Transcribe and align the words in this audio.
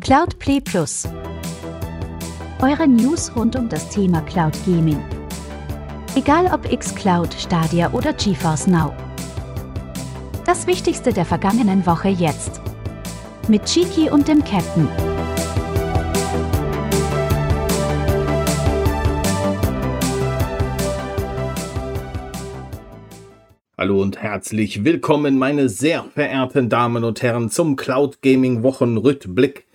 Cloud 0.00 0.38
Play 0.38 0.60
Plus. 0.60 1.06
Eure 2.62 2.88
News 2.88 3.30
rund 3.36 3.54
um 3.54 3.68
das 3.68 3.90
Thema 3.90 4.22
Cloud 4.22 4.54
Gaming. 4.64 4.98
Egal 6.14 6.46
ob 6.46 6.62
xCloud, 6.62 7.34
Stadia 7.34 7.92
oder 7.92 8.14
GeForce 8.14 8.66
Now. 8.66 8.94
Das 10.46 10.66
Wichtigste 10.66 11.12
der 11.12 11.26
vergangenen 11.26 11.84
Woche 11.84 12.08
jetzt. 12.08 12.62
Mit 13.46 13.66
Chiki 13.66 14.08
und 14.08 14.26
dem 14.26 14.42
Captain. 14.42 14.88
Hallo 23.76 24.00
und 24.00 24.22
herzlich 24.22 24.82
willkommen, 24.82 25.36
meine 25.36 25.68
sehr 25.68 26.04
verehrten 26.04 26.70
Damen 26.70 27.04
und 27.04 27.20
Herren, 27.22 27.50
zum 27.50 27.76
Cloud 27.76 28.22
Gaming 28.22 28.62
Wochenrückblick 28.62 29.66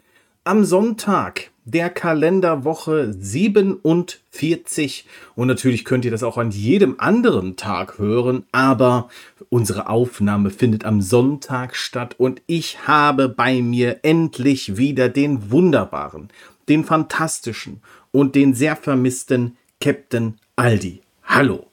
am 0.46 0.64
Sonntag 0.64 1.50
der 1.66 1.90
Kalenderwoche 1.90 3.12
47. 3.12 5.06
Und 5.36 5.48
natürlich 5.48 5.84
könnt 5.84 6.06
ihr 6.06 6.12
das 6.12 6.22
auch 6.22 6.38
an 6.38 6.52
jedem 6.52 7.00
anderen 7.00 7.56
Tag 7.56 7.98
hören, 7.98 8.46
aber 8.52 9.10
unsere 9.50 9.90
Aufnahme 9.90 10.52
findet 10.52 10.86
am 10.86 11.02
Sonntag 11.02 11.76
statt 11.76 12.14
und 12.20 12.44
ich 12.46 12.88
habe 12.88 13.28
bei 13.28 13.62
mir 13.64 14.02
endlich 14.04 14.78
wieder 14.78 15.10
den 15.10 15.50
wunderbaren, 15.50 16.30
den 16.70 16.84
fantastischen 16.84 17.82
und 18.12 18.36
den 18.36 18.54
sehr 18.54 18.76
vermissten 18.76 19.58
Captain 19.82 20.38
Aldi. 20.56 21.02
Hallo. 21.24 21.66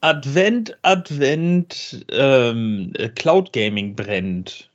Advent, 0.00 0.78
Advent, 0.80 2.06
ähm, 2.10 2.94
Cloud 3.16 3.52
Gaming 3.52 3.94
brennt. 3.94 4.70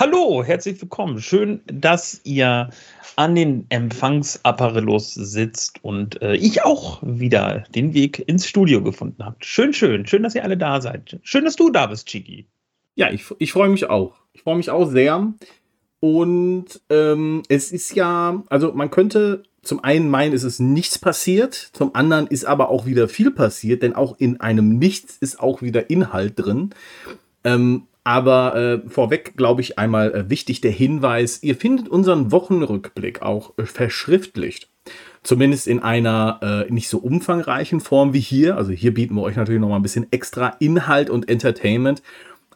Hallo, 0.00 0.42
herzlich 0.42 0.80
willkommen. 0.80 1.20
Schön, 1.20 1.60
dass 1.66 2.22
ihr 2.24 2.70
an 3.16 3.34
den 3.34 3.66
Empfangsapparelos 3.68 5.12
sitzt 5.12 5.84
und 5.84 6.20
äh, 6.22 6.34
ich 6.34 6.62
auch 6.64 7.02
wieder 7.02 7.64
den 7.74 7.92
Weg 7.92 8.26
ins 8.26 8.46
Studio 8.46 8.82
gefunden 8.82 9.22
habt. 9.22 9.44
Schön, 9.44 9.74
schön. 9.74 10.06
Schön, 10.06 10.22
dass 10.22 10.34
ihr 10.34 10.44
alle 10.44 10.56
da 10.56 10.80
seid. 10.80 11.20
Schön, 11.22 11.44
dass 11.44 11.56
du 11.56 11.68
da 11.68 11.86
bist, 11.88 12.08
Chiki. 12.08 12.46
Ja, 12.94 13.10
ich, 13.10 13.26
ich 13.38 13.52
freue 13.52 13.68
mich 13.68 13.90
auch. 13.90 14.14
Ich 14.32 14.42
freue 14.42 14.56
mich 14.56 14.70
auch 14.70 14.86
sehr. 14.86 15.34
Und 16.00 16.80
ähm, 16.88 17.42
es 17.50 17.70
ist 17.70 17.94
ja, 17.94 18.42
also 18.48 18.72
man 18.72 18.90
könnte 18.90 19.42
zum 19.60 19.84
einen 19.84 20.08
meinen, 20.08 20.32
ist 20.32 20.42
es 20.42 20.58
nichts 20.58 20.98
passiert, 20.98 21.54
zum 21.54 21.94
anderen 21.94 22.26
ist 22.28 22.46
aber 22.46 22.70
auch 22.70 22.86
wieder 22.86 23.08
viel 23.08 23.30
passiert, 23.30 23.82
denn 23.82 23.94
auch 23.94 24.18
in 24.18 24.40
einem 24.40 24.78
Nichts 24.78 25.18
ist 25.18 25.38
auch 25.38 25.60
wieder 25.60 25.90
Inhalt 25.90 26.32
drin. 26.36 26.70
Ähm, 27.44 27.88
aber 28.04 28.56
äh, 28.56 28.88
vorweg, 28.88 29.36
glaube 29.36 29.60
ich, 29.60 29.78
einmal 29.78 30.12
äh, 30.12 30.30
wichtig 30.30 30.60
der 30.60 30.72
Hinweis, 30.72 31.42
ihr 31.42 31.56
findet 31.56 31.88
unseren 31.88 32.32
Wochenrückblick 32.32 33.22
auch 33.22 33.56
äh, 33.58 33.64
verschriftlicht. 33.64 34.68
Zumindest 35.22 35.68
in 35.68 35.80
einer 35.80 36.40
äh, 36.68 36.72
nicht 36.72 36.88
so 36.88 36.98
umfangreichen 36.98 37.80
Form 37.80 38.12
wie 38.12 38.20
hier. 38.20 38.56
Also 38.56 38.72
hier 38.72 38.92
bieten 38.92 39.14
wir 39.14 39.22
euch 39.22 39.36
natürlich 39.36 39.60
noch 39.60 39.68
mal 39.68 39.76
ein 39.76 39.82
bisschen 39.82 40.10
extra 40.10 40.56
Inhalt 40.58 41.10
und 41.10 41.28
Entertainment. 41.28 42.02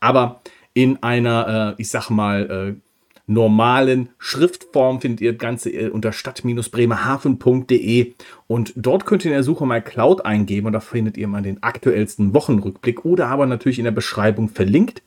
Aber 0.01 0.41
in 0.75 1.01
einer, 1.03 1.75
äh, 1.79 1.81
ich 1.81 1.91
sag 1.91 2.11
mal, 2.11 2.75
äh, 2.77 2.86
normalen 3.27 4.11
Schriftform 4.19 5.01
findet 5.01 5.21
ihr 5.21 5.33
das 5.33 5.41
Ganze 5.41 5.71
äh, 5.71 5.89
unter 5.89 6.13
stadt-bremerhaven.de 6.13 8.15
und 8.47 8.73
dort 8.77 9.07
könnt 9.07 9.25
ihr 9.25 9.33
in 9.33 9.37
der 9.37 9.43
Suche 9.43 9.67
mal 9.67 9.83
Cloud 9.83 10.25
eingeben 10.25 10.69
und 10.69 10.73
da 10.73 10.81
findet 10.81 11.17
ihr 11.17 11.29
mal 11.29 11.43
den 11.43 11.63
aktuellsten 11.63 12.35
Wochenrückblick 12.35 13.05
oder 13.05 13.29
aber 13.29 13.47
natürlich 13.47 13.79
in 13.79 13.85
der 13.85 13.93
Beschreibung 13.93 14.49
verlinkt. 14.49 15.03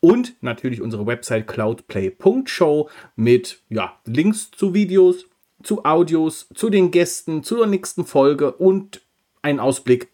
Und 0.00 0.34
natürlich 0.42 0.82
unsere 0.82 1.06
Website 1.06 1.46
cloudplay.show 1.46 2.90
mit 3.16 3.62
ja, 3.70 3.98
Links 4.04 4.50
zu 4.50 4.74
Videos, 4.74 5.24
zu 5.62 5.86
Audios, 5.86 6.48
zu 6.54 6.68
den 6.68 6.90
Gästen, 6.90 7.42
zur 7.42 7.66
nächsten 7.66 8.04
Folge 8.04 8.52
und 8.52 9.00
ein 9.40 9.60
Ausblick, 9.60 10.08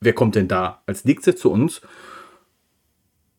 wer 0.00 0.14
kommt 0.14 0.36
denn 0.36 0.48
da 0.48 0.80
als 0.86 1.04
nächstes 1.04 1.36
zu 1.36 1.50
uns. 1.50 1.82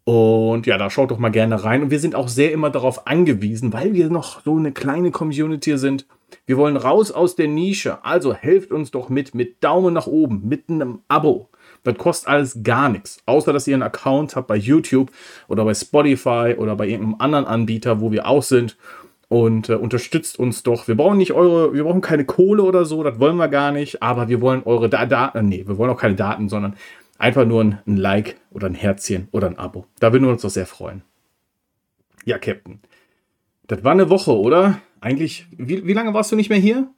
Und 0.08 0.66
ja, 0.66 0.78
da 0.78 0.90
schaut 0.90 1.12
doch 1.12 1.18
mal 1.18 1.32
gerne 1.32 1.66
rein. 1.66 1.84
Und 1.84 1.92
wir 1.92 2.00
sind 2.00 2.16
auch 2.16 2.30
sehr 2.30 2.54
immer 2.54 2.70
darauf 2.70 3.08
angewiesen, 3.08 3.74
weil 3.74 3.94
wir 3.94 4.10
noch 4.10 4.42
so 4.42 4.56
eine 4.56 4.72
kleine 4.72 5.12
Community 5.12 5.78
sind. 5.78 6.06
Wir 6.46 6.56
wollen 6.56 6.78
raus 6.78 7.12
aus 7.12 7.36
der 7.36 7.50
Nische. 7.50 8.06
Also 8.06 8.34
helft 8.34 8.72
uns 8.72 8.92
doch 8.92 9.10
mit, 9.10 9.36
mit 9.36 9.62
Daumen 9.62 9.94
nach 9.94 10.08
oben, 10.08 10.48
mit 10.48 10.70
einem 10.70 11.00
Abo. 11.10 11.50
Das 11.84 11.98
kostet 11.98 12.30
alles 12.30 12.64
gar 12.64 12.88
nichts, 12.88 13.22
außer 13.26 13.52
dass 13.52 13.68
ihr 13.68 13.76
einen 13.76 13.84
Account 13.84 14.38
habt 14.38 14.48
bei 14.48 14.56
YouTube 14.56 15.12
oder 15.50 15.66
bei 15.66 15.74
Spotify 15.74 16.56
oder 16.58 16.78
bei 16.78 16.88
irgendeinem 16.88 17.20
anderen 17.20 17.46
Anbieter, 17.46 18.00
wo 18.00 18.10
wir 18.10 18.28
auch 18.28 18.44
sind. 18.44 18.78
Und 19.28 19.68
äh, 19.68 19.74
unterstützt 19.74 20.40
uns 20.40 20.64
doch. 20.64 20.88
Wir 20.88 20.96
brauchen 20.96 21.18
nicht 21.18 21.34
eure, 21.34 21.74
wir 21.74 21.84
brauchen 21.84 22.00
keine 22.00 22.24
Kohle 22.24 22.64
oder 22.64 22.86
so, 22.86 23.04
das 23.04 23.20
wollen 23.20 23.36
wir 23.36 23.50
gar 23.50 23.74
nicht, 23.74 24.02
aber 24.02 24.30
wir 24.30 24.40
wollen 24.40 24.62
eure 24.64 24.88
Daten, 24.88 25.38
äh, 25.38 25.44
nee, 25.44 25.68
wir 25.68 25.78
wollen 25.78 25.92
auch 25.92 26.00
keine 26.00 26.16
Daten, 26.16 26.48
sondern 26.48 26.78
Einfach 27.18 27.46
nur 27.46 27.64
ein, 27.64 27.80
ein 27.88 27.98
Like 27.98 28.36
oder 28.52 28.68
ein 28.68 28.76
Herzchen 28.76 29.28
oder 29.32 29.48
ein 29.48 29.58
Abo. 29.58 29.86
Da 30.00 30.12
würden 30.12 30.26
wir 30.26 30.32
uns 30.32 30.44
doch 30.44 30.50
sehr 30.50 30.68
freuen. 30.68 31.02
Ja, 32.26 32.38
Captain. 32.38 32.80
Das 33.68 33.84
war 33.84 33.92
eine 33.92 34.10
Woche, 34.10 34.38
oder? 34.38 34.80
Eigentlich, 35.02 35.46
wie, 35.52 35.86
wie 35.86 35.94
lange 35.94 36.14
warst 36.14 36.32
du 36.32 36.36
nicht 36.36 36.50
mehr 36.50 36.60
hier? 36.60 36.90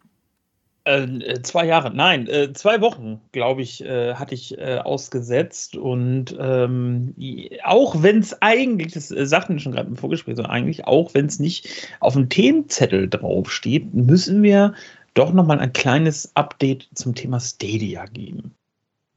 Äh, 0.85 1.03
äh 1.03 1.41
zwei 1.41 1.65
Jahre, 1.65 1.93
nein, 1.93 2.27
äh, 2.27 2.53
zwei 2.53 2.81
Wochen, 2.81 3.21
glaube 3.31 3.61
ich, 3.61 3.83
äh, 3.83 4.15
hatte 4.15 4.33
ich 4.33 4.57
äh, 4.57 4.79
ausgesetzt. 4.79 5.77
Und 5.77 6.35
ähm, 6.39 7.15
auch 7.63 8.01
wenn 8.01 8.19
es 8.19 8.41
eigentlich, 8.41 8.93
das 8.93 9.11
äh, 9.11 9.25
sagten 9.25 9.53
wir 9.53 9.59
schon 9.59 9.71
gerade 9.71 9.89
im 9.89 9.97
Vorgespräch, 9.97 10.35
so 10.35 10.43
eigentlich, 10.43 10.85
auch 10.85 11.13
wenn 11.13 11.27
es 11.27 11.39
nicht 11.39 11.89
auf 11.99 12.13
dem 12.13 12.29
Themenzettel 12.29 13.09
draufsteht, 13.09 13.93
müssen 13.93 14.43
wir 14.43 14.73
doch 15.13 15.33
nochmal 15.33 15.59
ein 15.59 15.73
kleines 15.73 16.35
Update 16.35 16.87
zum 16.93 17.15
Thema 17.15 17.39
Stadia 17.39 18.05
geben. 18.05 18.55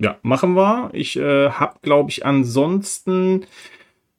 Ja, 0.02 0.18
machen 0.22 0.56
wir. 0.56 0.90
Ich 0.94 1.16
äh, 1.16 1.50
habe, 1.50 1.76
glaube 1.80 2.10
ich, 2.10 2.26
ansonsten 2.26 3.46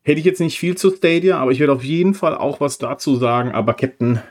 hätte 0.02 0.20
ich 0.20 0.26
jetzt 0.26 0.40
nicht 0.40 0.58
viel 0.58 0.78
zu 0.78 0.92
Stadia, 0.92 1.38
aber 1.40 1.52
ich 1.52 1.60
werde 1.60 1.74
auf 1.74 1.84
jeden 1.84 2.14
Fall 2.14 2.36
auch 2.36 2.62
was 2.62 2.78
dazu 2.78 3.18
sagen. 3.18 3.52
Aber 3.52 3.74
Captain, 3.74 4.22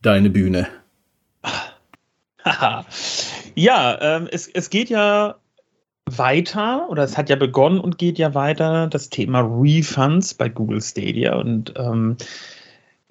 deine 0.00 0.30
Bühne. 0.30 0.68
ja, 3.54 3.98
ähm, 4.00 4.26
es, 4.32 4.48
es 4.48 4.70
geht 4.70 4.88
ja 4.88 5.36
weiter 6.06 6.88
oder 6.88 7.04
es 7.04 7.18
hat 7.18 7.28
ja 7.28 7.36
begonnen 7.36 7.78
und 7.78 7.98
geht 7.98 8.16
ja 8.16 8.34
weiter 8.34 8.86
das 8.86 9.10
Thema 9.10 9.40
Refunds 9.40 10.32
bei 10.32 10.48
Google 10.48 10.80
Stadia 10.80 11.34
und 11.34 11.74
ähm, 11.76 12.16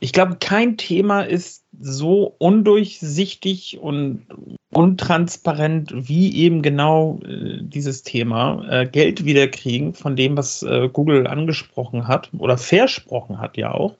ich 0.03 0.13
glaube, 0.13 0.37
kein 0.39 0.77
Thema 0.77 1.21
ist 1.21 1.63
so 1.79 2.35
undurchsichtig 2.39 3.77
und 3.79 4.25
untransparent 4.73 5.93
wie 5.93 6.35
eben 6.37 6.63
genau 6.63 7.19
äh, 7.23 7.59
dieses 7.61 8.01
Thema 8.01 8.65
äh, 8.67 8.87
Geld 8.87 9.25
wiederkriegen 9.25 9.93
von 9.93 10.15
dem, 10.15 10.35
was 10.35 10.63
äh, 10.63 10.89
Google 10.91 11.27
angesprochen 11.27 12.07
hat 12.07 12.31
oder 12.35 12.57
versprochen 12.57 13.37
hat 13.37 13.57
ja 13.57 13.73
auch. 13.73 13.95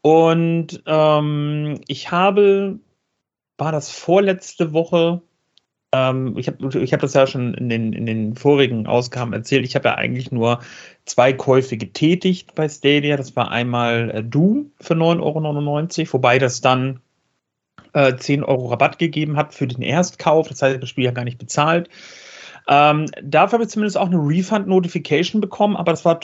Und 0.00 0.84
ähm, 0.86 1.80
ich 1.88 2.12
habe, 2.12 2.78
war 3.58 3.72
das 3.72 3.90
vorletzte 3.90 4.72
Woche, 4.72 5.22
ähm, 5.92 6.36
ich 6.36 6.48
habe 6.48 6.82
ich 6.82 6.92
hab 6.92 7.00
das 7.00 7.14
ja 7.14 7.26
schon 7.26 7.54
in 7.54 7.68
den, 7.68 7.92
in 7.92 8.06
den 8.06 8.34
vorigen 8.34 8.86
Ausgaben 8.86 9.32
erzählt, 9.32 9.64
ich 9.64 9.74
habe 9.74 9.88
ja 9.88 9.94
eigentlich 9.94 10.32
nur 10.32 10.60
zwei 11.04 11.32
Käufe 11.32 11.76
getätigt 11.76 12.54
bei 12.54 12.68
Stadia. 12.68 13.16
Das 13.16 13.36
war 13.36 13.50
einmal 13.50 14.10
äh, 14.10 14.22
Doom 14.24 14.72
für 14.80 14.94
9,99 14.94 16.00
Euro, 16.00 16.12
wobei 16.14 16.38
das 16.38 16.60
dann 16.60 17.00
äh, 17.92 18.16
10 18.16 18.44
Euro 18.44 18.68
Rabatt 18.68 18.98
gegeben 18.98 19.36
hat 19.36 19.54
für 19.54 19.66
den 19.66 19.82
Erstkauf. 19.82 20.48
Das 20.48 20.62
heißt, 20.62 20.82
das 20.82 20.88
Spiel 20.88 21.04
ja 21.04 21.12
gar 21.12 21.24
nicht 21.24 21.38
bezahlt. 21.38 21.88
Ähm, 22.68 23.06
dafür 23.22 23.54
habe 23.54 23.64
ich 23.64 23.70
zumindest 23.70 23.96
auch 23.96 24.06
eine 24.06 24.18
Refund-Notification 24.18 25.40
bekommen, 25.40 25.76
aber 25.76 25.92
das 25.92 26.04
war 26.04 26.18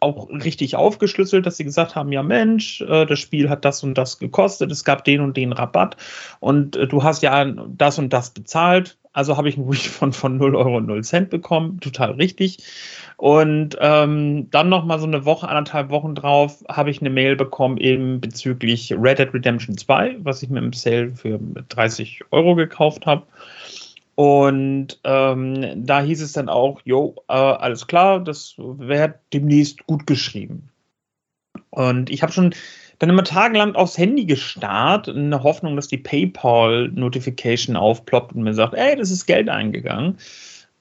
auch 0.00 0.28
richtig 0.28 0.76
aufgeschlüsselt, 0.76 1.46
dass 1.46 1.56
sie 1.56 1.64
gesagt 1.64 1.94
haben, 1.94 2.12
ja 2.12 2.22
Mensch, 2.22 2.82
äh, 2.82 3.06
das 3.06 3.18
Spiel 3.18 3.48
hat 3.48 3.64
das 3.64 3.82
und 3.82 3.94
das 3.96 4.18
gekostet, 4.18 4.70
es 4.70 4.84
gab 4.84 5.04
den 5.04 5.20
und 5.20 5.36
den 5.36 5.52
Rabatt 5.52 5.96
und 6.40 6.76
äh, 6.76 6.86
du 6.86 7.02
hast 7.02 7.22
ja 7.22 7.44
das 7.44 7.98
und 7.98 8.12
das 8.12 8.30
bezahlt. 8.30 8.98
Also 9.16 9.38
habe 9.38 9.48
ich 9.48 9.56
einen 9.56 9.66
Refund 9.66 10.14
von 10.14 10.36
0 10.36 10.54
Euro 10.54 10.76
und 10.76 10.86
0 10.86 11.02
Cent 11.02 11.30
bekommen, 11.30 11.80
total 11.80 12.12
richtig. 12.12 12.58
Und 13.16 13.74
ähm, 13.80 14.50
dann 14.50 14.68
noch 14.68 14.84
mal 14.84 14.98
so 14.98 15.06
eine 15.06 15.24
Woche, 15.24 15.48
anderthalb 15.48 15.88
Wochen 15.88 16.14
drauf, 16.14 16.62
habe 16.68 16.90
ich 16.90 17.00
eine 17.00 17.08
Mail 17.08 17.34
bekommen 17.34 17.78
eben 17.78 18.20
bezüglich 18.20 18.92
Red 18.92 19.18
Dead 19.18 19.32
Redemption 19.32 19.78
2, 19.78 20.16
was 20.18 20.42
ich 20.42 20.50
mir 20.50 20.58
im 20.58 20.74
Sale 20.74 21.14
für 21.14 21.40
30 21.70 22.24
Euro 22.30 22.56
gekauft 22.56 23.06
habe. 23.06 23.22
Und 24.16 25.00
ähm, 25.04 25.86
da 25.86 26.02
hieß 26.02 26.20
es 26.20 26.32
dann 26.32 26.50
auch, 26.50 26.82
jo, 26.84 27.14
äh, 27.28 27.32
alles 27.32 27.86
klar, 27.86 28.20
das 28.22 28.56
wird 28.58 29.14
demnächst 29.32 29.86
gut 29.86 30.06
geschrieben. 30.06 30.68
Und 31.70 32.10
ich 32.10 32.22
habe 32.22 32.32
schon 32.32 32.54
dann 32.98 33.10
immer 33.10 33.24
tagelang 33.24 33.74
aufs 33.74 33.98
Handy 33.98 34.24
gestarrt, 34.24 35.08
in 35.08 35.30
der 35.30 35.42
Hoffnung, 35.42 35.76
dass 35.76 35.88
die 35.88 35.98
PayPal-Notification 35.98 37.76
aufploppt 37.76 38.34
und 38.34 38.42
mir 38.42 38.54
sagt, 38.54 38.74
ey, 38.74 38.96
das 38.96 39.10
ist 39.10 39.26
Geld 39.26 39.48
eingegangen. 39.48 40.16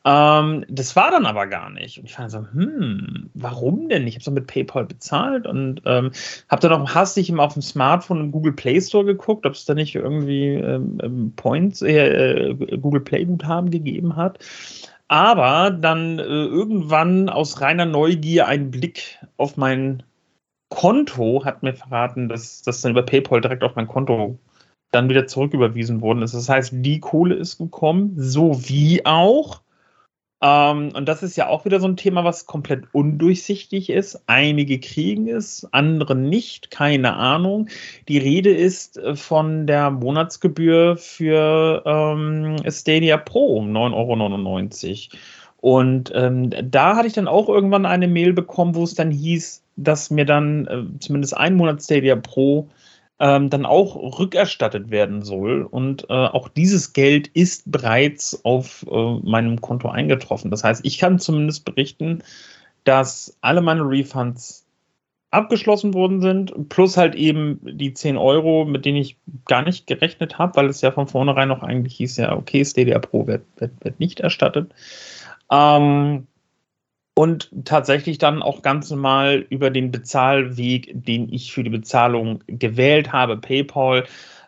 Ähm, 0.05 0.65
das 0.69 0.95
war 0.95 1.09
dann 1.09 1.25
aber 1.25 1.47
gar 1.47 1.71
nicht. 1.71 1.97
Und 1.97 2.05
ich 2.05 2.13
fand 2.13 2.29
so, 2.29 2.45
hm, 2.53 3.31
warum 3.33 3.89
denn? 3.89 4.05
Ich 4.05 4.13
habe 4.15 4.23
so 4.23 4.31
mit 4.31 4.45
PayPal 4.45 4.85
bezahlt 4.85 5.47
und 5.47 5.81
ähm, 5.85 6.11
habe 6.47 6.61
dann 6.61 6.81
auch 6.81 6.93
hastig 6.93 7.27
immer 7.29 7.43
auf 7.43 7.53
dem 7.53 7.63
Smartphone 7.63 8.19
im 8.19 8.31
Google 8.31 8.53
Play 8.53 8.79
Store 8.79 9.03
geguckt, 9.03 9.47
ob 9.47 9.53
es 9.53 9.65
da 9.65 9.73
nicht 9.73 9.95
irgendwie 9.95 10.49
ähm, 10.49 10.99
ähm 11.01 11.33
Points, 11.35 11.81
äh, 11.81 12.49
äh, 12.49 12.77
Google 12.77 13.01
Play 13.01 13.25
Guthaben 13.25 13.71
gegeben 13.71 14.15
hat. 14.15 14.37
Aber 15.07 15.71
dann 15.71 16.19
äh, 16.19 16.23
irgendwann 16.23 17.27
aus 17.27 17.61
reiner 17.61 17.85
Neugier 17.85 18.47
ein 18.47 18.69
Blick 18.69 19.17
auf 19.37 19.57
mein 19.57 20.03
Konto 20.69 21.43
hat 21.45 21.63
mir 21.63 21.73
verraten, 21.73 22.29
dass 22.29 22.61
das 22.61 22.81
dann 22.81 22.91
über 22.91 23.03
PayPal 23.03 23.41
direkt 23.41 23.63
auf 23.63 23.75
mein 23.75 23.87
Konto 23.87 24.37
dann 24.91 25.09
wieder 25.09 25.27
zurücküberwiesen 25.27 26.01
worden 26.01 26.21
ist. 26.21 26.33
Das 26.33 26.49
heißt, 26.49 26.71
die 26.75 26.99
Kohle 26.99 27.35
ist 27.35 27.57
gekommen, 27.57 28.13
sowie 28.17 29.01
auch 29.03 29.61
ähm, 30.41 30.91
und 30.93 31.07
das 31.07 31.23
ist 31.23 31.37
ja 31.37 31.47
auch 31.47 31.65
wieder 31.65 31.79
so 31.79 31.87
ein 31.87 31.97
Thema, 31.97 32.23
was 32.23 32.45
komplett 32.45 32.83
undurchsichtig 32.91 33.89
ist. 33.89 34.21
Einige 34.27 34.79
kriegen 34.79 35.27
es, 35.27 35.67
andere 35.71 36.15
nicht, 36.15 36.71
keine 36.71 37.15
Ahnung. 37.15 37.69
Die 38.09 38.17
Rede 38.17 38.53
ist 38.53 38.97
äh, 38.97 39.15
von 39.15 39.65
der 39.65 39.91
Monatsgebühr 39.91 40.97
für 40.97 41.83
ähm, 41.85 42.57
Stadia 42.69 43.17
Pro 43.17 43.57
um 43.57 43.71
9,99 43.71 45.09
Euro. 45.11 45.21
Und 45.65 46.11
ähm, 46.13 46.51
da 46.69 46.95
hatte 46.95 47.07
ich 47.07 47.13
dann 47.13 47.27
auch 47.27 47.49
irgendwann 47.49 47.87
eine 47.87 48.07
Mail 48.07 48.33
bekommen, 48.33 48.75
wo 48.75 48.83
es 48.83 48.93
dann 48.93 49.09
hieß, 49.09 49.63
dass 49.77 50.11
mir 50.11 50.23
dann 50.23 50.67
äh, 50.67 50.99
zumindest 50.99 51.35
ein 51.35 51.55
Monat 51.55 51.81
Stadia 51.81 52.15
Pro 52.17 52.69
ähm, 53.19 53.49
dann 53.49 53.65
auch 53.65 54.19
rückerstattet 54.19 54.91
werden 54.91 55.23
soll. 55.23 55.63
Und 55.63 56.03
äh, 56.07 56.13
auch 56.13 56.49
dieses 56.49 56.93
Geld 56.93 57.29
ist 57.29 57.71
bereits 57.71 58.45
auf 58.45 58.85
äh, 58.87 59.19
meinem 59.23 59.59
Konto 59.59 59.89
eingetroffen. 59.89 60.51
Das 60.51 60.63
heißt, 60.63 60.85
ich 60.85 60.99
kann 60.99 61.17
zumindest 61.17 61.65
berichten, 61.65 62.21
dass 62.83 63.35
alle 63.41 63.61
meine 63.61 63.89
Refunds 63.89 64.67
abgeschlossen 65.31 65.95
worden 65.95 66.21
sind, 66.21 66.69
plus 66.69 66.95
halt 66.95 67.15
eben 67.15 67.59
die 67.63 67.95
10 67.95 68.17
Euro, 68.17 68.65
mit 68.65 68.85
denen 68.85 68.97
ich 68.97 69.17
gar 69.45 69.63
nicht 69.63 69.87
gerechnet 69.87 70.37
habe, 70.37 70.57
weil 70.57 70.69
es 70.69 70.81
ja 70.81 70.91
von 70.91 71.07
vornherein 71.07 71.47
noch 71.47 71.63
eigentlich 71.63 71.95
hieß, 71.95 72.17
ja, 72.17 72.37
okay, 72.37 72.63
Stadia 72.63 72.99
Pro 72.99 73.25
wird, 73.25 73.41
wird, 73.57 73.71
wird 73.83 73.99
nicht 73.99 74.19
erstattet. 74.19 74.71
Ähm, 75.51 76.27
und 77.17 77.49
tatsächlich 77.63 78.17
dann 78.17 78.41
auch 78.41 78.61
ganz 78.61 78.89
normal 78.89 79.45
über 79.49 79.69
den 79.69 79.91
Bezahlweg, 79.91 80.91
den 80.93 81.31
ich 81.31 81.53
für 81.53 81.63
die 81.63 81.69
Bezahlung 81.69 82.43
gewählt 82.47 83.13
habe, 83.13 83.37
PayPal. 83.37 84.05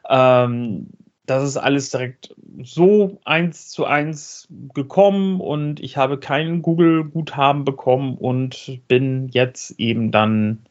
Ähm, 0.10 0.88
das 1.26 1.44
ist 1.44 1.58
alles 1.58 1.92
direkt 1.92 2.36
so 2.64 3.20
eins 3.26 3.70
zu 3.70 3.86
eins 3.86 4.48
gekommen 4.74 5.40
und 5.42 5.80
ich 5.80 5.98
habe 5.98 6.20
kein 6.20 6.62
Google-Guthaben 6.62 7.66
bekommen 7.66 8.18
und 8.18 8.82
bin 8.88 9.30
jetzt 9.30 9.80
eben 9.80 10.12
dann 10.12 10.66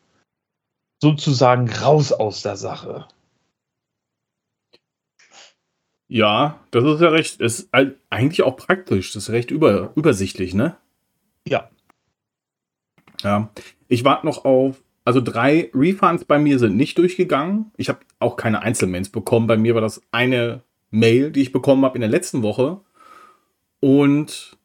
sozusagen 1.02 1.70
raus 1.70 2.12
aus 2.12 2.43
der 2.43 2.56
Sache. 2.56 3.06
Ja, 6.08 6.60
das 6.70 6.84
ist 6.84 7.00
ja 7.00 7.08
recht, 7.08 7.40
ist 7.40 7.68
eigentlich 7.72 8.42
auch 8.42 8.56
praktisch, 8.56 9.12
das 9.12 9.24
ist 9.24 9.30
recht 9.30 9.50
über, 9.50 9.92
übersichtlich, 9.96 10.54
ne? 10.54 10.76
Ja. 11.46 11.68
Ja, 13.22 13.50
ich 13.88 14.04
warte 14.04 14.26
noch 14.26 14.44
auf, 14.44 14.82
also 15.04 15.20
drei 15.20 15.70
Refunds 15.74 16.24
bei 16.24 16.38
mir 16.38 16.58
sind 16.58 16.76
nicht 16.76 16.98
durchgegangen. 16.98 17.72
Ich 17.76 17.88
habe 17.88 18.00
auch 18.18 18.36
keine 18.36 18.62
Einzelmails 18.62 19.08
bekommen. 19.08 19.46
Bei 19.46 19.56
mir 19.56 19.74
war 19.74 19.80
das 19.80 20.02
eine 20.10 20.62
Mail, 20.90 21.30
die 21.30 21.42
ich 21.42 21.52
bekommen 21.52 21.84
habe 21.84 21.96
in 21.96 22.00
der 22.00 22.10
letzten 22.10 22.42
Woche. 22.42 22.80
Und 23.80 24.56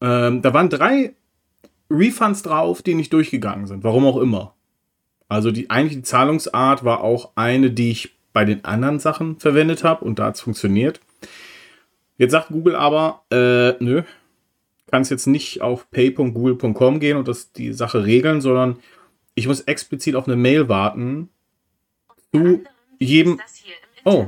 ähm, 0.00 0.42
da 0.42 0.52
waren 0.52 0.68
drei 0.68 1.14
Refunds 1.90 2.42
drauf, 2.42 2.82
die 2.82 2.94
nicht 2.94 3.12
durchgegangen 3.12 3.66
sind. 3.66 3.84
Warum 3.84 4.04
auch 4.04 4.16
immer. 4.16 4.54
Also 5.28 5.50
die 5.50 5.70
eigentlich 5.70 5.96
die 5.96 6.02
Zahlungsart 6.02 6.84
war 6.84 7.02
auch 7.02 7.32
eine, 7.36 7.70
die 7.70 7.92
ich 7.92 8.18
bei 8.32 8.44
den 8.44 8.64
anderen 8.64 8.98
Sachen 8.98 9.38
verwendet 9.38 9.84
habe 9.84 10.04
und 10.04 10.18
da 10.18 10.26
hat 10.26 10.36
es 10.36 10.40
funktioniert. 10.40 11.00
Jetzt 12.18 12.32
sagt 12.32 12.48
Google 12.48 12.76
aber, 12.76 13.22
äh, 13.30 13.72
nö, 13.82 14.02
kann 14.90 15.02
es 15.02 15.10
jetzt 15.10 15.26
nicht 15.26 15.62
auf 15.62 15.90
pay.google.com 15.90 17.00
gehen 17.00 17.16
und 17.16 17.28
das 17.28 17.52
die 17.52 17.72
Sache 17.72 18.04
regeln, 18.04 18.40
sondern 18.40 18.76
ich 19.34 19.46
muss 19.46 19.62
explizit 19.62 20.14
auf 20.14 20.26
eine 20.26 20.36
Mail 20.36 20.68
warten 20.68 21.30
zu 22.32 22.62
jedem. 22.98 23.40
Oh, 24.04 24.26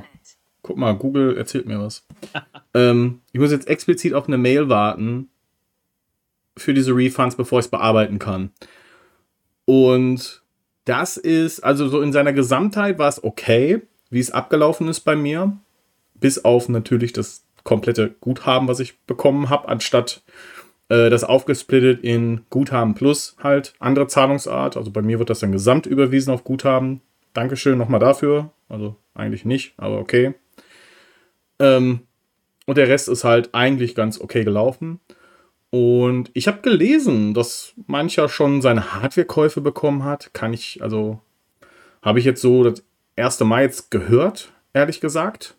guck 0.62 0.76
mal, 0.76 0.96
Google 0.96 1.36
erzählt 1.36 1.66
mir 1.66 1.80
was. 1.80 2.06
ähm, 2.74 3.20
ich 3.32 3.40
muss 3.40 3.52
jetzt 3.52 3.68
explizit 3.68 4.14
auf 4.14 4.26
eine 4.26 4.38
Mail 4.38 4.68
warten 4.68 5.28
für 6.56 6.72
diese 6.72 6.94
Refunds, 6.96 7.36
bevor 7.36 7.58
ich 7.58 7.66
es 7.66 7.70
bearbeiten 7.70 8.18
kann. 8.18 8.50
Und 9.66 10.42
das 10.84 11.16
ist, 11.16 11.60
also 11.60 11.88
so 11.88 12.00
in 12.00 12.12
seiner 12.12 12.32
Gesamtheit 12.32 12.98
war 12.98 13.08
es 13.08 13.22
okay, 13.22 13.82
wie 14.10 14.20
es 14.20 14.30
abgelaufen 14.30 14.88
ist 14.88 15.00
bei 15.00 15.16
mir. 15.16 15.56
Bis 16.14 16.44
auf 16.44 16.68
natürlich 16.68 17.12
das 17.12 17.44
komplette 17.64 18.14
Guthaben, 18.20 18.68
was 18.68 18.80
ich 18.80 18.98
bekommen 19.00 19.50
habe, 19.50 19.68
anstatt 19.68 20.22
äh, 20.88 21.10
das 21.10 21.24
aufgesplittet 21.24 22.04
in 22.04 22.42
Guthaben 22.50 22.94
plus 22.94 23.36
halt 23.42 23.74
andere 23.78 24.06
Zahlungsart. 24.06 24.76
Also 24.76 24.90
bei 24.90 25.02
mir 25.02 25.18
wird 25.18 25.30
das 25.30 25.40
dann 25.40 25.52
gesamt 25.52 25.86
überwiesen 25.86 26.32
auf 26.32 26.44
Guthaben. 26.44 27.00
Dankeschön 27.32 27.78
nochmal 27.78 28.00
dafür. 28.00 28.50
Also 28.68 28.96
eigentlich 29.14 29.44
nicht, 29.44 29.74
aber 29.76 29.98
okay. 29.98 30.34
Ähm, 31.58 32.00
und 32.66 32.78
der 32.78 32.88
Rest 32.88 33.08
ist 33.08 33.24
halt 33.24 33.50
eigentlich 33.52 33.94
ganz 33.94 34.20
okay 34.20 34.44
gelaufen. 34.44 35.00
Und 35.70 36.30
ich 36.34 36.46
habe 36.46 36.62
gelesen, 36.62 37.34
dass 37.34 37.74
mancher 37.86 38.28
schon 38.28 38.62
seine 38.62 38.94
Hardwarekäufe 38.94 39.60
bekommen 39.60 40.04
hat. 40.04 40.32
Kann 40.32 40.52
ich, 40.52 40.82
also 40.82 41.20
habe 42.00 42.20
ich 42.20 42.24
jetzt 42.24 42.40
so 42.40 42.62
das 42.62 42.84
erste 43.16 43.44
Mal 43.44 43.62
jetzt 43.62 43.90
gehört, 43.90 44.52
ehrlich 44.72 45.00
gesagt. 45.00 45.56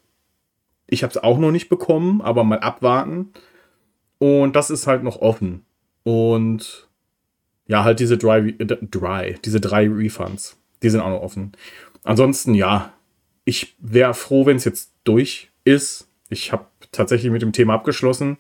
Ich 0.88 1.04
habe 1.04 1.12
es 1.12 1.18
auch 1.18 1.38
noch 1.38 1.52
nicht 1.52 1.70
bekommen, 1.70 2.22
aber 2.22 2.44
mal 2.44 2.60
abwarten. 2.60 3.34
Und 4.18 4.56
das 4.56 4.70
ist 4.70 4.88
halt 4.88 5.04
noch 5.04 5.18
offen. 5.18 5.66
Und 6.04 6.88
ja, 7.68 7.84
halt 7.84 8.00
diese 8.00 8.18
Dry, 8.18 8.56
äh, 8.60 8.66
Dry, 8.66 9.36
diese 9.44 9.60
drei 9.60 9.88
Refunds, 9.90 10.58
die 10.84 10.90
sind 10.90 11.02
auch 11.02 11.10
noch 11.10 11.22
offen. 11.22 11.54
Ansonsten, 12.04 12.54
ja, 12.54 12.94
ich 13.44 13.76
wäre 13.80 14.14
froh, 14.14 14.46
wenn 14.46 14.58
es 14.58 14.66
jetzt 14.66 14.94
durch 15.04 15.50
ist. 15.64 16.08
Ich 16.30 16.52
habe 16.52 16.66
tatsächlich 16.92 17.32
mit 17.32 17.42
dem 17.42 17.54
Thema 17.54 17.74
abgeschlossen. 17.74 18.38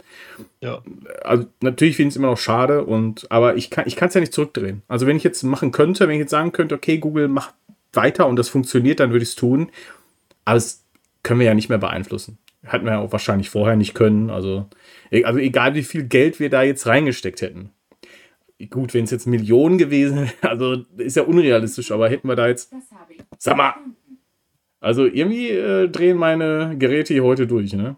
Ja. 0.61 0.81
Also 1.23 1.45
natürlich 1.61 1.95
finde 1.95 2.09
ich 2.09 2.13
es 2.13 2.18
immer 2.18 2.29
noch 2.29 2.38
schade, 2.38 2.83
und, 2.85 3.29
aber 3.31 3.56
ich 3.56 3.69
kann 3.69 3.85
es 3.88 4.13
ja 4.13 4.21
nicht 4.21 4.33
zurückdrehen. 4.33 4.83
Also 4.88 5.07
wenn 5.07 5.18
ich 5.18 5.23
jetzt 5.23 5.44
machen 5.44 5.71
könnte, 5.71 6.07
wenn 6.07 6.15
ich 6.15 6.21
jetzt 6.21 6.31
sagen 6.31 6.51
könnte, 6.51 6.75
okay, 6.75 6.97
Google 6.97 7.28
macht 7.28 7.54
weiter 7.95 8.28
und 8.28 8.35
das 8.35 8.49
funktioniert, 8.49 8.99
dann 8.99 9.11
würde 9.11 9.23
ich 9.23 9.30
es 9.30 9.35
tun. 9.35 9.71
Aber 10.45 10.56
das 10.56 10.85
können 11.23 11.40
wir 11.40 11.47
ja 11.47 11.54
nicht 11.54 11.69
mehr 11.69 11.78
beeinflussen. 11.78 12.37
Hätten 12.64 12.85
wir 12.85 12.94
ja 12.94 12.99
auch 12.99 13.11
wahrscheinlich 13.11 13.49
vorher 13.49 13.75
nicht 13.75 13.94
können. 13.94 14.30
Also, 14.30 14.68
e-, 15.11 15.23
also 15.23 15.40
egal 15.40 15.75
wie 15.75 15.83
viel 15.83 16.04
Geld 16.04 16.40
wir 16.40 16.49
da 16.49 16.64
jetzt 16.64 16.87
reingesteckt 16.87 17.42
hätten. 17.42 17.71
Gut, 18.69 18.94
wenn 18.94 19.04
es 19.04 19.11
jetzt 19.11 19.28
Millionen 19.28 19.78
gewesen 19.78 20.18
wäre, 20.18 20.31
also 20.49 20.85
ist 20.97 21.18
ja 21.18 21.23
unrealistisch, 21.23 21.92
aber 21.92 22.09
hätten 22.09 22.28
wir 22.28 22.35
da 22.35 22.47
jetzt. 22.47 22.73
Sag 23.37 23.57
mal! 23.57 23.73
Also 24.80 25.06
irgendwie 25.06 25.49
äh, 25.49 25.90
drehen 25.90 26.18
meine 26.18 26.75
Geräte 26.78 27.14
hier 27.14 27.23
heute 27.23 27.47
durch, 27.47 27.73
ne? 27.73 27.95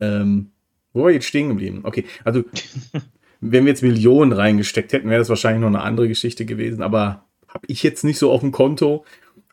Ähm, 0.00 0.52
wo 0.92 1.04
war 1.04 1.10
jetzt 1.10 1.26
stehen 1.26 1.48
geblieben? 1.48 1.80
Okay, 1.84 2.04
also 2.24 2.44
wenn 3.40 3.64
wir 3.64 3.72
jetzt 3.72 3.82
Millionen 3.82 4.32
reingesteckt 4.32 4.92
hätten, 4.92 5.08
wäre 5.08 5.20
das 5.20 5.28
wahrscheinlich 5.28 5.60
noch 5.60 5.68
eine 5.68 5.82
andere 5.82 6.08
Geschichte 6.08 6.44
gewesen, 6.46 6.82
aber 6.82 7.24
habe 7.52 7.66
ich 7.66 7.82
jetzt 7.82 8.04
nicht 8.04 8.18
so 8.18 8.30
auf 8.30 8.40
dem 8.40 8.52
Konto. 8.52 9.04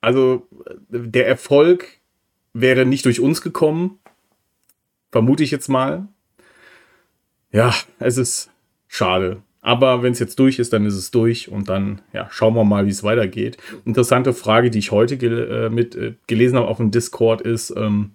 Also 0.02 0.48
der 0.90 1.28
Erfolg 1.28 2.00
wäre 2.54 2.86
nicht 2.86 3.06
durch 3.06 3.20
uns 3.20 3.42
gekommen. 3.42 4.00
Vermute 5.12 5.44
ich 5.44 5.52
jetzt 5.52 5.68
mal. 5.68 6.08
Ja, 7.52 7.74
es 8.00 8.18
ist 8.18 8.52
schade. 8.88 9.42
Aber 9.62 10.04
wenn 10.04 10.14
es 10.14 10.20
jetzt 10.20 10.40
durch 10.40 10.60
ist, 10.60 10.72
dann 10.72 10.86
ist 10.86 10.96
es 10.96 11.12
durch 11.12 11.50
und 11.50 11.68
dann 11.68 12.02
ja, 12.14 12.28
schauen 12.32 12.56
wir 12.56 12.64
mal, 12.64 12.86
wie 12.86 12.92
es 12.92 13.04
weitergeht. 13.04 13.58
Interessante 13.86 14.34
Frage, 14.34 14.70
die 14.70 14.80
ich 14.80 14.92
heute 14.92 15.18
gel 15.18 15.52
äh, 15.52 15.70
mit 15.70 15.96
äh, 15.96 16.14
gelesen 16.28 16.58
habe 16.58 16.68
auf 16.68 16.78
dem 16.78 16.92
Discord 16.92 17.42
ist, 17.42 17.74
ähm, 17.76 18.12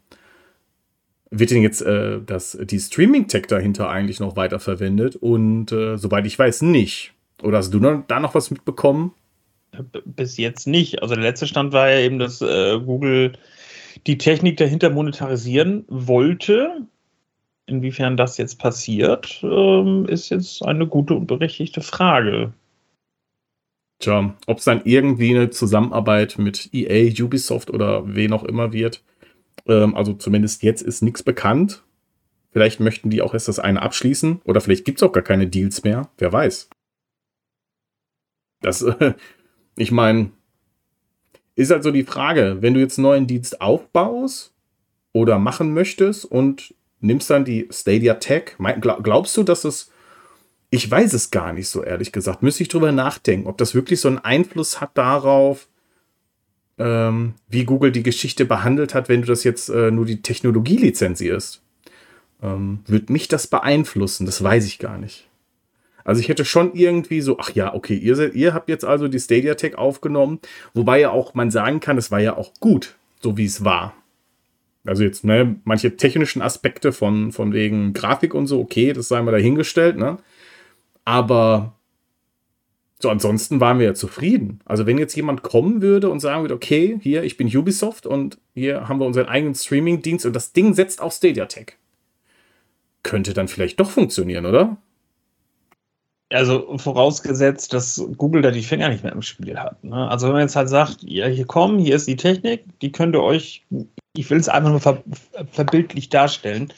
wird 1.31 1.50
denn 1.50 1.62
jetzt 1.62 1.83
äh, 1.83 2.21
das, 2.25 2.57
die 2.62 2.79
Streaming-Tech 2.79 3.47
dahinter 3.47 3.91
eigentlich 3.91 4.21
noch 4.21 4.37
weiterverwendet? 4.37 5.17
Und 5.17 5.73
äh, 5.73 5.99
soweit 5.99 6.26
ich 6.26 6.38
weiß, 6.38 6.62
nicht. 6.62 7.12
Oder 7.43 7.59
hast 7.59 7.75
du 7.75 7.81
da 7.81 8.21
noch 8.21 8.35
was 8.35 8.50
mitbekommen? 8.50 9.12
Bis 10.04 10.37
jetzt 10.37 10.66
nicht. 10.66 11.02
Also 11.02 11.14
der 11.14 11.25
letzte 11.25 11.47
Stand 11.47 11.73
war 11.73 11.90
ja 11.90 12.00
eben, 12.00 12.19
dass 12.19 12.40
äh, 12.40 12.78
Google 12.78 13.33
die 14.07 14.19
Technik 14.19 14.57
dahinter 14.57 14.90
monetarisieren 14.90 15.85
wollte. 15.88 16.87
Inwiefern 17.66 18.16
das 18.16 18.37
jetzt 18.37 18.59
passiert, 18.59 19.40
ähm, 19.43 20.07
ist 20.07 20.28
jetzt 20.28 20.62
eine 20.62 20.87
gute 20.87 21.14
und 21.14 21.26
berechtigte 21.26 21.81
Frage. 21.81 22.52
Tja, 24.00 24.35
ob 24.47 24.59
es 24.59 24.64
dann 24.64 24.83
irgendwie 24.85 25.31
eine 25.31 25.50
Zusammenarbeit 25.50 26.37
mit 26.38 26.69
EA, 26.75 27.11
Ubisoft 27.25 27.71
oder 27.71 28.14
wen 28.14 28.33
auch 28.33 28.45
immer 28.45 28.73
wird. 28.73 29.02
Ähm, 29.66 29.95
also 29.95 30.12
zumindest 30.12 30.62
jetzt 30.62 30.83
ist 30.83 31.02
nichts 31.02 31.23
bekannt. 31.23 31.83
Vielleicht 32.50 32.81
möchten 32.81 33.11
die 33.11 33.23
auch 33.23 33.35
erst 33.35 33.49
das 33.49 33.59
eine 33.59 33.83
abschließen 33.83 34.43
oder 34.45 34.61
vielleicht 34.61 34.85
gibt 34.85 34.99
es 34.99 35.02
auch 35.02 35.12
gar 35.12 35.23
keine 35.23 35.47
Deals 35.47 35.85
mehr. 35.85 36.11
Wer 36.19 36.33
weiß. 36.33 36.69
Das, 38.61 38.83
äh, 38.83 39.14
ich 39.76 39.90
meine, 39.90 40.31
ist 41.57 41.71
halt 41.71 41.83
so 41.83 41.90
die 41.90 42.04
Frage, 42.04 42.59
wenn 42.61 42.75
du 42.75 42.81
jetzt 42.81 42.99
einen 42.99 43.04
neuen 43.04 43.26
Dienst 43.26 43.61
aufbaust 43.61 44.52
oder 45.12 45.38
machen 45.38 45.73
möchtest 45.73 46.25
und 46.25 46.75
nimmst 47.00 47.31
dann 47.31 47.45
die 47.45 47.69
Stadia 47.71 48.14
Tech, 48.14 48.57
glaubst 48.81 49.37
du, 49.37 49.43
dass 49.43 49.64
es, 49.64 49.90
ich 50.71 50.90
weiß 50.90 51.12
es 51.12 51.31
gar 51.31 51.52
nicht 51.52 51.69
so 51.69 51.83
ehrlich 51.83 52.12
gesagt, 52.12 52.43
müsste 52.43 52.62
ich 52.62 52.69
drüber 52.69 52.93
nachdenken, 52.93 53.47
ob 53.47 53.59
das 53.59 53.75
wirklich 53.75 54.00
so 54.00 54.09
einen 54.09 54.19
Einfluss 54.19 54.81
hat 54.81 54.97
darauf, 54.99 55.69
ähm, 56.78 57.35
wie 57.49 57.64
Google 57.64 57.93
die 57.93 58.02
Geschichte 58.02 58.45
behandelt 58.45 58.95
hat, 58.95 59.09
wenn 59.09 59.21
du 59.21 59.28
das 59.28 59.45
jetzt 59.45 59.69
äh, 59.69 59.90
nur 59.90 60.07
die 60.07 60.23
Technologie 60.23 60.76
lizenzierst. 60.76 61.62
Ähm, 62.43 62.81
Würde 62.87 63.12
mich 63.12 63.28
das 63.28 63.47
beeinflussen? 63.47 64.26
Das 64.26 64.43
weiß 64.43 64.66
ich 64.66 64.81
gar 64.81 64.99
nicht. 64.99 65.28
Also 66.05 66.21
ich 66.21 66.29
hätte 66.29 66.45
schon 66.45 66.75
irgendwie 66.75 67.23
so, 67.23 67.39
ach 67.39 67.51
ja, 67.55 67.75
okay, 67.75 67.97
ihr, 67.97 68.15
seid, 68.15 68.35
ihr 68.35 68.53
habt 68.55 68.69
jetzt 68.69 68.85
also 68.85 69.09
die 69.09 69.19
Stadia 69.19 69.55
Tech 69.55 69.77
aufgenommen, 69.77 70.39
wobei 70.75 71.01
ja 71.01 71.11
auch 71.11 71.35
man 71.35 71.51
sagen 71.51 71.81
kann, 71.81 71.97
es 71.99 72.11
war 72.11 72.21
ja 72.21 72.37
auch 72.37 72.53
gut, 72.61 72.95
so 73.21 73.37
wie 73.37 73.47
es 73.47 73.65
war. 73.65 73.95
Also 74.85 75.03
jetzt, 75.03 75.25
ne, 75.25 75.57
manche 75.65 75.97
technischen 75.97 76.43
Aspekte 76.43 76.93
von, 76.93 77.33
von 77.33 77.55
wegen 77.55 77.95
Grafik 77.95 78.35
und 78.35 78.47
so, 78.47 78.61
okay, 78.61 78.93
das 78.93 79.09
sei 79.09 79.23
mal 79.23 79.31
dahingestellt, 79.33 79.97
ne? 79.97 80.19
Aber 81.07 81.75
so, 83.01 83.11
ansonsten 83.11 83.61
waren 83.61 83.79
wir 83.79 83.87
ja 83.87 83.95
zufrieden. 83.95 84.61
Also, 84.65 84.87
wenn 84.87 84.97
jetzt 84.97 85.15
jemand 85.15 85.43
kommen 85.43 85.83
würde 85.83 86.09
und 86.09 86.21
sagen 86.21 86.43
würde, 86.43 86.55
okay, 86.55 86.99
hier, 87.03 87.23
ich 87.23 87.37
bin 87.37 87.55
Ubisoft 87.55 88.07
und 88.07 88.39
hier 88.55 88.89
haben 88.89 88.99
wir 88.99 89.07
unseren 89.07 89.27
eigenen 89.27 89.55
Streaming-Dienst 89.55 90.25
und 90.25 90.35
das 90.35 90.53
Ding 90.53 90.73
setzt 90.73 91.03
auf 91.03 91.13
Stadia 91.13 91.45
Tech. 91.47 91.77
Könnte 93.03 93.35
dann 93.35 93.49
vielleicht 93.49 93.79
doch 93.79 93.91
funktionieren, 93.91 94.47
oder? 94.47 94.79
Also 96.31 96.78
vorausgesetzt, 96.78 97.73
dass 97.73 98.02
Google 98.16 98.43
da 98.43 98.50
die 98.50 98.62
Finger 98.62 98.88
nicht 98.88 99.04
mehr 99.04 99.12
im 99.12 99.23
Spiel 99.23 99.59
hat. 99.59 99.83
Ne? 99.85 100.09
Also 100.09 100.26
wenn 100.26 100.35
man 100.35 100.43
jetzt 100.43 100.57
halt 100.57 100.69
sagt, 100.69 100.99
ja, 101.02 101.26
hier 101.26 101.47
kommen, 101.47 101.78
hier 101.78 101.97
ist 101.97 102.09
die 102.09 102.16
Technik, 102.16 102.64
die 102.81 102.93
könnt 102.93 103.14
ihr 103.14 103.23
euch, 103.23 103.64
ich 104.16 104.31
will 104.31 104.38
es 104.38 104.49
einfach 104.49 104.71
nur 104.71 104.81
ver 104.81 105.02
verbildlich 105.52 106.09
darstellen. 106.09 106.73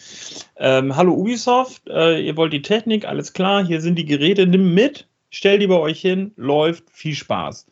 Ähm, 0.56 0.96
hallo 0.96 1.14
Ubisoft, 1.14 1.88
äh, 1.88 2.20
ihr 2.20 2.36
wollt 2.36 2.52
die 2.52 2.62
Technik, 2.62 3.06
alles 3.06 3.32
klar, 3.32 3.64
hier 3.64 3.80
sind 3.80 3.96
die 3.96 4.04
Geräte, 4.04 4.46
nimm 4.46 4.74
mit, 4.74 5.08
stell 5.30 5.58
die 5.58 5.66
bei 5.66 5.78
euch 5.78 6.00
hin, 6.00 6.32
läuft, 6.36 6.90
viel 6.90 7.14
Spaß. 7.14 7.66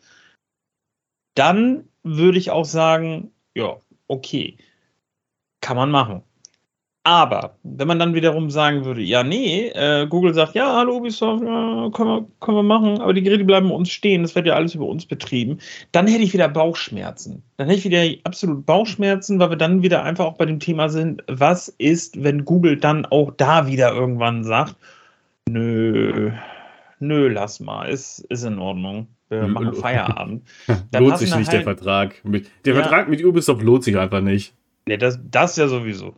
Dann 1.34 1.88
würde 2.02 2.38
ich 2.38 2.50
auch 2.50 2.64
sagen, 2.64 3.32
ja, 3.54 3.76
okay, 4.06 4.56
kann 5.60 5.76
man 5.76 5.90
machen. 5.90 6.22
Aber 7.06 7.58
wenn 7.62 7.86
man 7.86 7.98
dann 7.98 8.14
wiederum 8.14 8.48
sagen 8.48 8.86
würde, 8.86 9.02
ja, 9.02 9.22
nee, 9.22 9.68
äh, 9.74 10.06
Google 10.06 10.32
sagt, 10.32 10.54
ja, 10.54 10.74
hallo 10.74 10.96
Ubisoft, 10.96 11.44
ja, 11.44 11.90
können, 11.92 12.08
wir, 12.08 12.26
können 12.40 12.56
wir 12.56 12.62
machen, 12.62 12.98
aber 12.98 13.12
die 13.12 13.22
Geräte 13.22 13.44
bleiben 13.44 13.68
bei 13.68 13.74
uns 13.74 13.90
stehen, 13.90 14.22
das 14.22 14.34
wird 14.34 14.46
ja 14.46 14.54
alles 14.54 14.74
über 14.74 14.86
uns 14.86 15.04
betrieben, 15.04 15.58
dann 15.92 16.06
hätte 16.06 16.22
ich 16.22 16.32
wieder 16.32 16.48
Bauchschmerzen. 16.48 17.42
Dann 17.58 17.68
hätte 17.68 17.80
ich 17.80 17.84
wieder 17.84 18.02
absolut 18.24 18.64
Bauchschmerzen, 18.64 19.38
weil 19.38 19.50
wir 19.50 19.56
dann 19.58 19.82
wieder 19.82 20.02
einfach 20.02 20.24
auch 20.24 20.38
bei 20.38 20.46
dem 20.46 20.60
Thema 20.60 20.88
sind, 20.88 21.22
was 21.28 21.68
ist, 21.68 22.24
wenn 22.24 22.46
Google 22.46 22.78
dann 22.78 23.04
auch 23.04 23.32
da 23.36 23.66
wieder 23.66 23.92
irgendwann 23.92 24.42
sagt, 24.42 24.74
nö, 25.46 26.32
nö, 27.00 27.28
lass 27.28 27.60
mal, 27.60 27.84
ist, 27.84 28.20
ist 28.30 28.44
in 28.44 28.58
Ordnung. 28.58 29.08
Wir 29.28 29.46
machen 29.46 29.74
Feierabend. 29.74 30.42
Dann 30.90 31.02
lohnt 31.02 31.18
sich 31.18 31.34
nicht 31.34 31.48
halt, 31.48 31.58
der 31.58 31.62
Vertrag. 31.62 32.22
der 32.24 32.74
ja, 32.74 32.74
Vertrag 32.74 33.08
mit 33.08 33.24
Ubisoft 33.24 33.62
lohnt 33.62 33.82
sich 33.82 33.96
einfach 33.98 34.20
nicht. 34.20 34.54
Ja, 34.86 34.96
das, 34.96 35.18
das 35.30 35.56
ja 35.56 35.66
sowieso. 35.66 36.14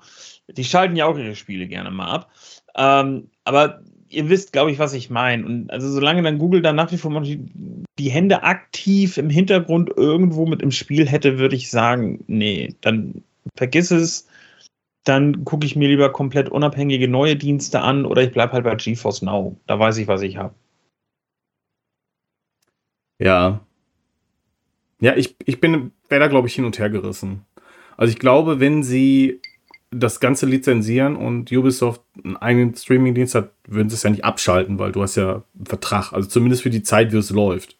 Die 0.48 0.64
schalten 0.64 0.96
ja 0.96 1.06
auch 1.06 1.18
ihre 1.18 1.34
Spiele 1.34 1.66
gerne 1.66 1.90
mal 1.90 2.08
ab. 2.08 2.30
Ähm, 2.76 3.30
aber 3.44 3.82
ihr 4.08 4.28
wisst, 4.28 4.52
glaube 4.52 4.70
ich, 4.70 4.78
was 4.78 4.92
ich 4.92 5.10
meine. 5.10 5.44
Und 5.44 5.70
also 5.70 5.90
solange 5.90 6.22
dann 6.22 6.38
Google 6.38 6.62
dann 6.62 6.76
nach 6.76 6.92
wie 6.92 6.98
vor 6.98 7.20
die, 7.20 8.10
Hände 8.10 8.42
aktiv 8.42 9.18
im 9.18 9.30
Hintergrund 9.30 9.90
irgendwo 9.96 10.46
mit 10.46 10.62
im 10.62 10.70
Spiel 10.70 11.06
hätte, 11.08 11.38
würde 11.38 11.56
ich 11.56 11.70
sagen, 11.70 12.24
nee, 12.28 12.74
dann 12.80 13.24
vergiss 13.56 13.90
es. 13.90 14.28
Dann 15.04 15.44
gucke 15.44 15.66
ich 15.66 15.76
mir 15.76 15.88
lieber 15.88 16.12
komplett 16.12 16.48
unabhängige 16.48 17.08
neue 17.08 17.36
Dienste 17.36 17.80
an 17.80 18.04
oder 18.04 18.22
ich 18.22 18.32
bleibe 18.32 18.52
halt 18.52 18.64
bei 18.64 18.74
GeForce 18.74 19.22
Now. 19.22 19.56
Da 19.66 19.78
weiß 19.78 19.98
ich, 19.98 20.08
was 20.08 20.22
ich 20.22 20.36
habe. 20.36 20.54
Ja. 23.18 23.60
Ja, 25.00 25.14
ich, 25.16 25.36
ich 25.44 25.60
bin, 25.60 25.92
wäre 26.08 26.20
da, 26.20 26.28
glaube 26.28 26.48
ich, 26.48 26.54
hin 26.54 26.64
und 26.64 26.78
her 26.78 26.90
gerissen. 26.90 27.44
Also 27.96 28.12
ich 28.12 28.18
glaube, 28.18 28.60
wenn 28.60 28.82
sie 28.82 29.40
das 29.90 30.20
Ganze 30.20 30.46
lizenzieren 30.46 31.16
und 31.16 31.50
Ubisoft 31.52 32.02
einen 32.22 32.36
eigenen 32.36 32.74
Streaming-Dienst 32.74 33.34
hat, 33.34 33.52
würden 33.66 33.88
sie 33.88 33.94
es 33.94 34.02
ja 34.02 34.10
nicht 34.10 34.24
abschalten, 34.24 34.78
weil 34.78 34.92
du 34.92 35.02
hast 35.02 35.16
ja 35.16 35.44
einen 35.54 35.66
Vertrag, 35.66 36.12
also 36.12 36.28
zumindest 36.28 36.62
für 36.62 36.70
die 36.70 36.82
Zeit, 36.82 37.12
wie 37.12 37.18
es 37.18 37.30
läuft. 37.30 37.76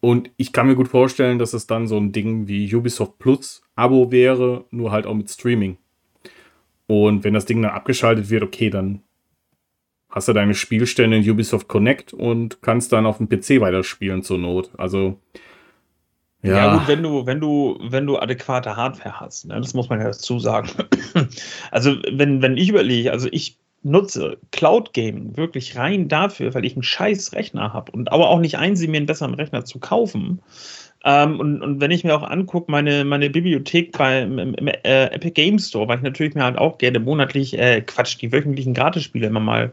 Und 0.00 0.30
ich 0.36 0.52
kann 0.52 0.66
mir 0.66 0.74
gut 0.74 0.88
vorstellen, 0.88 1.38
dass 1.38 1.54
es 1.54 1.66
dann 1.66 1.86
so 1.86 1.96
ein 1.96 2.12
Ding 2.12 2.46
wie 2.46 2.72
Ubisoft 2.74 3.18
Plus 3.18 3.62
Abo 3.74 4.12
wäre, 4.12 4.66
nur 4.70 4.92
halt 4.92 5.06
auch 5.06 5.14
mit 5.14 5.30
Streaming. 5.30 5.78
Und 6.86 7.24
wenn 7.24 7.34
das 7.34 7.46
Ding 7.46 7.62
dann 7.62 7.72
abgeschaltet 7.72 8.28
wird, 8.28 8.42
okay, 8.42 8.70
dann 8.70 9.00
hast 10.10 10.28
du 10.28 10.32
deine 10.32 10.54
Spielstände 10.54 11.16
in 11.16 11.28
Ubisoft 11.28 11.68
Connect 11.68 12.12
und 12.12 12.62
kannst 12.62 12.92
dann 12.92 13.06
auf 13.06 13.16
dem 13.18 13.28
PC 13.28 13.60
weiterspielen 13.60 14.22
zur 14.22 14.38
Not. 14.38 14.70
Also 14.76 15.18
ja. 16.44 16.56
ja, 16.56 16.76
gut, 16.76 16.88
wenn 16.88 17.02
du, 17.02 17.24
wenn 17.26 17.40
du, 17.40 17.78
wenn 17.80 18.06
du 18.06 18.18
adäquate 18.18 18.76
Hardware 18.76 19.18
hast, 19.18 19.46
ne, 19.46 19.58
das 19.60 19.72
muss 19.72 19.88
man 19.88 19.98
ja 19.98 20.06
dazu 20.06 20.38
sagen. 20.38 20.68
also, 21.70 21.96
wenn, 22.12 22.42
wenn 22.42 22.56
ich 22.58 22.68
überlege, 22.68 23.12
also 23.12 23.28
ich 23.32 23.56
nutze 23.82 24.38
Cloud 24.50 24.92
Gaming 24.92 25.36
wirklich 25.36 25.76
rein 25.76 26.08
dafür, 26.08 26.52
weil 26.54 26.64
ich 26.64 26.74
einen 26.74 26.82
scheiß 26.82 27.32
Rechner 27.32 27.72
habe 27.72 27.92
und 27.92 28.12
aber 28.12 28.28
auch 28.28 28.40
nicht 28.40 28.58
einsehe, 28.58 28.88
mir 28.88 28.98
einen 28.98 29.06
besseren 29.06 29.34
Rechner 29.34 29.64
zu 29.64 29.78
kaufen. 29.78 30.42
Ähm, 31.04 31.40
und, 31.40 31.62
und 31.62 31.80
wenn 31.80 31.90
ich 31.90 32.04
mir 32.04 32.14
auch 32.14 32.22
angucke, 32.22 32.70
meine, 32.70 33.04
meine 33.04 33.30
Bibliothek 33.30 33.96
beim 33.96 34.38
im, 34.38 34.54
im, 34.54 34.68
äh, 34.68 35.06
Epic 35.06 35.32
Game 35.32 35.58
Store, 35.58 35.88
weil 35.88 35.98
ich 35.98 36.02
natürlich 36.02 36.34
mir 36.34 36.44
halt 36.44 36.58
auch 36.58 36.78
gerne 36.78 36.98
monatlich, 36.98 37.58
äh, 37.58 37.82
Quatsch, 37.82 38.20
die 38.20 38.32
wöchentlichen 38.32 38.74
Gratisspiele 38.74 39.26
immer 39.26 39.40
mal 39.40 39.72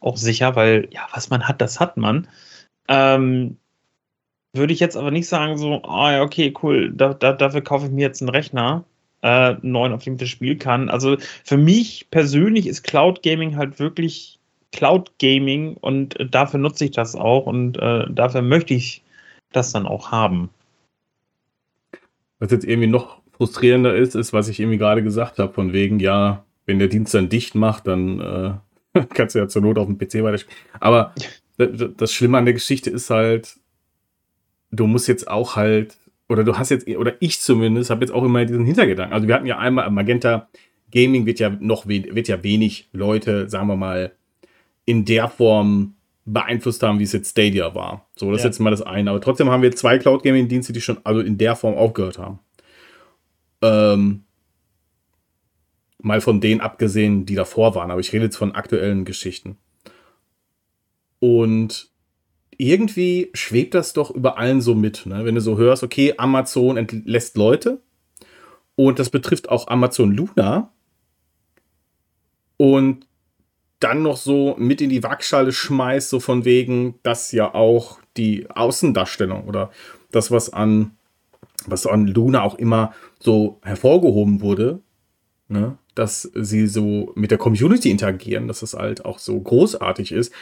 auch 0.00 0.16
sicher, 0.16 0.56
weil 0.56 0.88
ja, 0.90 1.06
was 1.14 1.30
man 1.30 1.46
hat, 1.46 1.60
das 1.60 1.80
hat 1.80 1.96
man. 1.96 2.26
Ähm, 2.88 3.58
würde 4.52 4.72
ich 4.72 4.80
jetzt 4.80 4.96
aber 4.96 5.10
nicht 5.10 5.28
sagen, 5.28 5.56
so, 5.58 5.82
ah 5.82 6.12
ja, 6.12 6.22
okay, 6.22 6.52
cool, 6.62 6.92
da, 6.92 7.14
da, 7.14 7.32
dafür 7.32 7.62
kaufe 7.62 7.86
ich 7.86 7.92
mir 7.92 8.02
jetzt 8.02 8.20
einen 8.20 8.28
Rechner, 8.28 8.84
äh, 9.22 9.54
neuen, 9.62 9.92
auf 9.92 10.04
dem 10.04 10.14
ich 10.14 10.20
das 10.20 10.28
spielen 10.28 10.58
kann. 10.58 10.88
Also 10.88 11.16
für 11.44 11.56
mich 11.56 12.08
persönlich 12.10 12.66
ist 12.66 12.82
Cloud 12.82 13.22
Gaming 13.22 13.56
halt 13.56 13.78
wirklich 13.78 14.38
Cloud 14.72 15.12
Gaming 15.18 15.76
und 15.76 16.16
dafür 16.30 16.58
nutze 16.58 16.84
ich 16.84 16.90
das 16.90 17.14
auch 17.14 17.46
und 17.46 17.78
äh, 17.78 18.04
dafür 18.10 18.42
möchte 18.42 18.74
ich 18.74 19.02
das 19.52 19.72
dann 19.72 19.86
auch 19.86 20.10
haben. 20.10 20.50
Was 22.38 22.50
jetzt 22.50 22.64
irgendwie 22.64 22.88
noch 22.88 23.20
frustrierender 23.32 23.94
ist, 23.94 24.14
ist, 24.14 24.32
was 24.32 24.48
ich 24.48 24.60
irgendwie 24.60 24.78
gerade 24.78 25.02
gesagt 25.02 25.38
habe, 25.38 25.52
von 25.52 25.72
wegen, 25.72 26.00
ja, 26.00 26.44
wenn 26.66 26.78
der 26.78 26.88
Dienst 26.88 27.14
dann 27.14 27.28
dicht 27.28 27.54
macht, 27.54 27.86
dann 27.86 28.20
äh, 28.94 29.02
kannst 29.14 29.34
du 29.34 29.38
ja 29.38 29.48
zur 29.48 29.62
Not 29.62 29.78
auf 29.78 29.86
dem 29.86 29.98
PC 29.98 30.22
weiterspielen. 30.22 30.58
Aber 30.80 31.14
das 31.56 32.12
Schlimme 32.12 32.38
an 32.38 32.44
der 32.44 32.54
Geschichte 32.54 32.90
ist 32.90 33.10
halt, 33.10 33.56
du 34.72 34.86
musst 34.86 35.06
jetzt 35.06 35.28
auch 35.28 35.54
halt, 35.54 35.96
oder 36.28 36.42
du 36.42 36.56
hast 36.56 36.70
jetzt, 36.70 36.88
oder 36.88 37.14
ich 37.20 37.40
zumindest, 37.40 37.90
habe 37.90 38.00
jetzt 38.00 38.12
auch 38.12 38.24
immer 38.24 38.44
diesen 38.44 38.64
Hintergedanken. 38.64 39.14
Also 39.14 39.28
wir 39.28 39.34
hatten 39.34 39.46
ja 39.46 39.58
einmal 39.58 39.88
Magenta 39.90 40.48
Gaming 40.90 41.24
wird 41.24 41.38
ja 41.38 41.50
noch 41.60 41.86
wird 41.86 42.28
ja 42.28 42.42
wenig 42.42 42.88
Leute, 42.92 43.48
sagen 43.48 43.68
wir 43.68 43.76
mal, 43.76 44.12
in 44.84 45.04
der 45.04 45.28
Form 45.28 45.94
beeinflusst 46.24 46.82
haben, 46.82 46.98
wie 46.98 47.04
es 47.04 47.12
jetzt 47.12 47.30
Stadia 47.30 47.74
war. 47.74 48.06
So, 48.14 48.30
das 48.30 48.42
ja. 48.42 48.48
ist 48.48 48.56
jetzt 48.56 48.60
mal 48.60 48.70
das 48.70 48.82
eine. 48.82 49.10
Aber 49.10 49.20
trotzdem 49.20 49.50
haben 49.50 49.62
wir 49.62 49.72
zwei 49.72 49.98
Cloud 49.98 50.22
Gaming 50.22 50.48
Dienste, 50.48 50.72
die 50.72 50.80
schon 50.80 50.98
also 51.04 51.20
in 51.20 51.38
der 51.38 51.56
Form 51.56 51.74
aufgehört 51.74 52.18
haben. 52.18 52.40
Ähm, 53.62 54.24
mal 55.98 56.20
von 56.20 56.40
denen 56.40 56.60
abgesehen, 56.60 57.24
die 57.26 57.34
davor 57.34 57.74
waren. 57.74 57.90
Aber 57.90 58.00
ich 58.00 58.12
rede 58.12 58.24
jetzt 58.24 58.36
von 58.36 58.54
aktuellen 58.54 59.04
Geschichten. 59.04 59.56
Und 61.20 61.91
irgendwie 62.62 63.30
schwebt 63.34 63.74
das 63.74 63.92
doch 63.92 64.12
über 64.12 64.38
allen 64.38 64.60
so 64.60 64.76
mit. 64.76 65.04
Ne? 65.04 65.24
Wenn 65.24 65.34
du 65.34 65.40
so 65.40 65.58
hörst, 65.58 65.82
okay, 65.82 66.14
Amazon 66.16 66.76
entlässt 66.76 67.36
Leute 67.36 67.80
und 68.76 69.00
das 69.00 69.10
betrifft 69.10 69.48
auch 69.48 69.66
Amazon 69.66 70.12
Luna 70.12 70.70
und 72.56 73.06
dann 73.80 74.02
noch 74.02 74.16
so 74.16 74.54
mit 74.58 74.80
in 74.80 74.90
die 74.90 75.02
Waagschale 75.02 75.50
schmeißt, 75.50 76.08
so 76.08 76.20
von 76.20 76.44
wegen, 76.44 76.94
dass 77.02 77.32
ja 77.32 77.52
auch 77.52 77.98
die 78.16 78.48
Außendarstellung 78.48 79.48
oder 79.48 79.72
das, 80.12 80.30
was 80.30 80.52
an, 80.52 80.92
was 81.66 81.84
an 81.86 82.06
Luna 82.06 82.42
auch 82.42 82.54
immer 82.54 82.94
so 83.18 83.58
hervorgehoben 83.62 84.40
wurde, 84.40 84.80
ne? 85.48 85.78
dass 85.96 86.30
sie 86.34 86.68
so 86.68 87.10
mit 87.16 87.32
der 87.32 87.38
Community 87.38 87.90
interagieren, 87.90 88.46
dass 88.46 88.60
das 88.60 88.74
halt 88.74 89.04
auch 89.04 89.18
so 89.18 89.40
großartig 89.40 90.12
ist, 90.12 90.32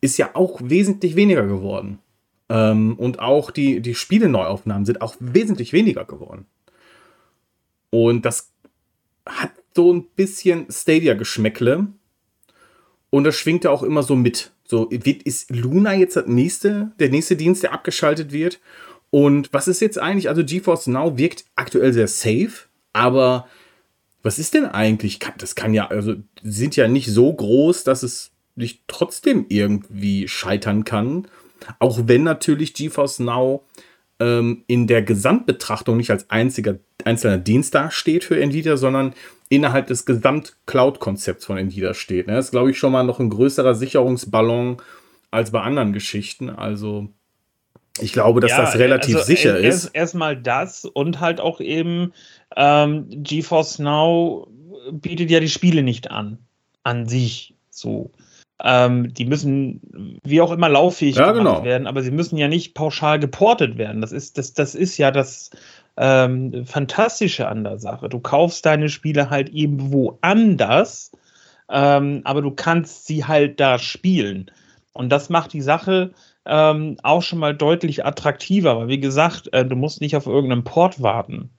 ist 0.00 0.18
ja 0.18 0.30
auch 0.34 0.60
wesentlich 0.62 1.16
weniger 1.16 1.46
geworden. 1.46 1.98
Ähm, 2.48 2.94
und 2.96 3.20
auch 3.20 3.50
die, 3.50 3.80
die 3.80 3.94
Spiele-Neuaufnahmen 3.94 4.84
sind 4.84 5.02
auch 5.02 5.14
wesentlich 5.20 5.72
weniger 5.72 6.04
geworden. 6.04 6.46
Und 7.90 8.24
das 8.24 8.52
hat 9.26 9.52
so 9.74 9.92
ein 9.92 10.06
bisschen 10.16 10.66
Stadia-Geschmäckle, 10.70 11.86
Und 13.10 13.24
das 13.24 13.36
schwingt 13.36 13.64
ja 13.64 13.70
auch 13.70 13.82
immer 13.82 14.02
so 14.02 14.16
mit. 14.16 14.52
So, 14.64 14.88
ist 14.88 15.50
Luna 15.50 15.94
jetzt 15.94 16.16
das 16.16 16.26
nächste, 16.26 16.92
der 17.00 17.10
nächste 17.10 17.36
Dienst, 17.36 17.62
der 17.62 17.72
abgeschaltet 17.72 18.32
wird? 18.32 18.60
Und 19.10 19.52
was 19.52 19.66
ist 19.66 19.80
jetzt 19.80 19.98
eigentlich? 19.98 20.28
Also 20.28 20.44
GeForce 20.44 20.86
Now 20.86 21.18
wirkt 21.18 21.44
aktuell 21.56 21.92
sehr 21.92 22.06
safe, 22.06 22.68
aber 22.92 23.48
was 24.22 24.38
ist 24.38 24.54
denn 24.54 24.66
eigentlich? 24.66 25.18
Das 25.38 25.56
kann 25.56 25.74
ja, 25.74 25.88
also 25.88 26.14
sind 26.42 26.76
ja 26.76 26.86
nicht 26.86 27.08
so 27.08 27.32
groß, 27.32 27.82
dass 27.82 28.04
es 28.04 28.30
nicht 28.56 28.82
trotzdem 28.86 29.46
irgendwie 29.48 30.28
scheitern 30.28 30.84
kann. 30.84 31.28
Auch 31.78 32.00
wenn 32.06 32.22
natürlich 32.22 32.74
GeForce 32.74 33.20
Now 33.20 33.64
ähm, 34.18 34.64
in 34.66 34.86
der 34.86 35.02
Gesamtbetrachtung 35.02 35.96
nicht 35.96 36.10
als 36.10 36.30
einziger, 36.30 36.78
einzelner 37.04 37.38
Dienst 37.38 37.74
dasteht 37.74 38.24
für 38.24 38.40
Nvidia, 38.40 38.76
sondern 38.76 39.14
innerhalb 39.48 39.88
des 39.88 40.06
Gesamt-Cloud-Konzepts 40.06 41.44
von 41.44 41.58
Nvidia 41.58 41.94
steht. 41.94 42.26
Ne? 42.26 42.34
Das 42.34 42.46
ist, 42.46 42.50
glaube 42.52 42.70
ich, 42.70 42.78
schon 42.78 42.92
mal 42.92 43.02
noch 43.02 43.18
ein 43.18 43.30
größerer 43.30 43.74
Sicherungsballon 43.74 44.78
als 45.30 45.50
bei 45.50 45.60
anderen 45.60 45.92
Geschichten. 45.92 46.50
Also 46.50 47.08
ich 48.00 48.12
glaube, 48.12 48.40
dass 48.40 48.52
ja, 48.52 48.60
das 48.62 48.76
relativ 48.76 49.16
also 49.16 49.26
sicher 49.26 49.58
erst, 49.58 49.86
ist. 49.86 49.94
Erstmal 49.94 50.36
das 50.36 50.84
und 50.84 51.20
halt 51.20 51.40
auch 51.40 51.60
eben 51.60 52.12
ähm, 52.56 53.06
GeForce 53.08 53.80
Now 53.80 54.48
bietet 54.92 55.30
ja 55.30 55.40
die 55.40 55.48
Spiele 55.48 55.82
nicht 55.82 56.10
an. 56.10 56.38
An 56.82 57.08
sich 57.08 57.54
so. 57.68 58.10
Ähm, 58.62 59.14
die 59.14 59.24
müssen 59.24 60.18
wie 60.22 60.40
auch 60.40 60.52
immer 60.52 60.68
lauffähig 60.68 61.16
ja, 61.16 61.32
genau. 61.32 61.64
werden, 61.64 61.86
aber 61.86 62.02
sie 62.02 62.10
müssen 62.10 62.36
ja 62.36 62.48
nicht 62.48 62.74
pauschal 62.74 63.18
geportet 63.18 63.78
werden. 63.78 64.00
Das 64.00 64.12
ist, 64.12 64.36
das, 64.36 64.52
das 64.52 64.74
ist 64.74 64.98
ja 64.98 65.10
das 65.10 65.50
ähm, 65.96 66.66
Fantastische 66.66 67.48
an 67.48 67.64
der 67.64 67.78
Sache. 67.78 68.08
Du 68.08 68.20
kaufst 68.20 68.66
deine 68.66 68.88
Spiele 68.88 69.30
halt 69.30 69.48
eben 69.50 69.92
woanders, 69.92 71.12
ähm, 71.70 72.20
aber 72.24 72.42
du 72.42 72.50
kannst 72.50 73.06
sie 73.06 73.24
halt 73.24 73.60
da 73.60 73.78
spielen. 73.78 74.50
Und 74.92 75.10
das 75.10 75.30
macht 75.30 75.52
die 75.52 75.62
Sache 75.62 76.12
ähm, 76.44 76.96
auch 77.02 77.22
schon 77.22 77.38
mal 77.38 77.54
deutlich 77.54 78.04
attraktiver, 78.04 78.78
weil 78.78 78.88
wie 78.88 79.00
gesagt, 79.00 79.52
äh, 79.52 79.64
du 79.64 79.76
musst 79.76 80.00
nicht 80.00 80.16
auf 80.16 80.26
irgendeinen 80.26 80.64
Port 80.64 81.02
warten. 81.02 81.50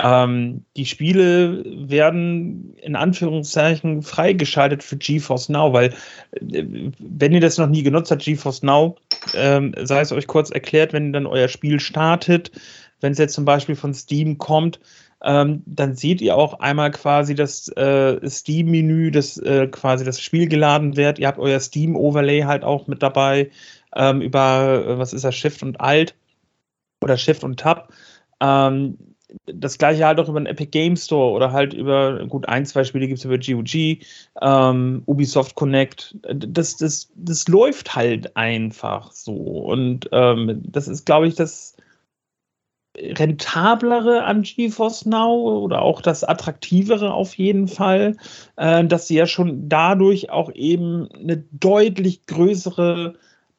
Ähm, 0.00 0.64
die 0.76 0.86
Spiele 0.86 1.64
werden 1.88 2.74
in 2.82 2.96
Anführungszeichen 2.96 4.02
freigeschaltet 4.02 4.82
für 4.82 4.96
GeForce 4.96 5.48
Now, 5.50 5.72
weil 5.72 5.94
äh, 6.32 6.90
wenn 6.98 7.32
ihr 7.32 7.40
das 7.40 7.58
noch 7.58 7.68
nie 7.68 7.84
genutzt 7.84 8.10
habt, 8.10 8.22
GeForce 8.22 8.64
Now, 8.64 8.96
ähm, 9.34 9.72
sei 9.82 10.00
es 10.00 10.10
euch 10.10 10.26
kurz 10.26 10.50
erklärt, 10.50 10.92
wenn 10.92 11.06
ihr 11.06 11.12
dann 11.12 11.26
euer 11.26 11.48
Spiel 11.48 11.78
startet, 11.78 12.50
wenn 13.00 13.12
es 13.12 13.18
jetzt 13.18 13.34
zum 13.34 13.44
Beispiel 13.44 13.76
von 13.76 13.94
Steam 13.94 14.38
kommt, 14.38 14.80
ähm, 15.22 15.62
dann 15.64 15.94
seht 15.94 16.20
ihr 16.20 16.36
auch 16.36 16.60
einmal 16.60 16.90
quasi 16.90 17.34
das 17.34 17.68
äh, 17.68 18.28
Steam-Menü, 18.28 19.10
das 19.10 19.38
äh, 19.38 19.68
quasi 19.68 20.04
das 20.04 20.20
Spiel 20.20 20.48
geladen 20.48 20.96
wird. 20.96 21.18
Ihr 21.18 21.28
habt 21.28 21.38
euer 21.38 21.60
Steam-Overlay 21.60 22.42
halt 22.42 22.64
auch 22.64 22.88
mit 22.88 23.02
dabei 23.02 23.50
ähm, 23.94 24.20
über, 24.20 24.84
äh, 24.86 24.98
was 24.98 25.12
ist 25.12 25.24
das, 25.24 25.34
Shift 25.34 25.62
und 25.62 25.80
Alt 25.80 26.16
oder 27.00 27.16
Shift 27.16 27.44
und 27.44 27.60
Tab. 27.60 27.92
Ähm, 28.40 29.13
das 29.46 29.78
gleiche 29.78 30.06
halt 30.06 30.20
auch 30.20 30.28
über 30.28 30.40
den 30.40 30.46
Epic 30.46 30.70
Game 30.70 30.96
Store 30.96 31.32
oder 31.32 31.52
halt 31.52 31.74
über, 31.74 32.26
gut, 32.26 32.48
ein, 32.48 32.66
zwei 32.66 32.84
Spiele 32.84 33.06
gibt 33.06 33.18
es 33.18 33.24
über 33.24 33.38
GOG, 33.38 33.98
ähm, 34.42 35.02
Ubisoft 35.06 35.54
Connect. 35.54 36.16
Das, 36.22 36.76
das, 36.76 37.10
das 37.14 37.48
läuft 37.48 37.94
halt 37.96 38.36
einfach 38.36 39.12
so. 39.12 39.34
Und 39.34 40.08
ähm, 40.12 40.62
das 40.64 40.88
ist, 40.88 41.06
glaube 41.06 41.26
ich, 41.26 41.34
das 41.34 41.76
rentablere 42.96 44.24
an 44.24 44.42
GeForce 44.42 45.06
Now 45.06 45.58
oder 45.58 45.82
auch 45.82 46.00
das 46.00 46.22
attraktivere 46.22 47.12
auf 47.12 47.34
jeden 47.34 47.66
Fall, 47.66 48.16
äh, 48.56 48.84
dass 48.84 49.08
sie 49.08 49.16
ja 49.16 49.26
schon 49.26 49.68
dadurch 49.68 50.30
auch 50.30 50.52
eben 50.54 51.08
eine 51.12 51.44
deutlich 51.50 52.26
größere 52.26 53.14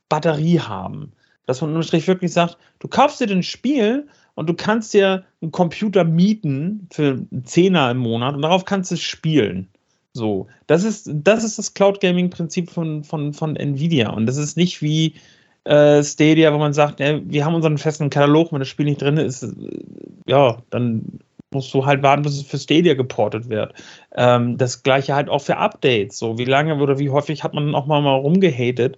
Batterie 0.10 0.60
haben. 0.62 1.12
Dass 1.48 1.62
man 1.62 1.75
unterm 1.75 2.07
wirklich 2.07 2.34
sagt, 2.34 2.57
du 2.79 2.88
kaufst 2.88 3.19
dir 3.19 3.29
ein 3.29 3.43
Spiel 3.43 4.07
und 4.36 4.48
du 4.48 4.54
kannst 4.54 4.94
dir 4.94 5.24
einen 5.41 5.52
Computer 5.52 6.04
mieten 6.04 6.88
für 6.91 7.26
einen 7.32 7.45
Zehner 7.45 7.91
im 7.91 7.98
Monat 7.98 8.36
und 8.36 8.41
darauf 8.41 8.65
kannst 8.65 8.91
du 8.91 8.98
spielen. 8.98 9.67
So, 10.13 10.48
das 10.67 10.84
ist 10.84 11.10
das, 11.13 11.43
ist 11.43 11.58
das 11.58 11.74
Cloud 11.74 12.00
Gaming 12.00 12.30
Prinzip 12.30 12.69
von, 12.69 13.04
von, 13.04 13.34
von 13.34 13.56
Nvidia 13.56 14.12
und 14.12 14.26
das 14.28 14.38
ist 14.38 14.56
nicht 14.56 14.82
wie 14.82 15.15
äh, 15.65 16.04
Stadia, 16.04 16.54
wo 16.54 16.58
man 16.58 16.74
sagt, 16.74 17.00
ja, 17.00 17.19
wir 17.24 17.43
haben 17.43 17.56
unseren 17.56 17.78
festen 17.78 18.10
Katalog, 18.10 18.54
wenn 18.54 18.60
das 18.60 18.69
Spiel 18.69 18.86
nicht 18.86 19.02
drin 19.02 19.17
ist, 19.17 19.45
ja, 20.26 20.62
dann 20.69 21.19
musst 21.52 21.74
du 21.74 21.86
halt 21.86 22.04
warten, 22.04 22.24
bis 22.24 22.38
es 22.38 22.43
für 22.43 22.58
Stadia 22.58 22.93
geportet 22.93 23.50
wird. 23.50 23.74
Ähm, 24.15 24.58
das 24.58 24.84
gleiche 24.84 25.15
halt 25.15 25.30
auch 25.30 25.41
für 25.41 25.58
Updates. 25.58 26.17
So, 26.17 26.38
wie 26.38 26.45
lange 26.45 26.76
oder 26.76 27.00
wie 27.00 27.10
häufig 27.10 27.43
hat 27.43 27.54
man 27.54 27.76
auch 27.76 27.86
mal, 27.86 28.02
mal 28.02 28.15
rumgehatet, 28.15 28.98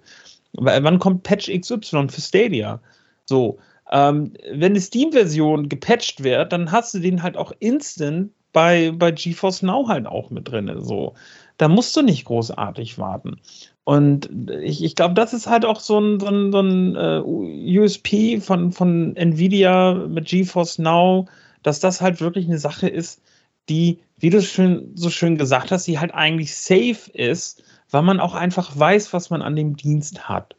Wann 0.52 0.98
kommt 0.98 1.22
Patch 1.22 1.50
XY 1.50 2.08
für 2.08 2.20
Stadia? 2.20 2.80
So, 3.26 3.58
ähm, 3.90 4.34
wenn 4.52 4.74
die 4.74 4.80
Steam-Version 4.80 5.68
gepatcht 5.68 6.22
wird, 6.22 6.52
dann 6.52 6.72
hast 6.72 6.94
du 6.94 6.98
den 6.98 7.22
halt 7.22 7.36
auch 7.36 7.52
instant 7.58 8.32
bei, 8.52 8.92
bei 8.92 9.10
GeForce 9.10 9.62
Now 9.62 9.88
halt 9.88 10.06
auch 10.06 10.30
mit 10.30 10.50
drin. 10.50 10.72
So, 10.80 11.14
da 11.58 11.68
musst 11.68 11.96
du 11.96 12.02
nicht 12.02 12.24
großartig 12.24 12.98
warten. 12.98 13.40
Und 13.84 14.30
ich, 14.62 14.84
ich 14.84 14.94
glaube, 14.94 15.14
das 15.14 15.32
ist 15.32 15.46
halt 15.46 15.64
auch 15.64 15.80
so 15.80 15.98
ein, 15.98 16.20
so 16.20 16.26
ein, 16.26 16.52
so 16.52 16.60
ein 16.60 16.96
uh, 16.96 17.82
USP 17.82 18.40
von, 18.40 18.72
von 18.72 19.16
Nvidia 19.16 19.94
mit 19.94 20.26
GeForce 20.26 20.78
Now, 20.78 21.26
dass 21.62 21.80
das 21.80 22.00
halt 22.00 22.20
wirklich 22.20 22.46
eine 22.46 22.58
Sache 22.58 22.88
ist, 22.88 23.22
die, 23.68 23.98
wie 24.18 24.30
du 24.30 24.42
schön, 24.42 24.92
so 24.94 25.10
schön 25.10 25.38
gesagt 25.38 25.70
hast, 25.70 25.86
die 25.86 25.98
halt 25.98 26.14
eigentlich 26.14 26.54
safe 26.54 27.10
ist 27.12 27.62
weil 27.90 28.02
man 28.02 28.20
auch 28.20 28.34
einfach 28.34 28.78
weiß, 28.78 29.12
was 29.12 29.30
man 29.30 29.42
an 29.42 29.56
dem 29.56 29.76
Dienst 29.76 30.28
hat. 30.28 30.56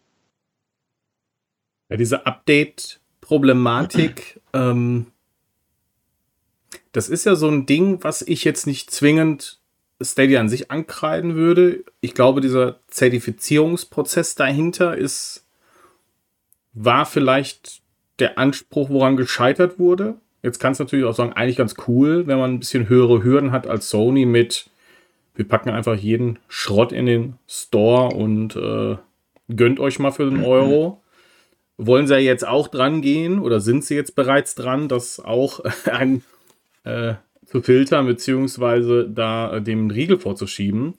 Ja, 1.89 1.97
diese 1.97 2.25
Update-Problematik, 3.29 4.41
ähm, 4.53 5.07
das 6.91 7.09
ist 7.09 7.25
ja 7.25 7.35
so 7.35 7.47
ein 7.47 7.65
Ding, 7.65 8.03
was 8.03 8.21
ich 8.21 8.43
jetzt 8.43 8.65
nicht 8.65 8.91
zwingend 8.91 9.59
Stadia 10.01 10.39
an 10.39 10.49
sich 10.49 10.71
ankreiden 10.71 11.35
würde. 11.35 11.83
Ich 12.01 12.13
glaube, 12.13 12.41
dieser 12.41 12.79
Zertifizierungsprozess 12.87 14.35
dahinter 14.35 14.97
ist, 14.97 15.45
war 16.73 17.05
vielleicht 17.05 17.81
der 18.19 18.37
Anspruch, 18.37 18.89
woran 18.89 19.17
gescheitert 19.17 19.77
wurde. 19.77 20.15
Jetzt 20.41 20.59
kann 20.59 20.71
es 20.71 20.79
natürlich 20.79 21.05
auch 21.05 21.15
sagen, 21.15 21.33
eigentlich 21.33 21.57
ganz 21.57 21.75
cool, 21.87 22.27
wenn 22.27 22.39
man 22.39 22.53
ein 22.53 22.59
bisschen 22.59 22.89
höhere 22.89 23.23
Hürden 23.23 23.51
hat 23.51 23.67
als 23.67 23.89
Sony 23.89 24.25
mit 24.25 24.69
wir 25.39 25.47
packen 25.47 25.69
einfach 25.69 25.95
jeden 25.95 26.37
Schrott 26.49 26.91
in 26.91 27.05
den 27.05 27.35
Store 27.47 28.13
und 28.13 28.57
äh, 28.57 28.97
gönnt 29.55 29.79
euch 29.79 29.97
mal 29.97 30.11
für 30.11 30.29
den 30.29 30.43
Euro. 30.43 31.01
Wollen 31.81 32.07
sie 32.07 32.13
ja 32.15 32.19
jetzt 32.19 32.45
auch 32.45 32.67
dran 32.67 33.01
gehen 33.01 33.39
oder 33.39 33.61
sind 33.61 33.85
sie 33.85 33.95
jetzt 33.95 34.15
bereits 34.15 34.53
dran, 34.53 34.89
das 34.89 35.19
auch 35.19 35.61
ein, 35.85 36.23
äh, 36.83 37.13
zu 37.45 37.61
filtern, 37.61 38.05
beziehungsweise 38.05 39.09
da 39.09 39.55
äh, 39.55 39.61
dem 39.61 39.89
Riegel 39.89 40.19
vorzuschieben. 40.19 40.95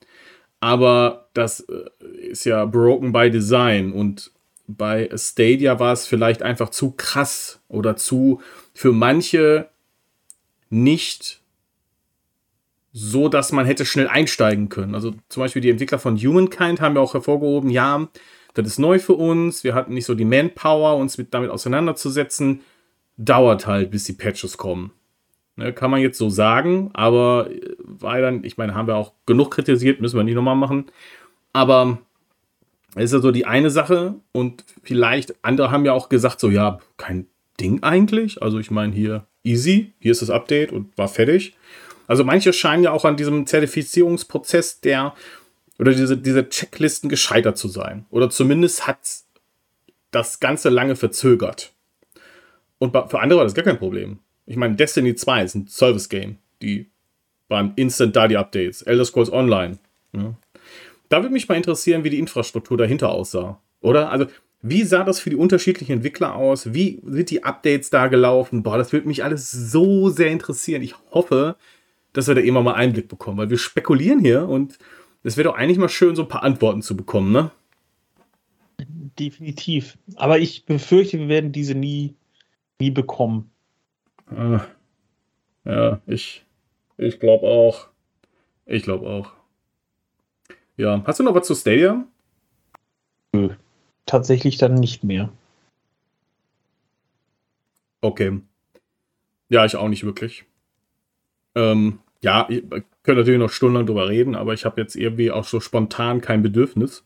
Aber 0.58 1.28
das 1.34 1.60
äh, 1.60 1.90
ist 2.16 2.44
ja 2.44 2.64
broken 2.64 3.12
by 3.12 3.30
design 3.30 3.92
und 3.92 4.32
bei 4.66 5.10
Stadia 5.16 5.78
war 5.80 5.92
es 5.92 6.06
vielleicht 6.06 6.42
einfach 6.42 6.70
zu 6.70 6.92
krass 6.92 7.60
oder 7.68 7.96
zu 7.96 8.40
für 8.72 8.92
manche 8.92 9.68
nicht 10.68 11.40
so, 12.92 13.28
dass 13.28 13.52
man 13.52 13.66
hätte 13.66 13.84
schnell 13.84 14.08
einsteigen 14.08 14.68
können. 14.68 14.94
Also 14.94 15.14
zum 15.28 15.42
Beispiel 15.42 15.62
die 15.62 15.70
Entwickler 15.70 15.98
von 15.98 16.16
Humankind 16.16 16.80
haben 16.80 16.96
ja 16.96 17.00
auch 17.00 17.14
hervorgehoben, 17.14 17.70
ja, 17.70 18.08
das 18.54 18.66
ist 18.66 18.78
neu 18.78 18.98
für 18.98 19.14
uns, 19.14 19.64
wir 19.64 19.74
hatten 19.74 19.94
nicht 19.94 20.06
so 20.06 20.14
die 20.14 20.24
Manpower, 20.24 20.96
uns 20.96 21.18
mit, 21.18 21.32
damit 21.34 21.50
auseinanderzusetzen. 21.50 22.60
Dauert 23.16 23.66
halt, 23.66 23.90
bis 23.90 24.04
die 24.04 24.14
Patches 24.14 24.56
kommen. 24.56 24.92
Ne, 25.56 25.72
kann 25.74 25.90
man 25.90 26.00
jetzt 26.00 26.16
so 26.16 26.30
sagen, 26.30 26.90
aber 26.94 27.50
äh, 27.50 27.76
weil 27.78 28.22
dann, 28.22 28.44
ich 28.44 28.56
meine, 28.56 28.74
haben 28.74 28.86
wir 28.86 28.96
auch 28.96 29.12
genug 29.26 29.50
kritisiert, 29.50 30.00
müssen 30.00 30.16
wir 30.16 30.24
nicht 30.24 30.34
nochmal 30.34 30.56
machen. 30.56 30.86
Aber 31.52 31.98
es 32.94 33.04
ist 33.04 33.12
ja 33.12 33.18
so 33.20 33.30
die 33.30 33.46
eine 33.46 33.70
Sache 33.70 34.14
und 34.32 34.64
vielleicht 34.82 35.34
andere 35.44 35.70
haben 35.70 35.84
ja 35.84 35.92
auch 35.92 36.08
gesagt, 36.08 36.40
so 36.40 36.48
ja, 36.48 36.78
kein 36.96 37.26
Ding 37.60 37.82
eigentlich. 37.82 38.42
Also 38.42 38.58
ich 38.58 38.70
meine 38.70 38.94
hier 38.94 39.26
easy, 39.44 39.92
hier 39.98 40.12
ist 40.12 40.22
das 40.22 40.30
Update 40.30 40.72
und 40.72 40.96
war 40.96 41.08
fertig. 41.08 41.54
Also 42.06 42.24
manche 42.24 42.52
scheinen 42.52 42.82
ja 42.82 42.92
auch 42.92 43.04
an 43.04 43.16
diesem 43.16 43.46
Zertifizierungsprozess 43.46 44.80
der 44.80 45.14
oder 45.80 45.94
diese, 45.94 46.18
diese 46.18 46.46
Checklisten 46.46 47.08
gescheitert 47.08 47.56
zu 47.56 47.66
sein. 47.66 48.04
Oder 48.10 48.28
zumindest 48.28 48.86
hat 48.86 48.98
das 50.10 50.38
Ganze 50.38 50.68
lange 50.68 50.94
verzögert. 50.94 51.72
Und 52.78 52.92
für 52.92 53.20
andere 53.20 53.38
war 53.38 53.44
das 53.44 53.54
gar 53.54 53.64
kein 53.64 53.78
Problem. 53.78 54.18
Ich 54.44 54.56
meine, 54.56 54.76
Destiny 54.76 55.14
2 55.14 55.42
ist 55.42 55.54
ein 55.54 55.66
Service-Game. 55.68 56.36
Die 56.60 56.90
waren 57.48 57.72
instant 57.76 58.14
da 58.14 58.28
die 58.28 58.36
Updates. 58.36 58.82
Elder 58.82 59.06
Scrolls 59.06 59.32
Online. 59.32 59.78
Ja. 60.12 60.34
Da 61.08 61.22
würde 61.22 61.32
mich 61.32 61.48
mal 61.48 61.54
interessieren, 61.54 62.04
wie 62.04 62.10
die 62.10 62.18
Infrastruktur 62.18 62.76
dahinter 62.76 63.08
aussah. 63.08 63.58
Oder? 63.80 64.10
Also, 64.10 64.26
wie 64.60 64.82
sah 64.82 65.02
das 65.02 65.18
für 65.18 65.30
die 65.30 65.36
unterschiedlichen 65.36 65.92
Entwickler 65.92 66.34
aus? 66.34 66.74
Wie 66.74 67.00
sind 67.06 67.30
die 67.30 67.42
Updates 67.42 67.88
da 67.88 68.08
gelaufen? 68.08 68.62
Boah, 68.62 68.76
das 68.76 68.92
würde 68.92 69.08
mich 69.08 69.24
alles 69.24 69.50
so 69.50 70.10
sehr 70.10 70.30
interessieren. 70.30 70.82
Ich 70.82 70.94
hoffe, 71.10 71.56
dass 72.12 72.28
wir 72.28 72.34
da 72.34 72.42
immer 72.42 72.62
mal 72.62 72.74
Einblick 72.74 73.08
bekommen, 73.08 73.38
weil 73.38 73.48
wir 73.48 73.56
spekulieren 73.58 74.20
hier 74.20 74.46
und 74.46 74.78
es 75.22 75.36
wäre 75.36 75.48
doch 75.48 75.56
eigentlich 75.56 75.78
mal 75.78 75.88
schön, 75.88 76.16
so 76.16 76.22
ein 76.22 76.28
paar 76.28 76.42
Antworten 76.42 76.82
zu 76.82 76.96
bekommen, 76.96 77.32
ne? 77.32 77.50
Definitiv. 79.18 79.98
Aber 80.16 80.38
ich 80.38 80.64
befürchte, 80.64 81.18
wir 81.18 81.28
werden 81.28 81.52
diese 81.52 81.74
nie, 81.74 82.14
nie 82.80 82.90
bekommen. 82.90 83.50
Ah, 84.26 84.64
ja, 85.64 86.00
ich, 86.06 86.44
ich 86.96 87.20
glaube 87.20 87.46
auch. 87.46 87.88
Ich 88.64 88.82
glaube 88.82 89.08
auch. 89.08 89.32
Ja, 90.76 91.02
hast 91.04 91.20
du 91.20 91.24
noch 91.24 91.34
was 91.34 91.46
zu 91.46 91.54
Stadia? 91.54 92.06
Nö. 93.32 93.50
Tatsächlich 94.06 94.56
dann 94.56 94.74
nicht 94.74 95.04
mehr. 95.04 95.30
Okay. 98.00 98.40
Ja, 99.50 99.66
ich 99.66 99.76
auch 99.76 99.88
nicht 99.88 100.04
wirklich. 100.04 100.44
Ähm, 101.54 101.98
ja, 102.22 102.46
ich 102.48 102.62
könnte 103.02 103.20
natürlich 103.20 103.40
noch 103.40 103.50
stundenlang 103.50 103.86
drüber 103.86 104.08
reden, 104.08 104.34
aber 104.34 104.52
ich 104.54 104.64
habe 104.64 104.80
jetzt 104.80 104.94
irgendwie 104.94 105.30
auch 105.30 105.44
so 105.44 105.60
spontan 105.60 106.20
kein 106.20 106.42
Bedürfnis. 106.42 107.04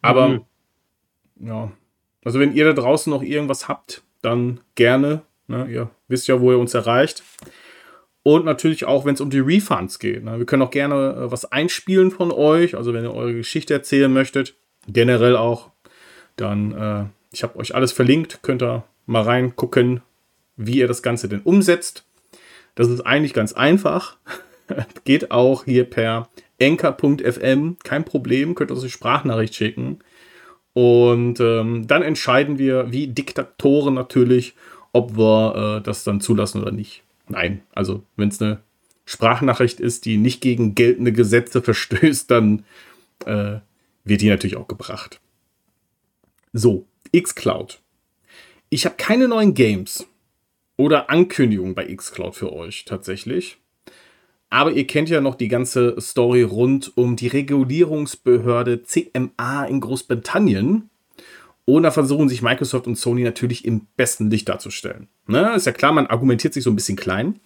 Aber 0.00 0.28
mhm. 0.28 0.40
ja, 1.40 1.72
also 2.24 2.40
wenn 2.40 2.54
ihr 2.54 2.64
da 2.64 2.72
draußen 2.72 3.10
noch 3.10 3.22
irgendwas 3.22 3.68
habt, 3.68 4.02
dann 4.20 4.60
gerne. 4.74 5.22
Ne? 5.46 5.68
Ihr 5.70 5.90
wisst 6.08 6.28
ja, 6.28 6.40
wo 6.40 6.52
ihr 6.52 6.58
uns 6.58 6.74
erreicht. 6.74 7.22
Und 8.24 8.44
natürlich 8.44 8.84
auch, 8.84 9.04
wenn 9.04 9.14
es 9.14 9.20
um 9.20 9.30
die 9.30 9.40
Refunds 9.40 9.98
geht. 9.98 10.22
Ne? 10.22 10.38
Wir 10.38 10.46
können 10.46 10.62
auch 10.62 10.70
gerne 10.70 10.94
äh, 10.94 11.30
was 11.32 11.50
einspielen 11.50 12.12
von 12.12 12.30
euch. 12.30 12.76
Also 12.76 12.94
wenn 12.94 13.04
ihr 13.04 13.14
eure 13.14 13.34
Geschichte 13.34 13.74
erzählen 13.74 14.12
möchtet, 14.12 14.54
generell 14.86 15.36
auch, 15.36 15.70
dann, 16.36 16.72
äh, 16.72 17.04
ich 17.32 17.42
habe 17.42 17.58
euch 17.58 17.74
alles 17.74 17.92
verlinkt, 17.92 18.40
könnt 18.42 18.62
ihr 18.62 18.84
mal 19.06 19.22
reingucken, 19.22 20.02
wie 20.56 20.78
ihr 20.78 20.88
das 20.88 21.02
Ganze 21.02 21.28
denn 21.28 21.40
umsetzt. 21.40 22.04
Das 22.74 22.88
ist 22.88 23.00
eigentlich 23.02 23.34
ganz 23.34 23.52
einfach. 23.52 24.16
Geht 25.04 25.30
auch 25.30 25.64
hier 25.64 25.84
per 25.84 26.28
enker.fm, 26.58 27.76
kein 27.82 28.04
Problem, 28.04 28.54
könnt 28.54 28.70
ihr 28.70 28.74
uns 28.74 28.82
eine 28.82 28.90
Sprachnachricht 28.90 29.54
schicken. 29.54 29.98
Und 30.72 31.40
ähm, 31.40 31.86
dann 31.86 32.02
entscheiden 32.02 32.58
wir, 32.58 32.92
wie 32.92 33.08
Diktatoren 33.08 33.94
natürlich, 33.94 34.54
ob 34.92 35.16
wir 35.16 35.78
äh, 35.78 35.82
das 35.82 36.04
dann 36.04 36.20
zulassen 36.20 36.62
oder 36.62 36.70
nicht. 36.72 37.02
Nein, 37.28 37.62
also 37.74 38.04
wenn 38.16 38.28
es 38.28 38.40
eine 38.40 38.60
Sprachnachricht 39.04 39.80
ist, 39.80 40.04
die 40.04 40.16
nicht 40.16 40.40
gegen 40.40 40.74
geltende 40.74 41.12
Gesetze 41.12 41.60
verstößt, 41.62 42.30
dann 42.30 42.64
äh, 43.26 43.56
wird 44.04 44.20
die 44.20 44.28
natürlich 44.28 44.56
auch 44.56 44.68
gebracht. 44.68 45.20
So, 46.52 46.86
xCloud. 47.14 47.80
Ich 48.70 48.86
habe 48.86 48.94
keine 48.96 49.28
neuen 49.28 49.54
Games 49.54 50.06
oder 50.82 51.10
Ankündigungen 51.10 51.76
bei 51.76 51.94
xCloud 51.94 52.34
für 52.34 52.52
euch 52.52 52.84
tatsächlich. 52.84 53.58
Aber 54.50 54.72
ihr 54.72 54.84
kennt 54.86 55.08
ja 55.08 55.20
noch 55.20 55.36
die 55.36 55.46
ganze 55.46 55.98
Story 56.00 56.42
rund 56.42 56.92
um 56.96 57.14
die 57.14 57.28
Regulierungsbehörde 57.28 58.82
CMA 58.82 59.64
in 59.64 59.80
Großbritannien. 59.80 60.90
Und 61.64 61.84
da 61.84 61.92
versuchen 61.92 62.28
sich 62.28 62.42
Microsoft 62.42 62.88
und 62.88 62.96
Sony 62.96 63.22
natürlich 63.22 63.64
im 63.64 63.86
besten 63.96 64.28
Licht 64.28 64.48
darzustellen. 64.48 65.06
Ne? 65.28 65.54
Ist 65.54 65.66
ja 65.66 65.72
klar, 65.72 65.92
man 65.92 66.08
argumentiert 66.08 66.52
sich 66.52 66.64
so 66.64 66.70
ein 66.70 66.76
bisschen 66.76 66.96
klein. 66.96 67.38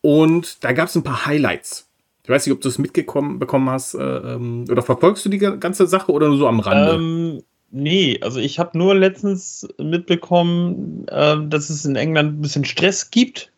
Und 0.00 0.64
da 0.64 0.72
gab 0.72 0.88
es 0.88 0.96
ein 0.96 1.02
paar 1.02 1.26
Highlights. 1.26 1.90
Ich 2.24 2.30
weiß 2.30 2.46
nicht, 2.46 2.54
ob 2.54 2.62
du 2.62 2.68
es 2.68 2.78
mitbekommen 2.78 3.70
hast 3.70 3.94
äh, 3.94 4.02
ähm, 4.02 4.64
oder 4.70 4.82
verfolgst 4.82 5.24
du 5.26 5.28
die 5.28 5.38
ganze 5.38 5.86
Sache 5.86 6.10
oder 6.10 6.28
nur 6.28 6.38
so 6.38 6.48
am 6.48 6.60
Rande? 6.60 6.94
Ähm, 6.94 7.42
nee, 7.70 8.18
also 8.22 8.40
ich 8.40 8.58
habe 8.58 8.76
nur 8.76 8.94
letztens 8.94 9.66
mitbekommen, 9.78 11.06
äh, 11.08 11.36
dass 11.48 11.70
es 11.70 11.84
in 11.84 11.96
England 11.96 12.38
ein 12.38 12.40
bisschen 12.40 12.64
Stress 12.64 13.10
gibt 13.10 13.52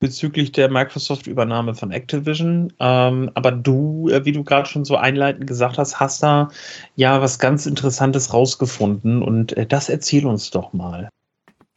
bezüglich 0.00 0.52
der 0.52 0.70
Microsoft-Übernahme 0.70 1.74
von 1.74 1.90
Activision. 1.90 2.72
Ähm, 2.78 3.30
aber 3.34 3.50
du, 3.50 4.08
äh, 4.08 4.24
wie 4.24 4.32
du 4.32 4.44
gerade 4.44 4.68
schon 4.68 4.84
so 4.84 4.96
einleitend 4.96 5.46
gesagt 5.46 5.78
hast, 5.78 5.98
hast 5.98 6.22
da 6.22 6.50
ja 6.94 7.20
was 7.20 7.38
ganz 7.38 7.66
Interessantes 7.66 8.32
rausgefunden 8.32 9.22
und 9.22 9.56
äh, 9.56 9.66
das 9.66 9.88
erzähl 9.88 10.26
uns 10.26 10.50
doch 10.50 10.72
mal. 10.72 11.08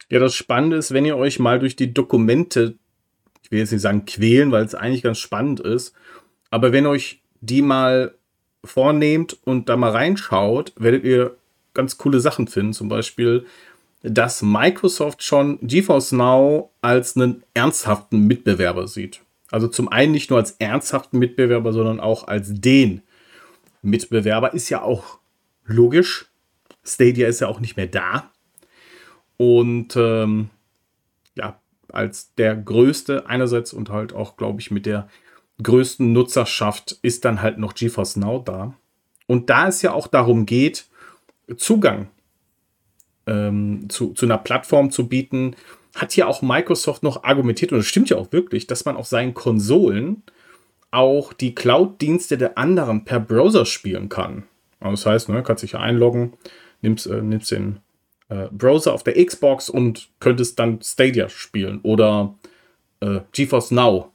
Ja, 0.08 0.20
das 0.20 0.34
Spannende 0.34 0.76
ist, 0.76 0.92
wenn 0.92 1.04
ihr 1.04 1.16
euch 1.16 1.38
mal 1.38 1.58
durch 1.58 1.74
die 1.74 1.92
Dokumente, 1.92 2.76
ich 3.42 3.50
will 3.50 3.58
jetzt 3.58 3.72
nicht 3.72 3.80
sagen 3.80 4.04
quälen, 4.04 4.52
weil 4.52 4.64
es 4.64 4.74
eigentlich 4.74 5.02
ganz 5.02 5.18
spannend 5.18 5.60
ist, 5.60 5.94
aber 6.50 6.72
wenn 6.72 6.86
euch 6.86 7.22
die 7.40 7.62
mal 7.62 8.14
vornehmt 8.64 9.36
und 9.44 9.68
da 9.68 9.76
mal 9.76 9.90
reinschaut, 9.90 10.72
werdet 10.76 11.02
ihr 11.04 11.36
ganz 11.74 11.98
coole 11.98 12.20
Sachen 12.20 12.48
finden. 12.48 12.72
Zum 12.72 12.88
Beispiel 12.88 13.46
dass 14.02 14.42
Microsoft 14.42 15.22
schon 15.22 15.58
GeForce 15.62 16.12
Now 16.12 16.72
als 16.80 17.16
einen 17.16 17.44
ernsthaften 17.54 18.26
Mitbewerber 18.26 18.88
sieht. 18.88 19.20
Also 19.50 19.68
zum 19.68 19.88
einen 19.88 20.12
nicht 20.12 20.30
nur 20.30 20.38
als 20.38 20.52
ernsthaften 20.52 21.18
Mitbewerber, 21.18 21.72
sondern 21.72 22.00
auch 22.00 22.26
als 22.26 22.48
den 22.52 23.02
Mitbewerber. 23.82 24.54
Ist 24.54 24.70
ja 24.70 24.82
auch 24.82 25.18
logisch. 25.64 26.26
Stadia 26.84 27.28
ist 27.28 27.40
ja 27.40 27.48
auch 27.48 27.60
nicht 27.60 27.76
mehr 27.76 27.86
da. 27.86 28.30
Und 29.36 29.94
ähm, 29.96 30.50
ja, 31.36 31.60
als 31.88 32.34
der 32.34 32.56
größte 32.56 33.26
einerseits 33.26 33.72
und 33.72 33.90
halt 33.90 34.14
auch, 34.14 34.36
glaube 34.36 34.60
ich, 34.60 34.70
mit 34.70 34.86
der 34.86 35.08
größten 35.62 36.12
Nutzerschaft 36.12 36.98
ist 37.02 37.24
dann 37.24 37.40
halt 37.40 37.58
noch 37.58 37.74
GeForce 37.74 38.16
Now 38.16 38.40
da. 38.40 38.74
Und 39.26 39.48
da 39.48 39.68
es 39.68 39.82
ja 39.82 39.92
auch 39.92 40.08
darum 40.08 40.46
geht, 40.46 40.86
Zugang 41.56 42.08
ähm, 43.26 43.88
zu, 43.88 44.12
zu 44.12 44.26
einer 44.26 44.38
Plattform 44.38 44.90
zu 44.90 45.08
bieten, 45.08 45.56
hat 45.94 46.12
hier 46.12 46.28
auch 46.28 46.42
Microsoft 46.42 47.02
noch 47.02 47.24
argumentiert, 47.24 47.72
und 47.72 47.78
das 47.78 47.86
stimmt 47.86 48.10
ja 48.10 48.16
auch 48.16 48.32
wirklich, 48.32 48.66
dass 48.66 48.84
man 48.84 48.96
auf 48.96 49.06
seinen 49.06 49.34
Konsolen 49.34 50.22
auch 50.90 51.32
die 51.32 51.54
Cloud-Dienste 51.54 52.38
der 52.38 52.58
anderen 52.58 53.04
per 53.04 53.20
Browser 53.20 53.66
spielen 53.66 54.08
kann. 54.08 54.44
Also 54.80 54.90
das 54.90 55.06
heißt, 55.06 55.28
ne, 55.28 55.42
kannst 55.42 55.62
dich 55.62 55.76
einloggen, 55.76 56.34
nimmst, 56.80 57.06
äh, 57.06 57.22
nimmst 57.22 57.50
den 57.50 57.80
äh, 58.28 58.48
Browser 58.50 58.92
auf 58.92 59.02
der 59.02 59.24
Xbox 59.24 59.68
und 59.68 60.10
könntest 60.20 60.58
dann 60.58 60.80
Stadia 60.82 61.28
spielen 61.28 61.80
oder 61.82 62.34
äh, 63.00 63.20
GeForce 63.32 63.70
Now. 63.70 64.12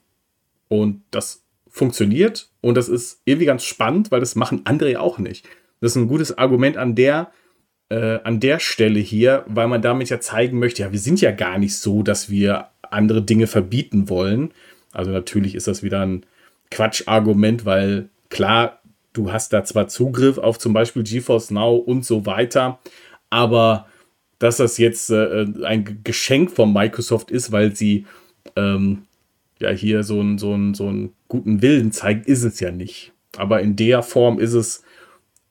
Und 0.68 1.04
das 1.12 1.44
funktioniert 1.70 2.50
und 2.62 2.76
das 2.76 2.90
ist 2.90 3.22
irgendwie 3.26 3.46
ganz 3.46 3.64
spannend, 3.64 4.12
weil 4.12 4.20
das 4.20 4.36
machen 4.36 4.62
andere 4.66 5.00
auch 5.00 5.18
nicht. 5.18 5.48
Das 5.80 5.92
ist 5.92 5.96
ein 5.96 6.08
gutes 6.08 6.38
Argument 6.38 6.78
an 6.78 6.96
der 6.96 7.32
äh, 7.90 8.20
an 8.24 8.40
der 8.40 8.60
Stelle 8.60 9.00
hier, 9.00 9.46
weil 9.48 9.68
man 9.68 9.82
damit 9.82 10.10
ja 10.10 10.20
zeigen 10.20 10.60
möchte, 10.60 10.82
ja, 10.82 10.92
wir 10.92 11.00
sind 11.00 11.22
ja 11.22 11.32
gar 11.32 11.58
nicht 11.58 11.78
so, 11.78 12.04
dass 12.04 12.30
wir 12.30 12.68
andere 12.82 13.22
Dinge 13.22 13.48
verbieten 13.48 14.10
wollen. 14.10 14.52
Also 14.92 15.12
natürlich 15.12 15.56
ist 15.56 15.68
das 15.68 15.84
wieder 15.84 16.02
ein 16.02 16.26
Quatschargument, 16.72 17.66
weil 17.66 18.10
klar, 18.30 18.82
du 19.14 19.32
hast 19.32 19.54
da 19.54 19.64
zwar 19.64 19.88
Zugriff 19.88 20.38
auf 20.38 20.60
zum 20.60 20.74
Beispiel 20.74 21.04
GeForce 21.04 21.52
Now 21.52 21.76
und 21.76 22.06
so 22.06 22.26
weiter, 22.26 22.80
aber 23.30 23.88
dass 24.40 24.58
das 24.58 24.78
jetzt 24.78 25.10
äh, 25.10 25.46
ein 25.64 26.02
Geschenk 26.04 26.52
von 26.52 26.72
Microsoft 26.72 27.32
ist, 27.32 27.52
weil 27.52 27.76
sie 27.76 28.06
ähm, 28.56 29.04
ja 29.60 29.70
hier 29.70 30.04
so 30.04 30.20
einen 30.20 30.38
so 30.38 30.56
so 30.74 30.88
einen 30.88 31.14
guten 31.28 31.62
Willen 31.62 31.92
zeigen, 31.92 32.24
ist 32.24 32.44
es 32.44 32.60
ja 32.60 32.72
nicht. 32.72 33.14
Aber 33.38 33.62
in 33.62 33.76
der 33.76 34.04
Form 34.04 34.40
ist 34.40 34.54
es 34.54 34.84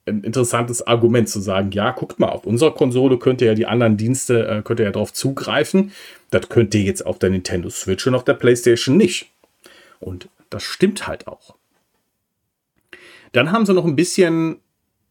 ein 0.07 0.23
interessantes 0.23 0.87
Argument 0.87 1.29
zu 1.29 1.40
sagen, 1.40 1.73
ja, 1.73 1.90
guckt 1.90 2.21
mal, 2.21 2.29
auf 2.29 2.47
unserer 2.47 2.73
Konsole 2.73 3.19
könnt 3.19 3.40
ihr 3.40 3.49
ja 3.49 3.55
die 3.55 3.66
anderen 3.66 3.97
Dienste, 3.97 4.47
äh, 4.47 4.62
könnt 4.62 4.81
ihr 4.81 4.87
ja 4.87 4.92
darauf 4.92 5.12
zugreifen. 5.12 5.92
Das 6.31 6.49
könnt 6.49 6.75
ihr 6.75 6.83
jetzt 6.83 7.05
auf 7.05 7.19
der 7.19 7.31
Nintendo 7.31 7.71
Switch 7.71 8.07
und 8.07 8.14
auf 8.14 8.25
der 8.25 8.35
PlayStation 8.35 8.97
nicht. 8.97 9.31
Und 9.99 10.29
das 10.51 10.62
stimmt 10.62 11.07
halt 11.07 11.27
auch. 11.27 11.57
Dann 13.33 13.51
haben 13.53 13.66
sie 13.66 13.75
noch 13.75 13.85
ein 13.85 13.97
bisschen, 13.97 14.59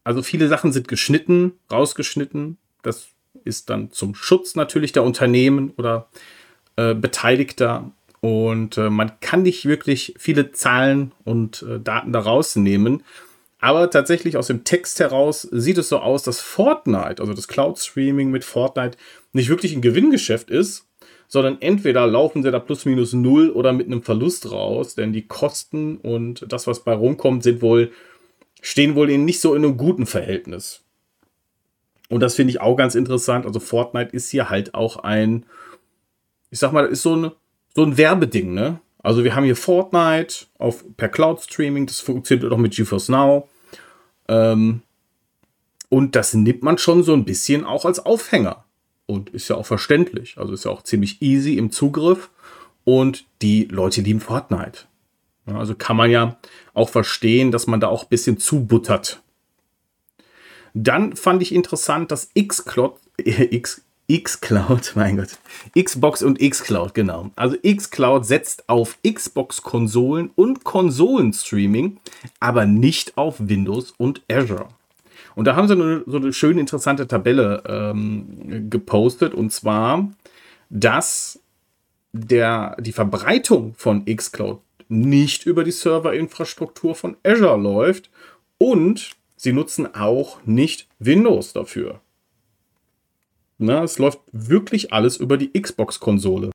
also 0.02 0.22
viele 0.22 0.48
Sachen 0.48 0.72
sind 0.72 0.88
geschnitten, 0.88 1.52
rausgeschnitten. 1.70 2.56
Das 2.82 3.08
ist 3.44 3.70
dann 3.70 3.92
zum 3.92 4.14
Schutz 4.14 4.54
natürlich 4.54 4.92
der 4.92 5.04
Unternehmen 5.04 5.72
oder 5.76 6.08
äh, 6.76 6.94
Beteiligter. 6.94 7.90
Und 8.20 8.78
äh, 8.78 8.88
man 8.88 9.20
kann 9.20 9.42
nicht 9.42 9.66
wirklich 9.66 10.14
viele 10.18 10.52
Zahlen 10.52 11.12
und 11.24 11.62
äh, 11.62 11.78
Daten 11.80 12.12
da 12.12 12.20
rausnehmen. 12.20 13.02
Aber 13.66 13.90
tatsächlich 13.90 14.36
aus 14.36 14.46
dem 14.46 14.62
Text 14.62 15.00
heraus 15.00 15.42
sieht 15.42 15.76
es 15.76 15.88
so 15.88 15.98
aus, 15.98 16.22
dass 16.22 16.40
Fortnite, 16.40 17.20
also 17.20 17.34
das 17.34 17.48
Cloud 17.48 17.80
Streaming 17.80 18.30
mit 18.30 18.44
Fortnite, 18.44 18.96
nicht 19.32 19.48
wirklich 19.48 19.74
ein 19.74 19.82
Gewinngeschäft 19.82 20.50
ist, 20.50 20.86
sondern 21.26 21.60
entweder 21.60 22.06
laufen 22.06 22.44
sie 22.44 22.52
da 22.52 22.60
plus 22.60 22.84
minus 22.84 23.12
null 23.12 23.50
oder 23.50 23.72
mit 23.72 23.86
einem 23.86 24.04
Verlust 24.04 24.52
raus, 24.52 24.94
denn 24.94 25.12
die 25.12 25.26
Kosten 25.26 25.96
und 25.96 26.46
das, 26.48 26.68
was 26.68 26.84
bei 26.84 26.94
rumkommt, 26.94 27.42
sind 27.42 27.60
wohl, 27.60 27.90
stehen 28.62 28.94
wohl 28.94 29.10
in 29.10 29.24
nicht 29.24 29.40
so 29.40 29.52
in 29.56 29.64
einem 29.64 29.76
guten 29.76 30.06
Verhältnis. 30.06 30.84
Und 32.08 32.20
das 32.20 32.36
finde 32.36 32.52
ich 32.52 32.60
auch 32.60 32.76
ganz 32.76 32.94
interessant. 32.94 33.46
Also 33.46 33.58
Fortnite 33.58 34.14
ist 34.14 34.30
hier 34.30 34.48
halt 34.48 34.74
auch 34.74 34.98
ein, 34.98 35.44
ich 36.52 36.60
sag 36.60 36.70
mal, 36.70 36.86
ist 36.86 37.02
so 37.02 37.16
ein, 37.16 37.32
so 37.74 37.82
ein 37.82 37.98
Werbeding, 37.98 38.54
ne? 38.54 38.78
Also 39.02 39.24
wir 39.24 39.34
haben 39.34 39.42
hier 39.42 39.56
Fortnite 39.56 40.46
auf, 40.56 40.84
per 40.96 41.08
Cloud 41.08 41.40
Streaming, 41.40 41.86
das 41.86 41.98
funktioniert 41.98 42.52
auch 42.52 42.58
mit 42.58 42.72
GeForce 42.72 43.08
Now. 43.08 43.48
Ähm, 44.28 44.82
und 45.88 46.16
das 46.16 46.34
nimmt 46.34 46.62
man 46.62 46.78
schon 46.78 47.02
so 47.02 47.12
ein 47.12 47.24
bisschen 47.24 47.64
auch 47.64 47.84
als 47.84 48.04
Aufhänger. 48.04 48.64
Und 49.06 49.30
ist 49.30 49.48
ja 49.48 49.56
auch 49.56 49.66
verständlich. 49.66 50.36
Also 50.36 50.52
ist 50.52 50.64
ja 50.64 50.70
auch 50.70 50.82
ziemlich 50.82 51.22
easy 51.22 51.56
im 51.58 51.70
Zugriff. 51.70 52.30
Und 52.84 53.24
die 53.42 53.64
Leute 53.64 54.00
lieben 54.00 54.20
Fortnite. 54.20 54.80
Ja, 55.46 55.58
also 55.58 55.74
kann 55.74 55.96
man 55.96 56.10
ja 56.10 56.38
auch 56.74 56.88
verstehen, 56.88 57.50
dass 57.52 57.66
man 57.66 57.80
da 57.80 57.88
auch 57.88 58.04
ein 58.04 58.08
bisschen 58.08 58.38
zubuttert. 58.38 59.22
Dann 60.74 61.16
fand 61.16 61.40
ich 61.42 61.54
interessant, 61.54 62.10
dass 62.10 62.30
Xcloud, 62.34 62.98
äh, 63.18 63.44
X, 63.56 63.82
Xcloud, 64.10 64.92
mein 64.94 65.16
Gott, 65.16 65.38
Xbox 65.76 66.22
und 66.22 66.38
Xcloud, 66.38 66.94
genau. 66.94 67.30
Also 67.36 67.56
Xcloud 67.58 68.24
setzt 68.24 68.68
auf 68.68 68.98
Xbox-Konsolen 69.06 70.30
und 70.34 70.64
Konsolenstreaming, 70.64 71.98
aber 72.40 72.66
nicht 72.66 73.16
auf 73.16 73.36
Windows 73.38 73.92
und 73.98 74.22
Azure. 74.30 74.68
Und 75.34 75.46
da 75.46 75.54
haben 75.54 75.68
sie 75.68 75.74
eine, 75.74 76.02
so 76.06 76.16
eine 76.16 76.32
schöne 76.32 76.60
interessante 76.60 77.06
Tabelle 77.06 77.62
ähm, 77.68 78.70
gepostet, 78.70 79.34
und 79.34 79.52
zwar, 79.52 80.10
dass 80.70 81.40
der, 82.12 82.76
die 82.80 82.92
Verbreitung 82.92 83.74
von 83.76 84.04
Xcloud 84.06 84.60
nicht 84.88 85.46
über 85.46 85.64
die 85.64 85.72
Serverinfrastruktur 85.72 86.94
von 86.94 87.16
Azure 87.22 87.58
läuft 87.58 88.10
und 88.58 89.10
sie 89.36 89.52
nutzen 89.52 89.94
auch 89.94 90.38
nicht 90.44 90.86
Windows 90.98 91.52
dafür. 91.52 92.00
Na, 93.58 93.82
es 93.82 93.98
läuft 93.98 94.20
wirklich 94.32 94.92
alles 94.92 95.16
über 95.16 95.38
die 95.38 95.52
Xbox-Konsole. 95.52 96.50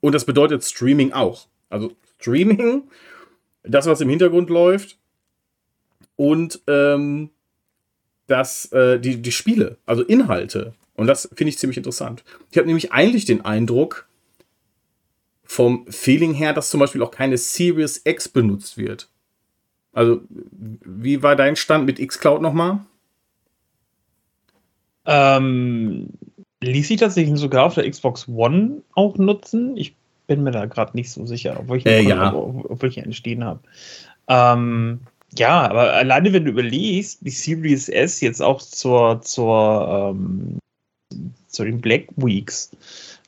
Und 0.00 0.14
das 0.14 0.24
bedeutet 0.24 0.64
Streaming 0.64 1.12
auch. 1.12 1.48
Also 1.68 1.92
Streaming, 2.20 2.84
das, 3.62 3.86
was 3.86 4.00
im 4.00 4.08
Hintergrund 4.08 4.50
läuft, 4.50 4.98
und 6.16 6.62
ähm, 6.66 7.30
das, 8.26 8.72
äh, 8.72 8.98
die, 8.98 9.20
die 9.20 9.32
Spiele, 9.32 9.76
also 9.84 10.02
Inhalte. 10.02 10.74
Und 10.94 11.06
das 11.08 11.28
finde 11.34 11.50
ich 11.50 11.58
ziemlich 11.58 11.76
interessant. 11.76 12.24
Ich 12.50 12.56
habe 12.56 12.66
nämlich 12.66 12.92
eigentlich 12.92 13.26
den 13.26 13.44
Eindruck, 13.44 14.06
vom 15.46 15.86
Feeling 15.88 16.34
her, 16.34 16.52
dass 16.52 16.70
zum 16.70 16.80
Beispiel 16.80 17.02
auch 17.02 17.10
keine 17.10 17.38
Series 17.38 18.02
X 18.04 18.28
benutzt 18.28 18.76
wird. 18.76 19.08
Also, 19.92 20.20
wie 20.28 21.22
war 21.22 21.36
dein 21.36 21.56
Stand 21.56 21.86
mit 21.86 22.06
xCloud 22.06 22.42
nochmal? 22.42 22.80
Ähm, 25.06 26.08
ließ 26.62 26.88
sich 26.88 26.98
das 26.98 27.16
nicht 27.16 27.36
sogar 27.36 27.64
auf 27.66 27.74
der 27.74 27.88
Xbox 27.88 28.28
One 28.28 28.82
auch 28.94 29.16
nutzen? 29.16 29.76
Ich 29.76 29.94
bin 30.26 30.42
mir 30.42 30.50
da 30.50 30.66
gerade 30.66 30.96
nicht 30.96 31.10
so 31.10 31.24
sicher, 31.26 31.56
obwohl 31.58 31.78
ich, 31.78 31.86
äh, 31.86 32.02
ja. 32.02 32.34
obwohl 32.34 32.88
ich 32.88 32.98
entschieden 32.98 33.44
habe. 33.44 33.60
Ähm, 34.28 35.00
ja, 35.36 35.68
aber 35.68 35.92
alleine 35.94 36.32
wenn 36.32 36.44
du 36.44 36.50
überlegst, 36.50 37.18
die 37.20 37.30
Series 37.30 37.88
S 37.88 38.20
jetzt 38.20 38.42
auch 38.42 38.60
zur, 38.60 39.20
zur, 39.22 40.14
ähm, 40.14 40.58
zu 41.46 41.64
den 41.64 41.80
Black 41.80 42.06
Weeks, 42.16 42.70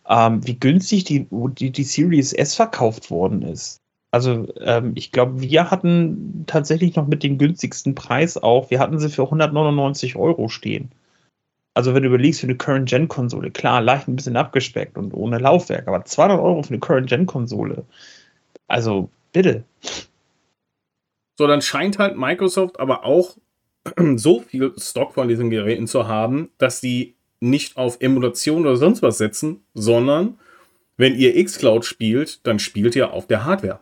ähm, 0.08 0.46
wie 0.46 0.58
günstig 0.58 1.04
die, 1.04 1.26
die, 1.30 1.70
die 1.70 1.84
Series 1.84 2.32
S 2.32 2.54
verkauft 2.54 3.10
worden 3.10 3.42
ist. 3.42 3.78
Also 4.10 4.48
ähm, 4.60 4.92
ich 4.94 5.12
glaube, 5.12 5.40
wir 5.42 5.70
hatten 5.70 6.44
tatsächlich 6.46 6.96
noch 6.96 7.06
mit 7.06 7.22
dem 7.22 7.36
günstigsten 7.36 7.94
Preis 7.94 8.38
auch, 8.38 8.70
wir 8.70 8.80
hatten 8.80 8.98
sie 8.98 9.10
für 9.10 9.24
199 9.24 10.16
Euro 10.16 10.48
stehen. 10.48 10.90
Also 11.78 11.94
wenn 11.94 12.02
du 12.02 12.08
überlegst 12.08 12.40
für 12.40 12.48
eine 12.48 12.56
Current-Gen-Konsole, 12.56 13.52
klar, 13.52 13.80
leicht 13.80 14.08
ein 14.08 14.16
bisschen 14.16 14.36
abgespeckt 14.36 14.98
und 14.98 15.14
ohne 15.14 15.38
Laufwerk, 15.38 15.86
aber 15.86 16.04
200 16.04 16.40
Euro 16.40 16.60
für 16.64 16.70
eine 16.70 16.80
Current-Gen-Konsole. 16.80 17.84
Also 18.66 19.10
bitte. 19.32 19.62
So, 21.38 21.46
dann 21.46 21.62
scheint 21.62 22.00
halt 22.00 22.18
Microsoft 22.18 22.80
aber 22.80 23.04
auch 23.04 23.36
so 24.16 24.40
viel 24.40 24.72
Stock 24.76 25.14
von 25.14 25.28
diesen 25.28 25.50
Geräten 25.50 25.86
zu 25.86 26.08
haben, 26.08 26.50
dass 26.58 26.80
die 26.80 27.14
nicht 27.38 27.76
auf 27.76 27.98
Emulation 28.00 28.62
oder 28.62 28.74
sonst 28.74 29.00
was 29.02 29.18
setzen, 29.18 29.62
sondern 29.74 30.36
wenn 30.96 31.14
ihr 31.14 31.40
xCloud 31.44 31.84
spielt, 31.84 32.44
dann 32.44 32.58
spielt 32.58 32.96
ihr 32.96 33.12
auf 33.12 33.28
der 33.28 33.44
Hardware. 33.44 33.78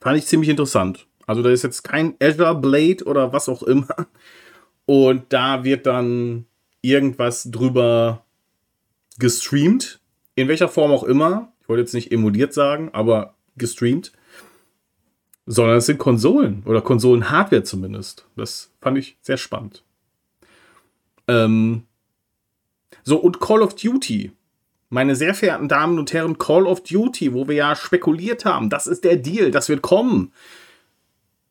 Fand 0.00 0.18
ich 0.18 0.26
ziemlich 0.26 0.50
interessant. 0.50 1.06
Also 1.28 1.40
da 1.40 1.50
ist 1.50 1.62
jetzt 1.62 1.84
kein 1.84 2.16
Azure 2.20 2.56
Blade 2.56 3.04
oder 3.04 3.32
was 3.32 3.48
auch 3.48 3.62
immer. 3.62 4.08
Und 4.88 5.34
da 5.34 5.64
wird 5.64 5.84
dann 5.84 6.46
irgendwas 6.80 7.50
drüber 7.50 8.24
gestreamt. 9.18 10.00
In 10.34 10.48
welcher 10.48 10.70
Form 10.70 10.92
auch 10.92 11.04
immer. 11.04 11.52
Ich 11.60 11.68
wollte 11.68 11.82
jetzt 11.82 11.92
nicht 11.92 12.10
emuliert 12.10 12.54
sagen, 12.54 12.88
aber 12.94 13.34
gestreamt. 13.58 14.12
Sondern 15.44 15.76
es 15.76 15.84
sind 15.84 15.98
Konsolen 15.98 16.62
oder 16.64 16.80
Konsolen-Hardware 16.80 17.64
zumindest. 17.64 18.26
Das 18.34 18.72
fand 18.80 18.96
ich 18.96 19.18
sehr 19.20 19.36
spannend. 19.36 19.84
Ähm, 21.26 21.82
so, 23.04 23.18
und 23.18 23.40
Call 23.40 23.60
of 23.60 23.74
Duty. 23.74 24.32
Meine 24.88 25.16
sehr 25.16 25.34
verehrten 25.34 25.68
Damen 25.68 25.98
und 25.98 26.14
Herren, 26.14 26.38
Call 26.38 26.66
of 26.66 26.82
Duty, 26.82 27.34
wo 27.34 27.46
wir 27.46 27.56
ja 27.56 27.76
spekuliert 27.76 28.46
haben, 28.46 28.70
das 28.70 28.86
ist 28.86 29.04
der 29.04 29.16
Deal, 29.16 29.50
das 29.50 29.68
wird 29.68 29.82
kommen. 29.82 30.32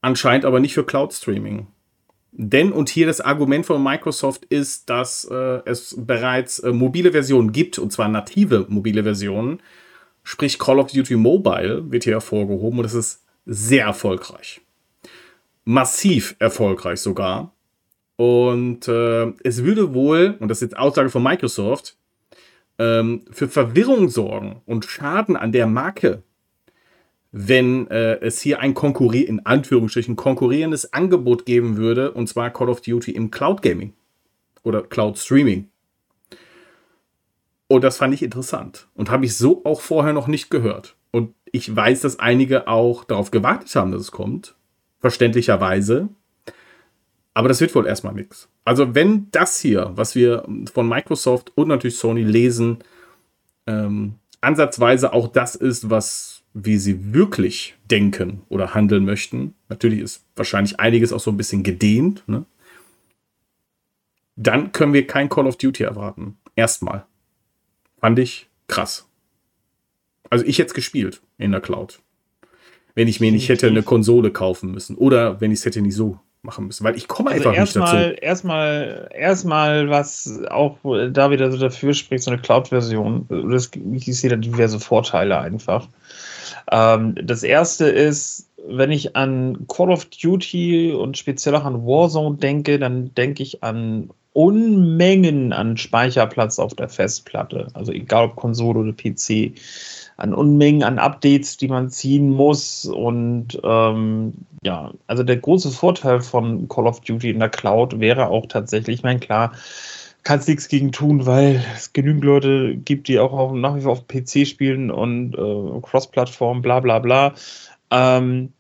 Anscheinend 0.01 0.43
aber 0.43 0.59
nicht 0.59 0.73
für 0.73 0.83
Cloud 0.83 1.13
Streaming. 1.13 1.67
Denn, 2.39 2.71
und 2.71 2.89
hier 2.89 3.07
das 3.07 3.19
Argument 3.19 3.65
von 3.65 3.83
Microsoft 3.83 4.45
ist, 4.45 4.91
dass 4.91 5.25
äh, 5.25 5.61
es 5.65 5.95
bereits 5.97 6.59
äh, 6.59 6.71
mobile 6.71 7.11
Versionen 7.11 7.51
gibt, 7.51 7.79
und 7.79 7.91
zwar 7.91 8.09
native 8.09 8.67
mobile 8.69 9.01
Versionen. 9.01 9.59
Sprich, 10.23 10.59
Call 10.59 10.77
of 10.77 10.91
Duty 10.91 11.15
Mobile 11.15 11.91
wird 11.91 12.03
hier 12.03 12.13
hervorgehoben 12.13 12.77
und 12.77 12.85
es 12.85 12.93
ist 12.93 13.23
sehr 13.47 13.85
erfolgreich. 13.85 14.61
Massiv 15.65 16.35
erfolgreich 16.37 16.99
sogar. 16.99 17.53
Und 18.17 18.87
äh, 18.87 19.33
es 19.43 19.63
würde 19.63 19.95
wohl, 19.95 20.37
und 20.39 20.49
das 20.49 20.59
ist 20.59 20.69
jetzt 20.69 20.77
Aussage 20.77 21.09
von 21.09 21.23
Microsoft, 21.23 21.97
ähm, 22.77 23.25
für 23.31 23.47
Verwirrung 23.47 24.09
sorgen 24.09 24.61
und 24.67 24.85
Schaden 24.85 25.37
an 25.37 25.51
der 25.51 25.65
Marke, 25.65 26.21
wenn 27.31 27.87
äh, 27.87 28.19
es 28.21 28.41
hier 28.41 28.59
ein 28.59 28.73
konkurrier 28.73 29.27
in 29.27 29.45
Anführungsstrichen 29.45 30.15
konkurrierendes 30.15 30.93
Angebot 30.93 31.45
geben 31.45 31.77
würde, 31.77 32.11
und 32.11 32.27
zwar 32.27 32.49
Call 32.49 32.69
of 32.69 32.81
Duty 32.81 33.11
im 33.11 33.31
Cloud 33.31 33.61
Gaming 33.61 33.93
oder 34.63 34.83
Cloud 34.83 35.17
Streaming. 35.17 35.69
Und 37.67 37.83
das 37.83 37.97
fand 37.97 38.13
ich 38.13 38.23
interessant 38.23 38.87
und 38.93 39.09
habe 39.11 39.25
ich 39.25 39.35
so 39.35 39.63
auch 39.65 39.81
vorher 39.81 40.13
noch 40.13 40.27
nicht 40.27 40.49
gehört. 40.49 40.95
Und 41.11 41.33
ich 41.51 41.73
weiß, 41.73 42.01
dass 42.01 42.19
einige 42.19 42.67
auch 42.67 43.03
darauf 43.03 43.31
gewartet 43.31 43.73
haben, 43.75 43.91
dass 43.91 44.01
es 44.01 44.11
kommt. 44.11 44.55
Verständlicherweise. 44.99 46.09
Aber 47.33 47.49
das 47.49 47.61
wird 47.61 47.75
wohl 47.75 47.85
erstmal 47.85 48.13
nichts. 48.13 48.49
Also, 48.65 48.95
wenn 48.95 49.27
das 49.31 49.59
hier, 49.59 49.91
was 49.95 50.15
wir 50.15 50.43
von 50.73 50.89
Microsoft 50.89 51.51
und 51.55 51.67
natürlich 51.67 51.97
Sony 51.97 52.23
lesen, 52.23 52.79
ähm, 53.67 54.15
ansatzweise 54.41 55.13
auch 55.13 55.27
das 55.27 55.55
ist, 55.55 55.89
was 55.89 56.36
wie 56.63 56.77
sie 56.77 57.13
wirklich 57.13 57.75
denken 57.89 58.41
oder 58.49 58.73
handeln 58.73 59.05
möchten, 59.05 59.53
natürlich 59.69 59.99
ist 59.99 60.25
wahrscheinlich 60.35 60.79
einiges 60.79 61.13
auch 61.13 61.19
so 61.19 61.31
ein 61.31 61.37
bisschen 61.37 61.63
gedehnt, 61.63 62.23
ne? 62.27 62.45
dann 64.35 64.71
können 64.71 64.93
wir 64.93 65.05
kein 65.05 65.29
Call 65.29 65.47
of 65.47 65.57
Duty 65.57 65.83
erwarten. 65.83 66.37
Erstmal. 66.55 67.05
Fand 67.99 68.19
ich 68.19 68.47
krass. 68.67 69.07
Also 70.29 70.45
ich 70.45 70.59
hätte 70.59 70.67
es 70.67 70.73
gespielt 70.73 71.21
in 71.37 71.51
der 71.51 71.61
Cloud. 71.61 71.99
Wenn 72.95 73.07
ich 73.07 73.19
mir 73.19 73.31
nicht 73.31 73.49
hätte 73.49 73.67
eine 73.67 73.83
Konsole 73.83 74.31
kaufen 74.31 74.71
müssen. 74.71 74.95
Oder 74.95 75.41
wenn 75.41 75.51
ich 75.51 75.59
es 75.59 75.65
hätte 75.65 75.81
nicht 75.81 75.95
so 75.95 76.19
machen 76.41 76.67
müssen, 76.67 76.83
weil 76.83 76.95
ich 76.95 77.07
komme 77.07 77.31
also 77.31 77.49
einfach 77.49 77.61
nicht 77.61 77.75
dazu. 77.75 77.95
Erstmal, 77.95 79.09
erstmal, 79.13 79.89
was 79.89 80.41
auch 80.49 80.77
da 81.11 81.31
wieder 81.31 81.51
so 81.51 81.57
dafür 81.57 81.93
spricht, 81.93 82.23
so 82.23 82.31
eine 82.31 82.41
Cloud-Version. 82.41 83.27
Ich 83.93 84.05
sehe 84.05 84.29
da 84.29 84.35
diverse 84.35 84.79
Vorteile 84.79 85.39
einfach. 85.39 85.87
Ähm, 86.71 87.15
das 87.21 87.43
erste 87.43 87.85
ist, 87.85 88.49
wenn 88.67 88.91
ich 88.91 89.15
an 89.15 89.65
Call 89.67 89.91
of 89.91 90.05
Duty 90.05 90.91
und 90.91 91.17
speziell 91.17 91.55
auch 91.55 91.65
an 91.65 91.85
Warzone 91.85 92.37
denke, 92.37 92.79
dann 92.79 93.13
denke 93.15 93.43
ich 93.43 93.63
an 93.63 94.09
Unmengen 94.33 95.51
an 95.51 95.77
Speicherplatz 95.77 96.59
auf 96.59 96.75
der 96.75 96.89
Festplatte. 96.89 97.69
Also 97.73 97.91
egal 97.91 98.25
ob 98.25 98.35
Konsole 98.35 98.79
oder 98.81 98.93
PC 98.93 99.53
an 100.17 100.33
Unmengen 100.33 100.83
an 100.83 100.99
Updates, 100.99 101.57
die 101.57 101.67
man 101.67 101.89
ziehen 101.89 102.29
muss. 102.29 102.85
Und 102.85 103.59
ähm, 103.63 104.33
ja, 104.63 104.91
also 105.07 105.23
der 105.23 105.37
große 105.37 105.71
Vorteil 105.71 106.21
von 106.21 106.67
Call 106.67 106.85
of 106.85 107.01
Duty 107.01 107.31
in 107.31 107.39
der 107.39 107.49
Cloud 107.49 107.99
wäre 107.99 108.27
auch 108.27 108.45
tatsächlich, 108.47 108.97
ich 108.97 109.03
meine, 109.03 109.19
klar, 109.19 109.53
kannst 110.27 110.49
nichts 110.49 110.67
gegen 110.67 110.91
tun, 110.91 111.25
weil 111.25 111.63
es 111.73 111.93
genügend 111.93 112.25
Leute 112.25 112.75
gibt, 112.75 113.07
die 113.07 113.17
auch 113.17 113.31
auf, 113.31 113.53
nach 113.53 113.77
wie 113.77 113.81
vor 113.81 113.93
auf 113.93 114.09
PC 114.09 114.45
spielen 114.45 114.91
und 114.91 115.33
äh, 115.35 115.81
Cross-Plattform, 115.81 116.61
bla 116.61 116.81
bla 116.81 116.99
bla. 116.99 117.33
Ähm, 117.91 118.51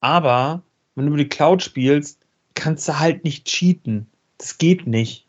aber 0.00 0.62
wenn 0.94 1.06
du 1.06 1.12
über 1.12 1.16
die 1.16 1.30
Cloud 1.30 1.62
spielst, 1.62 2.26
kannst 2.52 2.86
du 2.86 2.98
halt 2.98 3.24
nicht 3.24 3.46
cheaten. 3.46 4.06
Das 4.36 4.58
geht 4.58 4.86
nicht. 4.86 5.26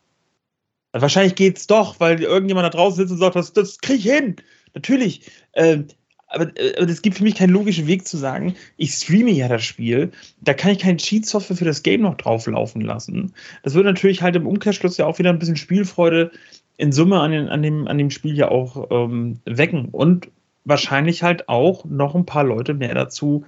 Wahrscheinlich 0.92 1.36
geht's 1.36 1.66
doch, 1.66 1.98
weil 2.00 2.22
irgendjemand 2.22 2.66
da 2.66 2.70
draußen 2.70 2.98
sitzt 2.98 3.12
und 3.12 3.18
sagt, 3.18 3.36
das, 3.36 3.54
das 3.54 3.78
krieg 3.78 4.00
ich 4.00 4.12
hin. 4.12 4.36
Natürlich. 4.74 5.22
Äh, 5.52 5.84
aber, 6.28 6.44
aber 6.44 6.90
es 6.90 7.02
gibt 7.02 7.16
für 7.16 7.24
mich 7.24 7.36
keinen 7.36 7.52
logischen 7.52 7.86
Weg 7.86 8.06
zu 8.06 8.16
sagen, 8.16 8.54
ich 8.76 8.92
streame 8.92 9.30
ja 9.30 9.48
das 9.48 9.64
Spiel, 9.64 10.12
da 10.40 10.54
kann 10.54 10.72
ich 10.72 10.78
keinen 10.78 10.98
Cheat-Software 10.98 11.56
für 11.56 11.64
das 11.64 11.82
Game 11.82 12.02
noch 12.02 12.16
drauflaufen 12.16 12.82
lassen. 12.82 13.32
Das 13.62 13.74
würde 13.74 13.88
natürlich 13.88 14.22
halt 14.22 14.36
im 14.36 14.46
Umkehrschluss 14.46 14.96
ja 14.96 15.06
auch 15.06 15.18
wieder 15.18 15.30
ein 15.30 15.38
bisschen 15.38 15.56
Spielfreude 15.56 16.30
in 16.76 16.92
Summe 16.92 17.20
an, 17.20 17.32
den, 17.32 17.48
an, 17.48 17.62
dem, 17.62 17.88
an 17.88 17.98
dem 17.98 18.10
Spiel 18.10 18.36
ja 18.36 18.50
auch 18.50 18.90
ähm, 18.90 19.40
wecken. 19.44 19.88
Und 19.90 20.28
wahrscheinlich 20.64 21.22
halt 21.22 21.48
auch 21.48 21.84
noch 21.84 22.14
ein 22.14 22.26
paar 22.26 22.44
Leute 22.44 22.74
mehr 22.74 22.94
dazu 22.94 23.44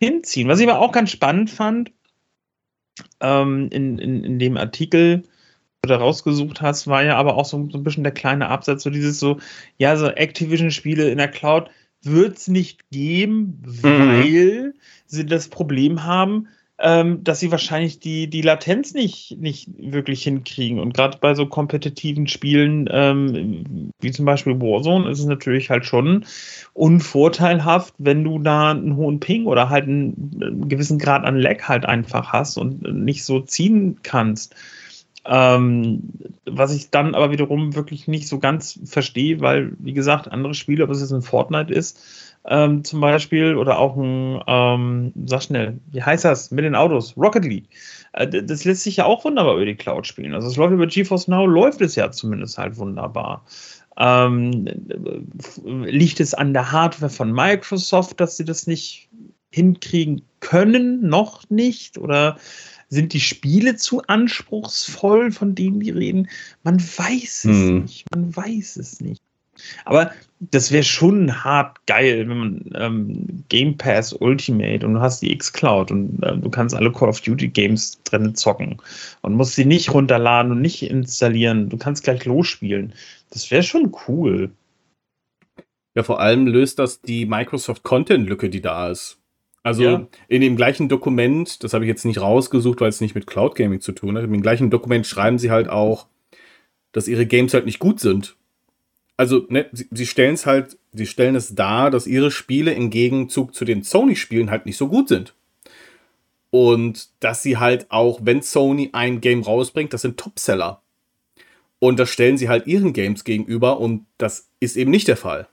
hinziehen. 0.00 0.48
Was 0.48 0.60
ich 0.60 0.68
aber 0.68 0.80
auch 0.80 0.92
ganz 0.92 1.10
spannend 1.10 1.50
fand, 1.50 1.92
ähm, 3.20 3.68
in, 3.70 3.98
in, 3.98 4.24
in 4.24 4.38
dem 4.38 4.56
Artikel, 4.56 5.22
du 5.82 5.88
da 5.88 5.96
rausgesucht 5.96 6.60
hast, 6.60 6.86
war 6.86 7.04
ja 7.04 7.16
aber 7.16 7.36
auch 7.36 7.44
so, 7.44 7.68
so 7.70 7.78
ein 7.78 7.84
bisschen 7.84 8.04
der 8.04 8.12
kleine 8.12 8.48
Absatz, 8.48 8.82
so 8.82 8.90
dieses 8.90 9.20
so, 9.20 9.38
ja, 9.78 9.96
so 9.96 10.08
Activision-Spiele 10.08 11.10
in 11.10 11.18
der 11.18 11.28
Cloud 11.28 11.70
wird 12.06 12.38
es 12.38 12.48
nicht 12.48 12.90
geben, 12.90 13.62
mhm. 13.64 13.82
weil 13.82 14.62
mhm. 14.68 14.72
sie 15.06 15.26
das 15.26 15.48
Problem 15.48 16.04
haben, 16.04 16.48
ähm, 16.78 17.22
dass 17.22 17.38
sie 17.38 17.52
wahrscheinlich 17.52 18.00
die, 18.00 18.28
die 18.28 18.42
Latenz 18.42 18.94
nicht, 18.94 19.36
nicht 19.38 19.68
wirklich 19.78 20.24
hinkriegen. 20.24 20.80
Und 20.80 20.92
gerade 20.92 21.18
bei 21.20 21.34
so 21.34 21.46
kompetitiven 21.46 22.26
Spielen, 22.26 22.88
ähm, 22.90 23.90
wie 24.00 24.10
zum 24.10 24.24
Beispiel 24.24 24.60
Warzone, 24.60 25.08
ist 25.08 25.20
es 25.20 25.26
natürlich 25.26 25.70
halt 25.70 25.86
schon 25.86 26.24
unvorteilhaft, 26.72 27.94
wenn 27.98 28.24
du 28.24 28.40
da 28.40 28.72
einen 28.72 28.96
hohen 28.96 29.20
Ping 29.20 29.46
oder 29.46 29.70
halt 29.70 29.84
einen, 29.84 30.40
einen 30.42 30.68
gewissen 30.68 30.98
Grad 30.98 31.24
an 31.24 31.38
Lag 31.38 31.62
halt 31.62 31.86
einfach 31.86 32.32
hast 32.32 32.56
und 32.56 32.82
nicht 32.82 33.24
so 33.24 33.40
ziehen 33.40 34.00
kannst. 34.02 34.54
Ähm, 35.26 36.02
was 36.44 36.74
ich 36.74 36.90
dann 36.90 37.14
aber 37.14 37.30
wiederum 37.30 37.74
wirklich 37.74 38.08
nicht 38.08 38.28
so 38.28 38.38
ganz 38.38 38.78
verstehe, 38.84 39.40
weil, 39.40 39.72
wie 39.78 39.94
gesagt, 39.94 40.30
andere 40.30 40.54
Spiele, 40.54 40.84
ob 40.84 40.90
es 40.90 41.00
jetzt 41.00 41.12
ein 41.12 41.22
Fortnite 41.22 41.72
ist, 41.72 41.98
ähm, 42.46 42.84
zum 42.84 43.00
Beispiel 43.00 43.56
oder 43.56 43.78
auch 43.78 43.96
ein, 43.96 44.42
ähm, 44.46 45.12
sag 45.24 45.44
schnell, 45.44 45.80
wie 45.92 46.02
heißt 46.02 46.26
das 46.26 46.50
mit 46.50 46.64
den 46.64 46.74
Autos? 46.74 47.16
Rocket 47.16 47.44
League. 47.44 47.68
Äh, 48.12 48.42
das 48.42 48.64
lässt 48.64 48.82
sich 48.82 48.98
ja 48.98 49.06
auch 49.06 49.24
wunderbar 49.24 49.54
über 49.56 49.64
die 49.64 49.76
Cloud 49.76 50.06
spielen. 50.06 50.34
Also 50.34 50.48
es 50.48 50.56
läuft 50.56 50.74
über 50.74 50.86
GeForce 50.86 51.28
Now, 51.28 51.46
läuft 51.46 51.80
es 51.80 51.94
ja 51.94 52.10
zumindest 52.10 52.58
halt 52.58 52.76
wunderbar. 52.76 53.46
Ähm, 53.96 54.66
liegt 55.64 56.20
es 56.20 56.34
an 56.34 56.52
der 56.52 56.70
Hardware 56.70 57.10
von 57.10 57.32
Microsoft, 57.32 58.20
dass 58.20 58.36
sie 58.36 58.44
das 58.44 58.66
nicht 58.66 59.08
hinkriegen 59.50 60.22
können, 60.40 61.08
noch 61.08 61.48
nicht? 61.48 61.96
Oder 61.96 62.36
sind 62.94 63.12
die 63.12 63.20
Spiele 63.20 63.76
zu 63.76 64.02
anspruchsvoll, 64.02 65.32
von 65.32 65.54
denen 65.54 65.80
die 65.80 65.90
reden? 65.90 66.28
Man 66.62 66.80
weiß 66.80 67.44
es 67.44 67.44
hm. 67.44 67.82
nicht. 67.82 68.06
Man 68.14 68.34
weiß 68.34 68.76
es 68.76 69.00
nicht. 69.00 69.20
Aber 69.84 70.12
das 70.40 70.72
wäre 70.72 70.82
schon 70.82 71.44
hart 71.44 71.86
geil, 71.86 72.28
wenn 72.28 72.38
man 72.38 72.70
ähm, 72.74 73.44
Game 73.48 73.76
Pass 73.76 74.12
Ultimate 74.12 74.86
und 74.86 74.94
du 74.94 75.00
hast 75.00 75.22
die 75.22 75.32
X-Cloud 75.32 75.90
und 75.90 76.22
äh, 76.22 76.36
du 76.36 76.50
kannst 76.50 76.74
alle 76.74 76.92
Call 76.92 77.08
of 77.08 77.20
Duty 77.20 77.48
Games 77.48 78.00
drin 78.04 78.34
zocken 78.34 78.78
und 79.22 79.34
musst 79.34 79.54
sie 79.54 79.64
nicht 79.64 79.92
runterladen 79.92 80.52
und 80.52 80.60
nicht 80.60 80.82
installieren. 80.82 81.68
Du 81.68 81.76
kannst 81.76 82.04
gleich 82.04 82.24
losspielen. 82.24 82.92
Das 83.30 83.50
wäre 83.50 83.62
schon 83.62 83.94
cool. 84.08 84.50
Ja, 85.94 86.02
vor 86.02 86.20
allem 86.20 86.46
löst 86.46 86.80
das 86.80 87.00
die 87.00 87.24
Microsoft 87.24 87.84
Content-Lücke, 87.84 88.50
die 88.50 88.60
da 88.60 88.90
ist. 88.90 89.18
Also 89.64 89.82
ja. 89.82 90.06
in 90.28 90.42
dem 90.42 90.54
gleichen 90.54 90.88
Dokument, 90.88 91.64
das 91.64 91.72
habe 91.72 91.84
ich 91.84 91.88
jetzt 91.88 92.04
nicht 92.04 92.20
rausgesucht, 92.20 92.80
weil 92.80 92.90
es 92.90 93.00
nicht 93.00 93.16
mit 93.16 93.26
Cloud 93.26 93.56
Gaming 93.56 93.80
zu 93.80 93.90
tun 93.90 94.16
hat, 94.16 94.22
in 94.22 94.32
dem 94.32 94.42
gleichen 94.42 94.70
Dokument 94.70 95.06
schreiben 95.06 95.38
sie 95.38 95.50
halt 95.50 95.68
auch, 95.68 96.06
dass 96.92 97.08
ihre 97.08 97.26
Games 97.26 97.52
halt 97.54 97.66
nicht 97.66 97.80
gut 97.80 97.98
sind 97.98 98.36
also 99.16 99.46
ne, 99.48 99.66
sie, 99.72 99.86
sie 99.90 100.06
stellen 100.06 100.34
es 100.34 100.46
halt, 100.46 100.78
sie 100.92 101.06
stellen 101.06 101.36
es 101.36 101.54
dar, 101.54 101.90
dass 101.90 102.06
ihre 102.06 102.30
Spiele 102.30 102.72
im 102.72 102.90
Gegenzug 102.90 103.54
zu 103.54 103.64
den 103.64 103.82
Sony-Spielen 103.82 104.50
halt 104.50 104.66
nicht 104.66 104.76
so 104.76 104.88
gut 104.88 105.08
sind. 105.08 105.34
Und 106.50 107.08
dass 107.20 107.42
sie 107.42 107.56
halt 107.56 107.90
auch, 107.90 108.20
wenn 108.22 108.42
Sony 108.42 108.90
ein 108.92 109.20
Game 109.20 109.42
rausbringt, 109.42 109.92
das 109.92 110.02
sind 110.02 110.18
Topseller. 110.18 110.82
Und 111.80 111.98
das 111.98 112.10
stellen 112.10 112.38
sie 112.38 112.48
halt 112.48 112.66
ihren 112.66 112.92
Games 112.92 113.24
gegenüber 113.24 113.80
und 113.80 114.06
das 114.18 114.48
ist 114.60 114.76
eben 114.76 114.90
nicht 114.90 115.08
der 115.08 115.16
Fall. 115.16 115.48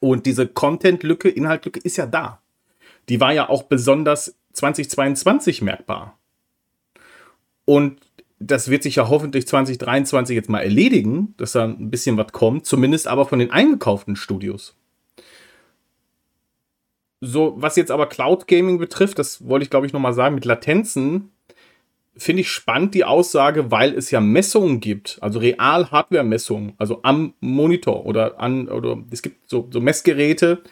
Und 0.00 0.26
diese 0.26 0.46
Content-Lücke, 0.46 1.28
Inhaltlücke 1.28 1.80
ist 1.80 1.96
ja 1.96 2.06
da. 2.06 2.41
Die 3.08 3.20
war 3.20 3.32
ja 3.32 3.48
auch 3.48 3.64
besonders 3.64 4.36
2022 4.52 5.62
merkbar. 5.62 6.18
Und 7.64 8.00
das 8.38 8.68
wird 8.68 8.82
sich 8.82 8.96
ja 8.96 9.08
hoffentlich 9.08 9.46
2023 9.46 10.34
jetzt 10.34 10.50
mal 10.50 10.60
erledigen, 10.60 11.34
dass 11.36 11.52
da 11.52 11.64
ein 11.64 11.90
bisschen 11.90 12.16
was 12.16 12.32
kommt, 12.32 12.66
zumindest 12.66 13.06
aber 13.06 13.24
von 13.24 13.38
den 13.38 13.50
eingekauften 13.50 14.16
Studios. 14.16 14.76
So, 17.20 17.54
was 17.56 17.76
jetzt 17.76 17.92
aber 17.92 18.08
Cloud 18.08 18.48
Gaming 18.48 18.78
betrifft, 18.78 19.18
das 19.18 19.46
wollte 19.46 19.62
ich 19.62 19.70
glaube 19.70 19.86
ich 19.86 19.92
nochmal 19.92 20.12
sagen, 20.12 20.34
mit 20.34 20.44
Latenzen, 20.44 21.30
finde 22.16 22.42
ich 22.42 22.50
spannend 22.50 22.94
die 22.94 23.04
Aussage, 23.04 23.70
weil 23.70 23.94
es 23.94 24.10
ja 24.10 24.20
Messungen 24.20 24.80
gibt, 24.80 25.18
also 25.20 25.38
Real-Hardware-Messungen, 25.38 26.74
also 26.78 27.00
am 27.04 27.34
Monitor 27.40 28.04
oder 28.04 28.40
an, 28.40 28.68
oder 28.68 28.98
es 29.10 29.22
gibt 29.22 29.48
so, 29.48 29.68
so 29.70 29.80
Messgeräte, 29.80 30.62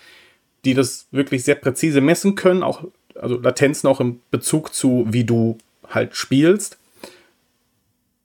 die 0.65 0.75
das 0.75 1.07
wirklich 1.11 1.45
sehr 1.45 1.55
präzise 1.55 2.01
messen 2.01 2.35
können, 2.35 2.63
auch, 2.63 2.85
also 3.15 3.39
Latenzen 3.39 3.89
auch 3.89 4.01
im 4.01 4.21
Bezug 4.31 4.75
zu, 4.75 5.07
wie 5.09 5.25
du 5.25 5.59
halt 5.89 6.17
spielst 6.17 6.79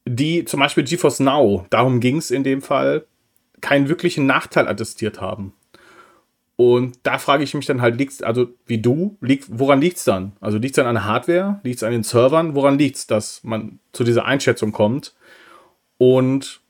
die 0.08 0.46
zum 0.46 0.60
Beispiel 0.60 0.84
GeForce 0.84 1.20
Now, 1.20 1.66
darum 1.70 2.00
ging 2.00 2.18
es 2.18 2.32
in 2.32 2.44
dem 2.44 2.62
Fall, 2.62 3.06
keinen 3.62 3.90
wirklichen 3.90 4.26
Nachteil 4.26 4.68
attestiert 4.68 5.20
haben. 5.20 5.54
Und 6.58 6.98
da 7.04 7.18
frage 7.18 7.44
ich 7.44 7.54
mich 7.54 7.66
dann 7.66 7.82
halt, 7.82 7.98
liegt's, 7.98 8.22
also 8.22 8.48
wie 8.66 8.78
du, 8.78 9.18
liegt, 9.20 9.48
woran 9.50 9.82
liegt 9.82 9.98
es 9.98 10.06
dann? 10.06 10.34
Also 10.40 10.58
liegt 10.58 10.74
es 10.74 10.76
dann 10.76 10.88
an 10.88 10.96
der 10.96 11.06
Hardware? 11.06 11.60
Liegt 11.64 11.78
es 11.78 11.84
an 11.84 11.92
den 11.92 12.04
Servern? 12.04 12.56
Woran 12.56 12.78
liegt 12.78 12.96
es, 12.96 13.08
dass 13.08 13.44
man 13.44 13.80
zu 13.92 14.06
dieser 14.06 14.26
Einschätzung 14.26 14.72
kommt? 14.72 15.16
Und 15.98 16.62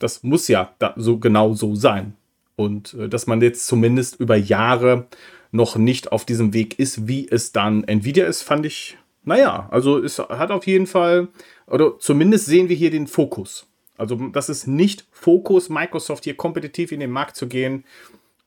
das 0.00 0.24
muss 0.24 0.48
ja 0.48 0.74
so 0.96 1.18
genau 1.18 1.54
so 1.54 1.76
sein. 1.76 2.16
Und 2.56 2.94
äh, 2.94 3.08
dass 3.08 3.26
man 3.26 3.40
jetzt 3.40 3.66
zumindest 3.66 4.20
über 4.20 4.36
Jahre 4.36 5.06
noch 5.50 5.76
nicht 5.76 6.12
auf 6.12 6.24
diesem 6.24 6.54
Weg 6.54 6.78
ist, 6.78 7.06
wie 7.08 7.28
es 7.28 7.52
dann 7.52 7.84
Nvidia 7.84 8.26
ist, 8.26 8.42
fand 8.42 8.64
ich 8.66 8.96
naja, 9.24 9.68
also 9.70 9.98
es 9.98 10.18
hat 10.18 10.50
auf 10.50 10.66
jeden 10.66 10.86
Fall, 10.86 11.28
oder 11.66 11.98
zumindest 11.98 12.46
sehen 12.46 12.68
wir 12.68 12.76
hier 12.76 12.90
den 12.90 13.06
Fokus. 13.06 13.66
Also 13.96 14.16
das 14.16 14.48
ist 14.48 14.66
nicht 14.66 15.06
Fokus, 15.12 15.68
Microsoft 15.68 16.24
hier 16.24 16.36
kompetitiv 16.36 16.92
in 16.92 17.00
den 17.00 17.10
Markt 17.10 17.36
zu 17.36 17.46
gehen 17.46 17.84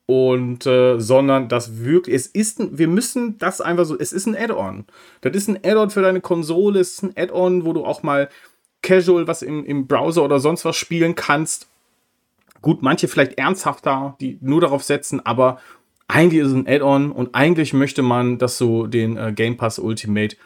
und 0.04 0.66
äh, 0.66 1.00
sondern 1.00 1.48
das 1.48 1.78
wirklich, 1.78 2.14
es 2.14 2.26
ist, 2.26 2.78
wir 2.78 2.88
müssen 2.88 3.38
das 3.38 3.60
einfach 3.60 3.86
so, 3.86 3.98
es 3.98 4.12
ist 4.12 4.26
ein 4.26 4.36
Add-on. 4.36 4.84
Das 5.22 5.34
ist 5.34 5.48
ein 5.48 5.56
Add-on 5.64 5.90
für 5.90 6.02
deine 6.02 6.20
Konsole, 6.20 6.80
es 6.80 6.94
ist 6.94 7.02
ein 7.04 7.16
Add-on, 7.16 7.64
wo 7.64 7.72
du 7.72 7.84
auch 7.84 8.02
mal 8.02 8.28
casual 8.82 9.26
was 9.26 9.42
im, 9.42 9.64
im 9.64 9.86
Browser 9.86 10.22
oder 10.22 10.40
sonst 10.40 10.64
was 10.64 10.76
spielen 10.76 11.14
kannst. 11.14 11.68
Gut, 12.62 12.82
manche 12.82 13.08
vielleicht 13.08 13.38
ernsthafter, 13.38 14.16
die 14.20 14.38
nur 14.40 14.60
darauf 14.60 14.82
setzen, 14.82 15.24
aber 15.24 15.58
eigentlich 16.08 16.42
ist 16.42 16.48
es 16.48 16.54
ein 16.54 16.68
Add-on 16.68 17.10
und 17.12 17.34
eigentlich 17.34 17.72
möchte 17.72 18.02
man, 18.02 18.38
dass 18.38 18.58
du 18.58 18.86
den 18.86 19.16
äh, 19.16 19.32
Game 19.32 19.56
Pass 19.56 19.78
Ultimate 19.78 20.36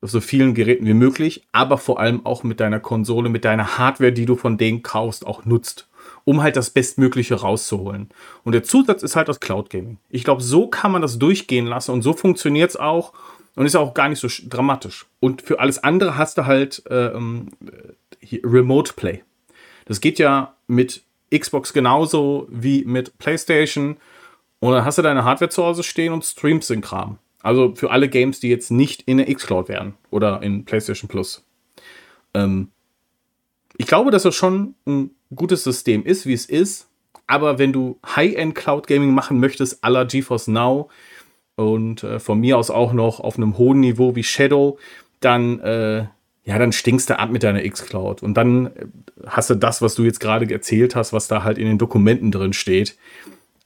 auf 0.00 0.10
so 0.10 0.20
vielen 0.20 0.54
Geräten 0.54 0.86
wie 0.86 0.94
möglich, 0.94 1.46
aber 1.52 1.78
vor 1.78 1.98
allem 1.98 2.24
auch 2.24 2.44
mit 2.44 2.60
deiner 2.60 2.80
Konsole, 2.80 3.28
mit 3.28 3.44
deiner 3.44 3.78
Hardware, 3.78 4.12
die 4.12 4.26
du 4.26 4.36
von 4.36 4.58
denen 4.58 4.82
kaufst, 4.82 5.26
auch 5.26 5.44
nutzt, 5.44 5.88
um 6.24 6.42
halt 6.42 6.56
das 6.56 6.70
Bestmögliche 6.70 7.34
rauszuholen. 7.34 8.10
Und 8.44 8.52
der 8.52 8.62
Zusatz 8.62 9.02
ist 9.02 9.16
halt 9.16 9.28
das 9.28 9.40
Cloud 9.40 9.70
Gaming. 9.70 9.98
Ich 10.08 10.24
glaube, 10.24 10.42
so 10.42 10.68
kann 10.68 10.92
man 10.92 11.02
das 11.02 11.18
durchgehen 11.18 11.66
lassen 11.66 11.92
und 11.92 12.02
so 12.02 12.12
funktioniert 12.12 12.70
es 12.70 12.76
auch 12.76 13.12
und 13.56 13.66
ist 13.66 13.74
auch 13.74 13.94
gar 13.94 14.08
nicht 14.08 14.20
so 14.20 14.28
dramatisch. 14.48 15.06
Und 15.20 15.42
für 15.42 15.58
alles 15.58 15.82
andere 15.82 16.16
hast 16.16 16.38
du 16.38 16.46
halt 16.46 16.84
äh, 16.88 17.08
ähm, 17.08 17.48
Remote 18.44 18.92
Play. 18.92 19.24
Das 19.86 20.00
geht 20.00 20.18
ja 20.18 20.54
mit 20.68 21.02
Xbox 21.36 21.72
genauso 21.72 22.46
wie 22.50 22.84
mit 22.84 23.16
PlayStation. 23.18 23.96
Und 24.60 24.72
dann 24.72 24.84
hast 24.84 24.98
du 24.98 25.02
deine 25.02 25.24
Hardware 25.24 25.50
zu 25.50 25.64
Hause 25.64 25.82
stehen 25.82 26.12
und 26.12 26.24
streamst 26.24 26.70
den 26.70 26.80
Kram. 26.80 27.18
Also 27.42 27.74
für 27.74 27.90
alle 27.90 28.08
Games, 28.08 28.40
die 28.40 28.48
jetzt 28.48 28.70
nicht 28.70 29.02
in 29.02 29.18
der 29.18 29.28
X-Cloud 29.28 29.68
wären 29.68 29.94
oder 30.10 30.42
in 30.42 30.64
PlayStation 30.64 31.08
Plus. 31.08 31.44
Ähm, 32.34 32.68
ich 33.76 33.86
glaube, 33.86 34.10
dass 34.10 34.24
es 34.24 34.34
schon 34.34 34.74
ein 34.86 35.10
gutes 35.34 35.62
System 35.62 36.04
ist, 36.04 36.26
wie 36.26 36.32
es 36.32 36.46
ist. 36.46 36.88
Aber 37.26 37.58
wenn 37.58 37.72
du 37.72 37.98
High-End 38.04 38.54
Cloud 38.54 38.86
Gaming 38.86 39.12
machen 39.14 39.38
möchtest, 39.38 39.84
à 39.84 39.90
la 39.90 40.04
GeForce 40.04 40.48
Now 40.48 40.88
und 41.56 42.02
äh, 42.02 42.18
von 42.18 42.40
mir 42.40 42.58
aus 42.58 42.70
auch 42.70 42.92
noch 42.92 43.20
auf 43.20 43.36
einem 43.36 43.58
hohen 43.58 43.80
Niveau 43.80 44.16
wie 44.16 44.24
Shadow, 44.24 44.78
dann, 45.20 45.60
äh, 45.60 46.06
ja, 46.48 46.58
dann 46.58 46.72
stinkst 46.72 47.10
du 47.10 47.18
ab 47.18 47.28
mit 47.28 47.42
deiner 47.42 47.62
X-Cloud. 47.62 48.22
Und 48.22 48.32
dann 48.32 48.68
äh, 48.68 48.86
hast 49.26 49.50
du 49.50 49.54
das, 49.54 49.82
was 49.82 49.94
du 49.94 50.04
jetzt 50.04 50.18
gerade 50.18 50.50
erzählt 50.50 50.96
hast, 50.96 51.12
was 51.12 51.28
da 51.28 51.44
halt 51.44 51.58
in 51.58 51.66
den 51.66 51.76
Dokumenten 51.76 52.32
drin 52.32 52.54
steht. 52.54 52.96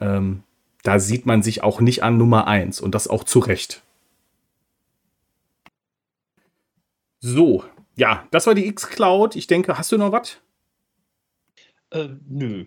Ähm, 0.01 0.43
da 0.83 0.99
sieht 0.99 1.25
man 1.25 1.45
sich 1.45 1.63
auch 1.63 1.81
nicht 1.81 2.03
an 2.03 2.19
Nummer 2.19 2.49
1 2.49 2.81
und 2.81 2.97
das 2.97 3.07
auch 3.07 3.23
zu 3.23 3.39
Recht. 3.39 3.85
So, 7.21 7.63
ja, 7.95 8.27
das 8.33 8.49
war 8.49 8.57
die 8.57 8.67
X-Cloud. 8.67 9.37
Ich 9.37 9.47
denke, 9.47 9.79
hast 9.79 9.93
du 9.93 9.97
noch 9.97 10.11
was? 10.11 10.39
Äh, 11.91 12.09
nö. 12.29 12.65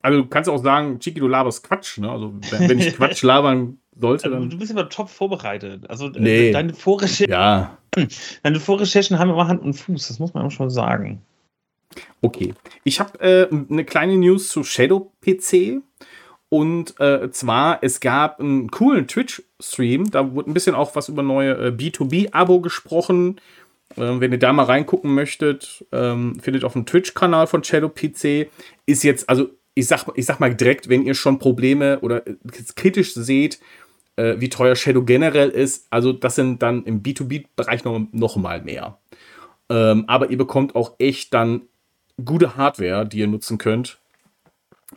Also 0.00 0.22
du 0.22 0.28
kannst 0.28 0.48
auch 0.48 0.62
sagen, 0.62 1.00
Chiki, 1.00 1.20
du 1.20 1.28
laberst 1.28 1.64
Quatsch, 1.64 1.98
ne? 1.98 2.10
Also 2.10 2.32
wenn, 2.50 2.68
wenn 2.68 2.78
ich 2.78 2.96
Quatsch 2.96 3.22
labern 3.24 3.78
sollte, 3.98 4.30
dann. 4.30 4.48
Du 4.48 4.58
bist 4.58 4.70
aber 4.70 4.88
top 4.88 5.08
vorbereitet. 5.08 5.88
Also 5.88 6.06
äh, 6.06 6.20
nee. 6.20 6.52
deine 6.52 6.74
Vorrecherchen. 6.74 7.30
Ja. 7.30 7.78
Deine 8.42 8.60
Vorrecherchen 8.60 9.18
haben 9.18 9.30
immer 9.30 9.48
Hand 9.48 9.62
und 9.62 9.72
Fuß, 9.72 10.08
das 10.08 10.18
muss 10.18 10.34
man 10.34 10.44
auch 10.44 10.50
schon 10.50 10.68
sagen. 10.68 11.22
Okay. 12.20 12.54
Ich 12.84 13.00
habe 13.00 13.18
äh, 13.20 13.48
eine 13.50 13.84
kleine 13.84 14.16
News 14.16 14.50
zu 14.50 14.62
Shadow 14.62 15.10
PC. 15.22 15.82
Und 16.50 16.98
äh, 16.98 17.30
zwar, 17.30 17.78
es 17.82 18.00
gab 18.00 18.40
einen 18.40 18.70
coolen 18.70 19.06
Twitch-Stream, 19.06 20.10
da 20.10 20.32
wurde 20.32 20.50
ein 20.50 20.54
bisschen 20.54 20.74
auch 20.74 20.96
was 20.96 21.10
über 21.10 21.22
neue 21.22 21.52
äh, 21.52 21.70
B2B-Abo 21.70 22.60
gesprochen. 22.60 23.38
Ähm, 23.96 24.20
wenn 24.20 24.32
ihr 24.32 24.38
da 24.38 24.52
mal 24.52 24.64
reingucken 24.64 25.14
möchtet, 25.14 25.84
ähm, 25.92 26.40
findet 26.40 26.64
auf 26.64 26.72
dem 26.72 26.86
Twitch-Kanal 26.86 27.46
von 27.46 27.64
Shadow 27.64 27.90
PC. 27.90 28.50
Ist 28.86 29.02
jetzt, 29.02 29.28
also 29.28 29.50
ich 29.78 29.86
sag, 29.86 30.06
ich 30.16 30.26
sag 30.26 30.40
mal 30.40 30.52
direkt, 30.54 30.88
wenn 30.88 31.04
ihr 31.04 31.14
schon 31.14 31.38
Probleme 31.38 32.00
oder 32.00 32.26
äh, 32.26 32.34
kritisch 32.74 33.14
seht, 33.14 33.60
äh, 34.16 34.34
wie 34.38 34.48
teuer 34.48 34.74
Shadow 34.74 35.02
generell 35.02 35.50
ist, 35.50 35.86
also 35.90 36.12
das 36.12 36.34
sind 36.34 36.62
dann 36.62 36.84
im 36.84 37.02
B2B-Bereich 37.02 37.84
noch, 37.84 38.00
noch 38.10 38.36
mal 38.36 38.62
mehr. 38.62 38.98
Ähm, 39.70 40.04
aber 40.08 40.30
ihr 40.30 40.38
bekommt 40.38 40.74
auch 40.74 40.94
echt 40.98 41.32
dann 41.32 41.62
gute 42.24 42.56
Hardware, 42.56 43.06
die 43.06 43.18
ihr 43.18 43.28
nutzen 43.28 43.58
könnt. 43.58 43.98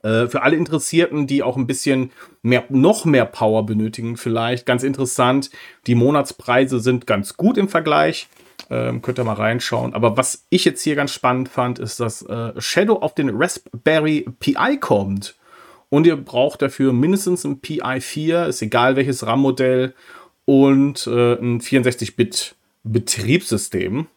Äh, 0.02 0.28
für 0.28 0.42
alle 0.42 0.56
Interessierten, 0.56 1.28
die 1.28 1.44
auch 1.44 1.58
ein 1.58 1.68
bisschen 1.68 2.12
mehr, 2.42 2.64
noch 2.70 3.06
mehr 3.06 3.26
Power 3.26 3.64
benötigen, 3.66 4.18
vielleicht 4.18 4.66
ganz 4.66 4.82
interessant. 4.82 5.52
Die 5.86 5.96
Monatspreise 5.96 6.80
sind 6.80 7.06
ganz 7.06 7.38
gut 7.38 7.58
im 7.60 7.70
Vergleich. 7.70 8.28
Ähm, 8.70 9.02
könnt 9.02 9.18
ihr 9.20 9.24
mal 9.24 9.34
reinschauen. 9.34 9.94
Aber 9.94 10.18
was 10.18 10.46
ich 10.50 10.66
jetzt 10.66 10.82
hier 10.82 10.96
ganz 10.96 11.14
spannend 11.14 11.48
fand, 11.50 11.80
ist, 11.80 12.00
dass 12.00 12.22
äh, 12.22 12.54
Shadow 12.60 12.96
auf 12.96 13.16
den 13.16 13.30
Raspberry 13.30 14.26
Pi 14.40 14.78
kommt. 14.80 15.36
Und 15.90 16.08
ihr 16.08 16.16
braucht 16.16 16.62
dafür 16.62 16.94
mindestens 16.94 17.44
ein 17.44 17.60
Pi 17.60 17.82
4, 18.00 18.46
ist 18.46 18.62
egal 18.62 18.96
welches 18.96 19.26
RAM-Modell, 19.26 19.94
und 20.46 21.06
äh, 21.08 21.34
ein 21.34 21.60
64-Bit-Betriebssystem. 21.60 24.08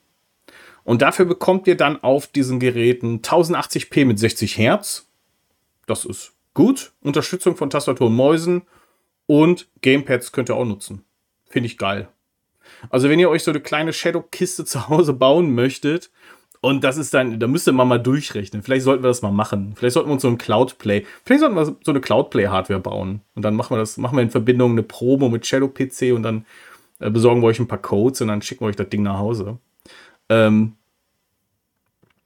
Und 0.85 1.03
dafür 1.03 1.25
bekommt 1.25 1.67
ihr 1.67 1.77
dann 1.77 2.01
auf 2.03 2.29
diesen 2.29 2.61
Geräten 2.61 3.23
1080p 3.23 4.05
mit 4.05 4.19
60 4.19 4.59
Hertz. 4.59 5.07
Das 5.87 6.05
ist 6.05 6.33
gut. 6.53 6.93
Unterstützung 7.03 7.57
von 7.57 7.71
Tastatur 7.71 8.07
und 8.07 8.15
Mäusen. 8.15 8.63
Und 9.27 9.69
Gamepads 9.81 10.33
könnt 10.33 10.51
ihr 10.51 10.57
auch 10.57 10.65
nutzen. 10.65 11.05
Finde 11.49 11.67
ich 11.67 11.79
geil. 11.79 12.09
Also, 12.91 13.09
wenn 13.09 13.19
ihr 13.19 13.31
euch 13.31 13.43
so 13.43 13.51
eine 13.51 13.61
kleine 13.61 13.93
Shadow-Kiste 13.93 14.65
zu 14.65 14.89
Hause 14.89 15.13
bauen 15.13 15.55
möchtet, 15.55 16.11
und 16.65 16.83
das 16.83 16.97
ist 16.97 17.13
dann, 17.13 17.39
da 17.39 17.47
müsst 17.47 17.69
ihr 17.69 17.73
mal, 17.73 17.99
durchrechnen. 17.99 18.63
Vielleicht 18.63 18.85
sollten 18.85 19.05
wir 19.05 19.09
das 19.09 19.21
mal 19.21 19.31
machen. 19.31 19.75
Vielleicht 19.77 19.93
sollten 19.93 20.09
wir 20.09 20.15
uns 20.15 20.23
so 20.23 20.29
ein 20.29 20.39
Cloud-Play, 20.39 21.05
vielleicht 21.23 21.41
sollten 21.41 21.57
wir 21.57 21.67
so 21.67 21.77
eine 21.87 22.01
Cloud-Play-Hardware 22.01 22.81
bauen. 22.81 23.21
Und 23.35 23.43
dann 23.43 23.55
machen 23.55 23.77
wir 23.77 23.81
das, 23.81 23.99
machen 23.99 24.17
wir 24.17 24.23
in 24.23 24.31
Verbindung 24.31 24.71
eine 24.71 24.83
Promo 24.83 25.29
mit 25.29 25.47
Shadow-PC 25.47 26.15
und 26.15 26.23
dann 26.23 26.47
äh, 27.01 27.11
besorgen 27.11 27.43
wir 27.43 27.49
euch 27.49 27.59
ein 27.59 27.69
paar 27.69 27.83
Codes 27.83 28.23
und 28.23 28.29
dann 28.29 28.41
schicken 28.41 28.63
wir 28.63 28.69
euch 28.69 28.77
das 28.77 28.89
Ding 28.89 29.03
nach 29.03 29.19
Hause. 29.19 29.59
Ähm, 30.31 30.77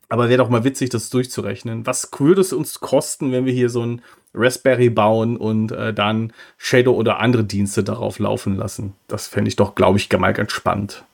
aber 0.09 0.29
wäre 0.29 0.39
doch 0.39 0.51
mal 0.51 0.63
witzig, 0.63 0.91
das 0.91 1.11
durchzurechnen. 1.11 1.85
Was 1.85 2.09
würde 2.17 2.41
es 2.41 2.53
uns 2.53 2.79
kosten, 2.79 3.33
wenn 3.33 3.45
wir 3.45 3.53
hier 3.53 3.71
so 3.71 3.85
ein 3.85 4.03
Raspberry 4.35 4.91
bauen 4.91 5.37
und 5.37 5.73
äh, 5.73 5.93
dann 5.93 6.33
Shadow 6.57 6.93
oder 6.93 7.21
andere 7.21 7.45
Dienste 7.45 7.85
darauf 7.85 8.19
laufen 8.19 8.57
lassen? 8.57 8.95
Das 9.09 9.27
fände 9.27 9.49
ich 9.49 9.57
doch, 9.57 9.75
glaube 9.75 9.99
ich, 9.99 10.11
mal 10.13 10.33
ganz 10.33 10.53
spannend. 10.53 11.05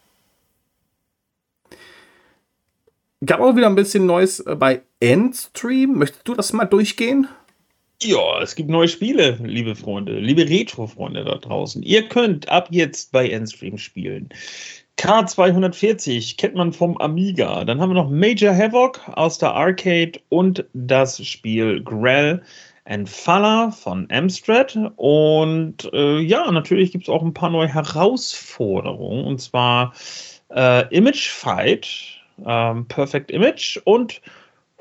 Gab 3.25 3.41
auch 3.41 3.57
wieder 3.57 3.69
ein 3.69 3.75
bisschen 3.75 4.07
Neues 4.07 4.41
äh, 4.41 4.55
bei 4.57 4.83
Endstream. 5.01 5.99
Möchtest 5.99 6.27
du 6.29 6.35
das 6.35 6.53
mal 6.53 6.67
durchgehen? 6.67 7.29
Ja, 8.03 8.43
es 8.43 8.55
gibt 8.55 8.69
neue 8.69 8.89
Spiele, 8.89 9.39
liebe 9.43 9.75
Freunde, 9.77 10.19
liebe 10.19 10.47
Retro-Freunde 10.47 11.25
da 11.25 11.37
draußen. 11.37 11.83
Ihr 11.83 12.09
könnt 12.09 12.49
ab 12.51 12.69
jetzt 12.71 13.12
bei 13.12 13.29
Endstream 13.29 13.79
spielen. 13.79 14.29
K240 14.99 16.37
kennt 16.37 16.55
man 16.55 16.73
vom 16.73 16.99
Amiga. 16.99 17.65
Dann 17.65 17.81
haben 17.81 17.91
wir 17.91 17.95
noch 17.95 18.11
Major 18.11 18.55
Havoc 18.55 19.01
aus 19.09 19.39
der 19.39 19.55
Arcade 19.55 20.21
und 20.29 20.65
das 20.73 21.25
Spiel 21.27 21.83
Grell 21.83 22.43
and 22.85 23.09
Falla 23.09 23.70
von 23.70 24.09
Amstrad. 24.11 24.78
Und 24.97 25.91
äh, 25.93 26.18
ja, 26.18 26.51
natürlich 26.51 26.93
gibt 26.93 27.05
es 27.05 27.09
auch 27.09 27.22
ein 27.22 27.35
paar 27.35 27.51
neue 27.51 27.68
Herausforderungen. 27.68 29.24
Und 29.24 29.41
zwar 29.41 29.95
äh, 30.51 30.87
Image 30.95 31.28
Fight, 31.28 32.20
ähm, 32.45 32.87
Perfect 32.87 33.30
Image 33.30 33.78
und 33.85 34.20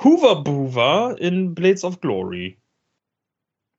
Hoover 0.03 0.43
Boover 0.43 1.15
in 1.19 1.55
Blades 1.55 1.83
of 1.83 2.01
Glory. 2.01 2.57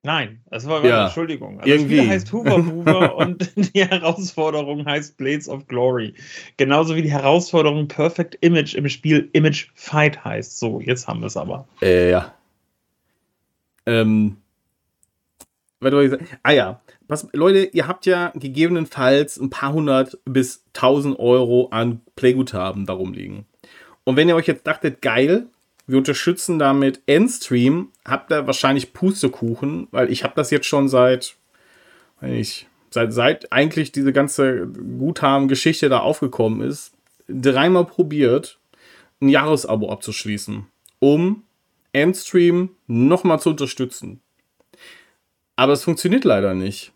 Nein, 0.06 0.42
das 0.50 0.68
war 0.68 0.84
Ja, 0.84 1.06
Entschuldigung. 1.06 1.60
Also 1.60 1.70
irgendwie. 1.70 1.96
Das 1.96 2.04
Spiel 2.04 2.14
heißt 2.14 2.32
Hoover 2.32 2.66
Hoover 2.66 3.16
und 3.16 3.50
die 3.56 3.84
Herausforderung 3.84 4.84
heißt 4.84 5.16
Blades 5.16 5.48
of 5.48 5.66
Glory. 5.66 6.12
Genauso 6.58 6.94
wie 6.94 7.00
die 7.00 7.10
Herausforderung 7.10 7.88
Perfect 7.88 8.36
Image 8.42 8.74
im 8.74 8.86
Spiel 8.90 9.30
Image 9.32 9.70
Fight 9.74 10.22
heißt. 10.22 10.58
So, 10.58 10.80
jetzt 10.80 11.08
haben 11.08 11.20
wir 11.20 11.28
es 11.28 11.38
aber. 11.38 11.66
Äh, 11.80 12.10
ja. 12.10 12.34
Ähm. 13.86 14.38
Was 15.80 15.92
ich? 15.92 16.18
Ah 16.42 16.52
ja. 16.52 16.80
Was, 17.08 17.28
Leute, 17.32 17.64
ihr 17.72 17.86
habt 17.86 18.06
ja 18.06 18.32
gegebenenfalls 18.34 19.38
ein 19.38 19.50
paar 19.50 19.74
hundert 19.74 20.18
bis 20.24 20.64
tausend 20.72 21.18
Euro 21.18 21.68
an 21.70 22.00
Playguthaben 22.16 22.86
darum 22.86 23.12
liegen. 23.12 23.44
Und 24.04 24.16
wenn 24.16 24.28
ihr 24.28 24.36
euch 24.36 24.46
jetzt 24.46 24.66
dachtet, 24.66 25.02
geil, 25.02 25.46
wir 25.86 25.98
unterstützen 25.98 26.58
damit 26.58 27.02
Endstream, 27.06 27.90
habt 28.06 28.32
ihr 28.32 28.46
wahrscheinlich 28.46 28.94
Pustekuchen, 28.94 29.88
weil 29.90 30.10
ich 30.10 30.24
habe 30.24 30.34
das 30.36 30.50
jetzt 30.50 30.66
schon 30.66 30.88
seit, 30.88 31.36
weiß 32.20 32.30
nicht, 32.30 32.66
seit, 32.90 33.12
seit 33.12 33.52
eigentlich 33.52 33.92
diese 33.92 34.12
ganze 34.12 34.66
Guthaben-Geschichte 34.66 35.90
da 35.90 35.98
aufgekommen 35.98 36.62
ist, 36.62 36.94
dreimal 37.28 37.84
probiert, 37.84 38.58
ein 39.20 39.28
Jahresabo 39.28 39.90
abzuschließen, 39.90 40.66
um 41.00 41.42
Endstream 41.94 42.70
nochmal 42.86 43.40
zu 43.40 43.50
unterstützen. 43.50 44.20
Aber 45.56 45.72
es 45.72 45.84
funktioniert 45.84 46.24
leider 46.24 46.54
nicht. 46.54 46.92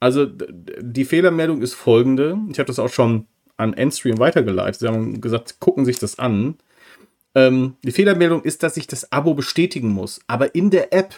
Also 0.00 0.26
die 0.26 1.04
Fehlermeldung 1.04 1.62
ist 1.62 1.74
folgende. 1.74 2.38
Ich 2.50 2.58
habe 2.58 2.66
das 2.66 2.78
auch 2.78 2.88
schon 2.88 3.26
an 3.56 3.74
Endstream 3.74 4.18
weitergeleitet. 4.18 4.80
Sie 4.80 4.88
haben 4.88 5.20
gesagt, 5.20 5.60
gucken 5.60 5.84
sich 5.84 5.98
das 5.98 6.18
an. 6.18 6.56
Ähm, 7.34 7.76
die 7.82 7.92
Fehlermeldung 7.92 8.42
ist, 8.42 8.62
dass 8.62 8.76
ich 8.76 8.86
das 8.86 9.12
Abo 9.12 9.34
bestätigen 9.34 9.88
muss. 9.88 10.20
Aber 10.26 10.54
in 10.54 10.70
der 10.70 10.92
App, 10.92 11.14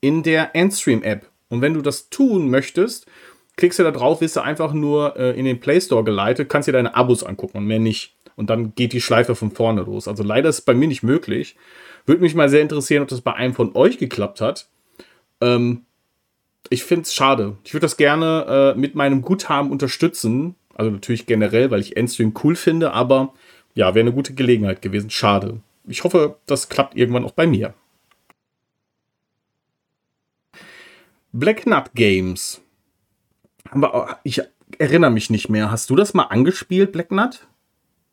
in 0.00 0.22
der 0.22 0.54
Endstream-App. 0.54 1.28
Und 1.48 1.60
wenn 1.62 1.74
du 1.74 1.82
das 1.82 2.10
tun 2.10 2.50
möchtest, 2.50 3.06
klickst 3.56 3.78
du 3.78 3.82
da 3.82 3.90
drauf, 3.90 4.20
wirst 4.20 4.36
du 4.36 4.40
einfach 4.40 4.72
nur 4.72 5.16
äh, 5.16 5.38
in 5.38 5.44
den 5.44 5.60
Play 5.60 5.80
Store 5.80 6.04
geleitet, 6.04 6.48
kannst 6.48 6.68
dir 6.68 6.72
deine 6.72 6.94
Abos 6.94 7.24
angucken 7.24 7.58
und 7.58 7.66
mehr 7.66 7.78
nicht. 7.78 8.16
Und 8.36 8.50
dann 8.50 8.74
geht 8.74 8.92
die 8.92 9.00
Schleife 9.00 9.34
von 9.34 9.50
vorne 9.50 9.82
los. 9.82 10.08
Also 10.08 10.22
leider 10.22 10.50
ist 10.50 10.58
es 10.58 10.64
bei 10.64 10.74
mir 10.74 10.88
nicht 10.88 11.02
möglich. 11.02 11.56
Würde 12.06 12.22
mich 12.22 12.34
mal 12.34 12.48
sehr 12.48 12.62
interessieren, 12.62 13.02
ob 13.02 13.08
das 13.08 13.20
bei 13.20 13.34
einem 13.34 13.54
von 13.54 13.74
euch 13.74 13.98
geklappt 13.98 14.40
hat. 14.40 14.68
Ähm, 15.40 15.84
ich 16.70 16.84
finde 16.84 17.02
es 17.02 17.14
schade. 17.14 17.56
Ich 17.64 17.74
würde 17.74 17.84
das 17.84 17.96
gerne 17.96 18.74
äh, 18.76 18.78
mit 18.78 18.94
meinem 18.94 19.22
Guthaben 19.22 19.70
unterstützen. 19.70 20.54
Also 20.74 20.90
natürlich 20.90 21.26
generell, 21.26 21.70
weil 21.70 21.80
ich 21.80 21.96
Endstream 21.96 22.34
cool 22.44 22.54
finde, 22.54 22.92
aber 22.92 23.34
ja, 23.74 23.94
wäre 23.94 24.04
eine 24.04 24.12
gute 24.12 24.34
Gelegenheit 24.34 24.82
gewesen. 24.82 25.10
Schade. 25.10 25.60
Ich 25.84 26.04
hoffe, 26.04 26.36
das 26.46 26.68
klappt 26.68 26.96
irgendwann 26.96 27.24
auch 27.24 27.32
bei 27.32 27.46
mir. 27.46 27.74
Black 31.32 31.66
Nut 31.66 31.92
Games. 31.94 32.62
Wir 33.74 33.94
auch, 33.94 34.16
ich 34.22 34.40
erinnere 34.78 35.10
mich 35.10 35.28
nicht 35.28 35.48
mehr. 35.48 35.70
Hast 35.70 35.90
du 35.90 35.96
das 35.96 36.14
mal 36.14 36.24
angespielt, 36.24 36.92
Black 36.92 37.10
Nut? 37.10 37.46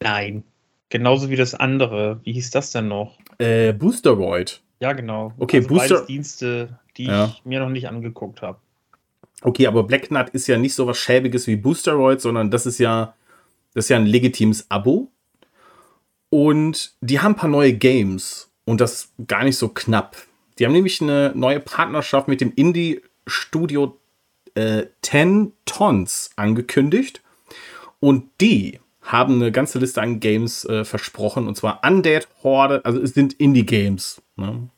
Nein. 0.01 0.43
Genauso 0.89 1.29
wie 1.29 1.35
das 1.35 1.55
andere. 1.55 2.19
Wie 2.23 2.33
hieß 2.33 2.51
das 2.51 2.71
denn 2.71 2.87
noch? 2.87 3.17
Äh, 3.39 3.73
Boosteroid. 3.73 4.61
Ja, 4.79 4.93
genau. 4.93 5.33
Okay, 5.37 5.57
also 5.57 5.69
Booster- 5.69 6.05
Dienste, 6.05 6.79
die 6.97 7.05
Ja. 7.05 7.25
ich 7.25 7.45
mir 7.45 7.59
noch 7.59 7.69
nicht 7.69 7.87
angeguckt 7.87 8.41
habe. 8.41 8.59
Okay, 9.41 9.67
aber 9.67 9.83
Black 9.83 10.09
Nut 10.11 10.29
ist 10.29 10.47
ja 10.47 10.57
nicht 10.57 10.73
so 10.73 10.87
was 10.87 10.97
Schäbiges 10.97 11.47
wie 11.47 11.55
Boosteroid, 11.55 12.21
sondern 12.21 12.49
das 12.51 12.65
ist 12.65 12.79
ja, 12.79 13.13
das 13.73 13.85
ist 13.85 13.89
ja 13.89 13.97
ein 13.97 14.05
legitimes 14.05 14.69
Abo. 14.69 15.09
Und 16.29 16.93
die 17.01 17.19
haben 17.19 17.33
ein 17.33 17.37
paar 17.37 17.49
neue 17.49 17.73
Games 17.73 18.49
und 18.65 18.81
das 18.81 19.11
gar 19.27 19.43
nicht 19.43 19.57
so 19.57 19.69
knapp. 19.69 20.17
Die 20.57 20.65
haben 20.65 20.73
nämlich 20.73 21.01
eine 21.01 21.31
neue 21.35 21.59
Partnerschaft 21.59 22.27
mit 22.27 22.41
dem 22.41 22.51
Indie-Studio 22.55 23.97
äh, 24.55 24.85
10 25.01 25.51
Tons 25.65 26.31
angekündigt. 26.35 27.21
Und 27.99 28.29
die 28.41 28.79
haben 29.03 29.35
eine 29.35 29.51
ganze 29.51 29.79
Liste 29.79 30.01
an 30.01 30.19
Games 30.19 30.65
äh, 30.65 30.85
versprochen. 30.85 31.47
Und 31.47 31.55
zwar 31.55 31.81
Undead 31.85 32.27
Horde, 32.43 32.81
also 32.83 33.01
es 33.01 33.13
sind 33.13 33.33
Indie-Games. 33.33 34.21
Ne? 34.37 34.69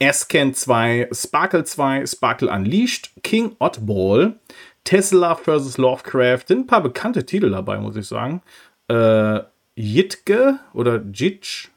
Ascan 0.00 0.54
2, 0.54 1.08
Sparkle 1.12 1.64
2, 1.64 2.06
Sparkle 2.06 2.50
Unleashed, 2.50 3.10
King 3.22 3.56
Oddball, 3.58 4.38
Tesla 4.84 5.34
vs. 5.34 5.78
Lovecraft, 5.78 6.48
sind 6.48 6.60
ein 6.60 6.66
paar 6.66 6.82
bekannte 6.82 7.24
Titel 7.24 7.50
dabei, 7.50 7.78
muss 7.78 7.96
ich 7.96 8.06
sagen. 8.06 8.42
Äh, 8.88 9.40
Jitke 9.76 10.60
oder 10.72 11.02
Jitch, 11.12 11.70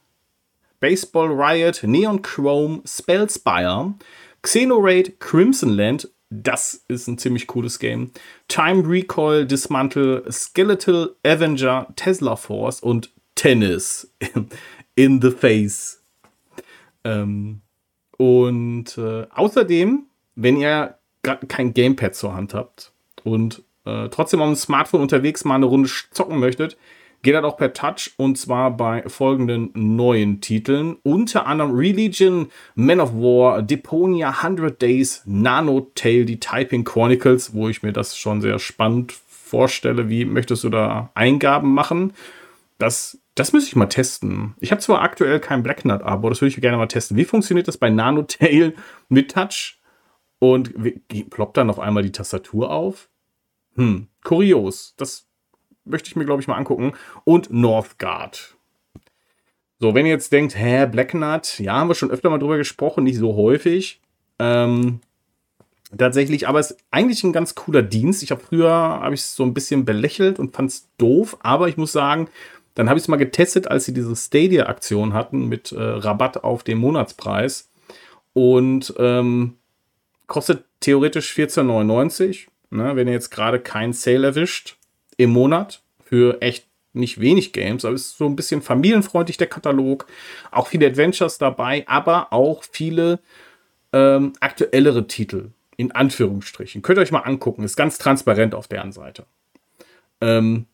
Baseball 0.79 1.31
Riot, 1.31 1.81
Neon 1.83 2.21
Chrome, 2.21 2.81
Spellspire, 2.85 3.93
Xenoraid, 4.41 5.19
Crimson 5.19 5.69
Land, 5.69 6.09
das 6.29 6.85
ist 6.87 7.07
ein 7.07 7.17
ziemlich 7.17 7.47
cooles 7.47 7.79
Game. 7.79 8.11
Time 8.47 8.87
Recall, 8.87 9.45
Dismantle, 9.45 10.23
Skeletal, 10.31 11.15
Avenger, 11.25 11.87
Tesla 11.95 12.35
Force 12.35 12.79
und 12.81 13.11
Tennis 13.35 14.11
in 14.95 15.21
the 15.21 15.31
Face. 15.31 16.03
Ähm, 17.03 17.61
und 18.17 18.97
äh, 18.97 19.27
außerdem 19.33 20.07
wenn 20.37 20.55
ihr 20.55 20.97
gerade 21.23 21.47
kein 21.47 21.73
Gamepad 21.73 22.15
zur 22.15 22.33
Hand 22.33 22.53
habt 22.53 22.93
und 23.23 23.63
äh, 23.85 24.07
trotzdem 24.09 24.41
auf 24.41 24.47
dem 24.47 24.55
Smartphone 24.55 25.01
unterwegs 25.01 25.43
mal 25.43 25.55
eine 25.55 25.65
Runde 25.65 25.89
zocken 26.11 26.39
möchtet, 26.39 26.77
geht 27.21 27.35
das 27.35 27.43
auch 27.43 27.57
per 27.57 27.73
Touch 27.73 28.11
und 28.17 28.37
zwar 28.37 28.75
bei 28.75 29.03
folgenden 29.07 29.71
neuen 29.73 30.41
Titeln. 30.41 30.97
Unter 31.03 31.45
anderem 31.47 31.75
Religion, 31.75 32.49
Men 32.75 32.99
of 32.99 33.13
War, 33.13 33.61
Deponia 33.61 34.29
100 34.29 34.81
Days, 34.81 35.23
Nanotale, 35.25 36.25
die 36.25 36.39
Typing 36.39 36.83
Chronicles, 36.83 37.53
wo 37.53 37.69
ich 37.69 37.83
mir 37.83 37.93
das 37.93 38.17
schon 38.17 38.41
sehr 38.41 38.59
spannend 38.59 39.11
vorstelle. 39.11 40.09
Wie 40.09 40.25
möchtest 40.25 40.63
du 40.63 40.69
da 40.69 41.11
Eingaben 41.15 41.73
machen? 41.73 42.13
Das, 42.77 43.19
das 43.35 43.53
müsste 43.53 43.69
ich 43.69 43.75
mal 43.75 43.87
testen. 43.87 44.55
Ich 44.59 44.71
habe 44.71 44.81
zwar 44.81 45.01
aktuell 45.01 45.39
kein 45.39 45.63
Black 45.63 45.85
Nut, 45.85 46.01
aber 46.03 46.29
das 46.29 46.41
würde 46.41 46.49
ich 46.49 46.61
gerne 46.61 46.77
mal 46.77 46.87
testen. 46.87 47.17
Wie 47.17 47.25
funktioniert 47.25 47.67
das 47.67 47.77
bei 47.77 47.89
Nanotale 47.89 48.73
mit 49.09 49.31
Touch? 49.31 49.77
Und 50.39 50.73
ploppt 51.31 51.57
dann 51.57 51.71
auf 51.71 51.79
einmal 51.79 52.03
die 52.03 52.11
Tastatur 52.11 52.69
auf? 52.69 53.09
Hm, 53.75 54.07
kurios. 54.23 54.93
Das 54.97 55.26
möchte 55.89 56.09
ich 56.09 56.15
mir, 56.15 56.25
glaube 56.25 56.41
ich, 56.41 56.47
mal 56.47 56.55
angucken. 56.55 56.93
Und 57.23 57.51
Northgard. 57.51 58.55
So, 59.79 59.93
wenn 59.93 60.05
ihr 60.05 60.11
jetzt 60.11 60.31
denkt, 60.31 60.57
hä, 60.57 60.87
Black 60.87 61.13
Nut, 61.13 61.59
ja, 61.59 61.73
haben 61.73 61.89
wir 61.89 61.95
schon 61.95 62.11
öfter 62.11 62.29
mal 62.29 62.39
drüber 62.39 62.57
gesprochen, 62.57 63.03
nicht 63.03 63.17
so 63.17 63.35
häufig. 63.35 64.01
Ähm, 64.39 65.01
tatsächlich, 65.95 66.47
aber 66.47 66.59
es 66.59 66.71
ist 66.71 66.79
eigentlich 66.89 67.23
ein 67.23 67.33
ganz 67.33 67.53
cooler 67.55 67.83
Dienst. 67.83 68.23
Ich 68.23 68.31
habe 68.31 68.41
früher, 68.41 68.71
habe 68.71 69.13
ich 69.13 69.23
so 69.23 69.43
ein 69.43 69.53
bisschen 69.53 69.85
belächelt 69.85 70.39
und 70.39 70.55
fand 70.55 70.71
es 70.71 70.87
doof, 70.97 71.37
aber 71.41 71.67
ich 71.67 71.77
muss 71.77 71.91
sagen, 71.91 72.27
dann 72.73 72.89
habe 72.89 72.97
ich 72.97 73.03
es 73.03 73.07
mal 73.07 73.17
getestet, 73.17 73.67
als 73.67 73.85
sie 73.85 73.93
diese 73.93 74.15
Stadia-Aktion 74.15 75.13
hatten 75.13 75.47
mit 75.47 75.71
äh, 75.71 75.81
Rabatt 75.81 76.43
auf 76.43 76.63
den 76.63 76.77
Monatspreis 76.77 77.69
und 78.33 78.93
ähm, 78.97 79.57
kostet 80.27 80.65
theoretisch 80.79 81.33
14,99. 81.33 82.47
Ne, 82.69 82.95
wenn 82.95 83.07
ihr 83.07 83.13
jetzt 83.13 83.31
gerade 83.31 83.59
kein 83.59 83.93
Sale 83.93 84.27
erwischt, 84.27 84.76
im 85.17 85.31
Monat 85.31 85.81
für 86.03 86.41
echt 86.41 86.67
nicht 86.93 87.19
wenig 87.19 87.53
Games, 87.53 87.85
aber 87.85 87.95
ist 87.95 88.17
so 88.17 88.25
ein 88.25 88.35
bisschen 88.35 88.61
familienfreundlich 88.61 89.37
der 89.37 89.47
Katalog. 89.47 90.07
Auch 90.51 90.67
viele 90.67 90.87
Adventures 90.87 91.37
dabei, 91.37 91.83
aber 91.87 92.33
auch 92.33 92.63
viele 92.63 93.19
ähm, 93.93 94.33
aktuellere 94.39 95.07
Titel, 95.07 95.51
in 95.75 95.91
Anführungsstrichen. 95.91 96.81
Könnt 96.81 96.97
ihr 96.97 97.01
euch 97.01 97.11
mal 97.11 97.19
angucken, 97.19 97.63
ist 97.63 97.75
ganz 97.75 97.97
transparent 97.97 98.55
auf 98.55 98.67
deren 98.67 98.91
Seite. 98.91 99.25
Ähm, 100.21 100.65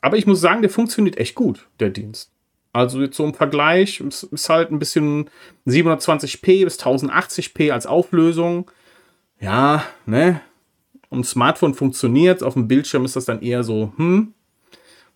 aber 0.00 0.16
ich 0.18 0.26
muss 0.26 0.40
sagen, 0.40 0.62
der 0.62 0.70
funktioniert 0.70 1.16
echt 1.16 1.34
gut, 1.34 1.66
der 1.80 1.90
Dienst. 1.90 2.30
Also 2.72 3.00
jetzt 3.00 3.16
so 3.16 3.24
im 3.24 3.32
Vergleich, 3.32 4.00
es 4.00 4.22
ist 4.22 4.50
halt 4.50 4.70
ein 4.70 4.78
bisschen 4.78 5.30
720p 5.66 6.64
bis 6.64 6.78
1080p 6.78 7.72
als 7.72 7.86
Auflösung. 7.86 8.70
Ja, 9.40 9.84
ne, 10.04 10.42
um 11.08 11.24
Smartphone 11.24 11.74
funktioniert, 11.74 12.42
auf 12.42 12.54
dem 12.54 12.68
Bildschirm 12.68 13.04
ist 13.04 13.16
das 13.16 13.24
dann 13.24 13.42
eher 13.42 13.62
so, 13.62 13.92
hm, 13.96 14.34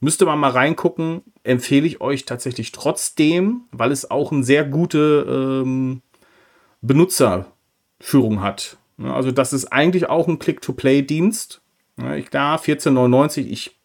müsste 0.01 0.27
man 0.27 0.39
mal 0.39 0.51
reingucken. 0.51 1.23
Empfehle 1.43 1.87
ich 1.87 2.01
euch 2.01 2.25
tatsächlich 2.25 2.73
trotzdem, 2.73 3.63
weil 3.73 3.93
es 3.93 4.11
auch 4.11 4.33
eine 4.33 4.43
sehr 4.43 4.65
gute 4.65 5.63
ähm, 5.65 6.03
Benutzerführung 6.81 8.41
hat. 8.41 8.79
Also 8.99 9.31
das 9.31 9.53
ist 9.53 9.67
eigentlich 9.67 10.09
auch 10.09 10.29
ein 10.29 10.39
Click-to-Play-Dienst. 10.39 11.61
Ja, 11.99 12.21
klar, 12.21 12.59
14,99, 12.59 13.47
ich 13.47 13.79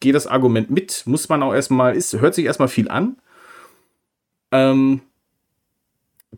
gehe 0.00 0.12
das 0.12 0.26
Argument 0.26 0.70
mit, 0.70 1.04
muss 1.06 1.28
man 1.28 1.42
auch 1.42 1.54
erstmal, 1.54 1.96
ist, 1.96 2.12
hört 2.14 2.34
sich 2.34 2.44
erstmal 2.44 2.68
viel 2.68 2.88
an. 2.88 3.16
Ähm, 4.52 5.00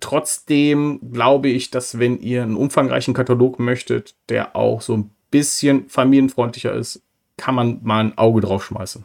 trotzdem 0.00 1.00
glaube 1.12 1.48
ich, 1.48 1.70
dass 1.70 1.98
wenn 1.98 2.20
ihr 2.20 2.42
einen 2.42 2.56
umfangreichen 2.56 3.14
Katalog 3.14 3.58
möchtet, 3.58 4.14
der 4.28 4.56
auch 4.56 4.80
so 4.80 4.96
ein 4.96 5.10
bisschen 5.30 5.88
familienfreundlicher 5.88 6.72
ist, 6.72 7.02
kann 7.36 7.54
man 7.54 7.80
mal 7.82 8.00
ein 8.00 8.18
Auge 8.18 8.40
drauf 8.40 8.64
schmeißen. 8.64 9.04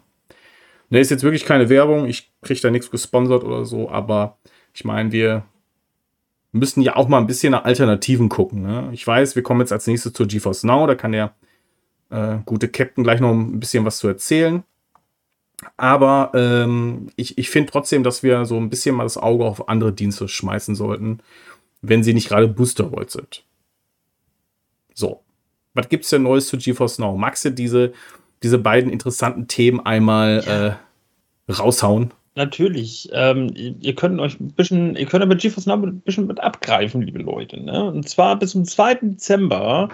Ne, 0.89 0.99
ist 0.99 1.11
jetzt 1.11 1.23
wirklich 1.23 1.45
keine 1.45 1.69
Werbung, 1.69 2.05
ich 2.05 2.31
kriege 2.41 2.59
da 2.59 2.69
nichts 2.69 2.91
gesponsert 2.91 3.43
oder 3.43 3.65
so, 3.65 3.89
aber 3.89 4.37
ich 4.73 4.83
meine, 4.83 5.11
wir 5.11 5.43
müssen 6.51 6.81
ja 6.81 6.95
auch 6.95 7.07
mal 7.07 7.17
ein 7.17 7.27
bisschen 7.27 7.51
nach 7.51 7.63
Alternativen 7.63 8.29
gucken. 8.29 8.61
Ne? 8.61 8.89
Ich 8.91 9.05
weiß, 9.05 9.35
wir 9.35 9.43
kommen 9.43 9.61
jetzt 9.61 9.71
als 9.71 9.87
nächstes 9.87 10.13
zur 10.13 10.27
GeForce 10.27 10.63
Now, 10.63 10.85
da 10.87 10.95
kann 10.95 11.13
der 11.13 11.33
äh, 12.09 12.37
gute 12.45 12.67
Captain 12.67 13.03
gleich 13.03 13.21
noch 13.21 13.31
ein 13.31 13.59
bisschen 13.59 13.85
was 13.85 13.99
zu 13.99 14.07
erzählen. 14.07 14.63
Aber 15.77 16.31
ähm, 16.33 17.07
ich, 17.15 17.37
ich 17.37 17.49
finde 17.49 17.71
trotzdem, 17.71 18.03
dass 18.03 18.23
wir 18.23 18.45
so 18.45 18.57
ein 18.57 18.69
bisschen 18.69 18.95
mal 18.95 19.03
das 19.03 19.17
Auge 19.17 19.45
auf 19.45 19.69
andere 19.69 19.93
Dienste 19.93 20.27
schmeißen 20.27 20.75
sollten, 20.75 21.19
wenn 21.81 22.03
sie 22.03 22.13
nicht 22.13 22.29
gerade 22.29 22.47
Boosterroid 22.47 23.11
sind. 23.11 23.43
So. 24.93 25.21
Was 25.73 25.87
gibt 25.89 26.03
es 26.03 26.09
denn 26.09 26.23
Neues 26.23 26.47
zu 26.47 26.57
GeForce 26.57 26.99
Now? 26.99 27.15
Magst 27.15 27.45
du 27.45 27.51
diese, 27.51 27.93
diese 28.43 28.57
beiden 28.57 28.91
interessanten 28.91 29.47
Themen 29.47 29.79
einmal 29.79 30.43
ja. 30.45 30.67
äh, 30.67 31.51
raushauen? 31.51 32.11
Natürlich. 32.35 33.09
Ähm, 33.13 33.51
ihr 33.55 33.95
könnt 33.95 34.19
euch 34.19 34.39
ein 34.39 34.51
bisschen, 34.51 34.95
ihr 34.95 35.05
könnt 35.05 35.23
aber 35.23 35.35
GeForce 35.35 35.65
Now 35.67 35.75
ein 35.75 36.01
bisschen 36.01 36.27
mit 36.27 36.39
abgreifen, 36.39 37.01
liebe 37.01 37.19
Leute. 37.19 37.61
Ne? 37.61 37.83
Und 37.83 38.07
zwar 38.07 38.37
bis 38.37 38.51
zum 38.51 38.65
2. 38.65 38.95
Dezember 38.95 39.89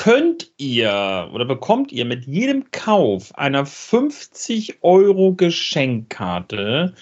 könnt 0.00 0.50
ihr 0.56 1.28
oder 1.34 1.44
bekommt 1.44 1.92
ihr 1.92 2.06
mit 2.06 2.24
jedem 2.24 2.70
Kauf 2.70 3.36
einer 3.36 3.66
50 3.66 4.82
Euro 4.82 5.34
Geschenkkarte 5.34 6.94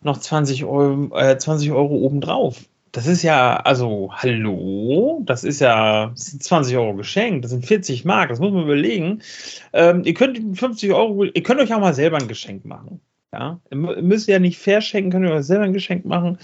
noch 0.00 0.18
20 0.18 0.64
Euro, 0.64 1.16
äh, 1.16 1.38
20 1.38 1.70
Euro 1.70 1.94
obendrauf. 1.94 2.64
Das 2.90 3.06
ist 3.06 3.22
ja, 3.22 3.58
also, 3.58 4.10
hallo, 4.12 5.22
das 5.24 5.44
ist 5.44 5.60
ja 5.60 6.08
das 6.08 6.26
sind 6.26 6.42
20 6.42 6.76
Euro 6.76 6.94
geschenkt, 6.94 7.44
das 7.44 7.52
sind 7.52 7.64
40 7.64 8.04
Mark, 8.04 8.30
das 8.30 8.40
muss 8.40 8.52
man 8.52 8.64
überlegen. 8.64 9.22
Ähm, 9.72 10.02
ihr 10.04 10.14
könnt 10.14 10.58
50 10.58 10.92
Euro, 10.94 11.22
ihr 11.22 11.42
könnt 11.44 11.60
euch 11.60 11.72
auch 11.72 11.80
mal 11.80 11.94
selber 11.94 12.16
ein 12.16 12.26
Geschenk 12.26 12.64
machen. 12.64 13.00
Ja, 13.32 13.60
ihr 13.70 13.76
müsst 13.76 14.26
ja 14.26 14.40
nicht 14.40 14.58
verschenken, 14.58 15.12
könnt 15.12 15.26
ihr 15.26 15.32
euch 15.32 15.44
selber 15.44 15.64
ein 15.64 15.72
Geschenk 15.72 16.04
machen. 16.04 16.38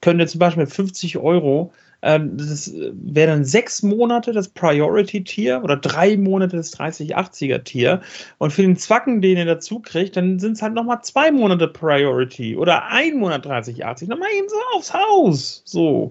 Könnt 0.00 0.18
ihr 0.20 0.26
zum 0.26 0.40
Beispiel 0.40 0.64
mit 0.64 0.72
50 0.72 1.16
Euro 1.18 1.72
das 2.00 2.72
wäre 2.74 3.32
dann 3.32 3.44
sechs 3.44 3.82
Monate 3.82 4.32
das 4.32 4.48
Priority-Tier 4.48 5.62
oder 5.64 5.76
drei 5.76 6.16
Monate 6.16 6.56
das 6.56 6.72
30-80er-Tier. 6.78 8.00
Und 8.38 8.52
für 8.52 8.62
den 8.62 8.76
Zwacken, 8.76 9.20
den 9.20 9.36
ihr 9.36 9.44
dazu 9.44 9.80
kriegt, 9.80 10.16
dann 10.16 10.38
sind 10.38 10.52
es 10.52 10.62
halt 10.62 10.74
nochmal 10.74 11.02
zwei 11.02 11.32
Monate 11.32 11.66
Priority 11.66 12.56
oder 12.56 12.86
ein 12.86 13.16
Monat 13.16 13.46
30-80. 13.46 14.08
Nochmal 14.08 14.28
eben 14.38 14.48
so 14.48 14.56
aufs 14.76 14.94
Haus. 14.94 15.62
So. 15.64 16.10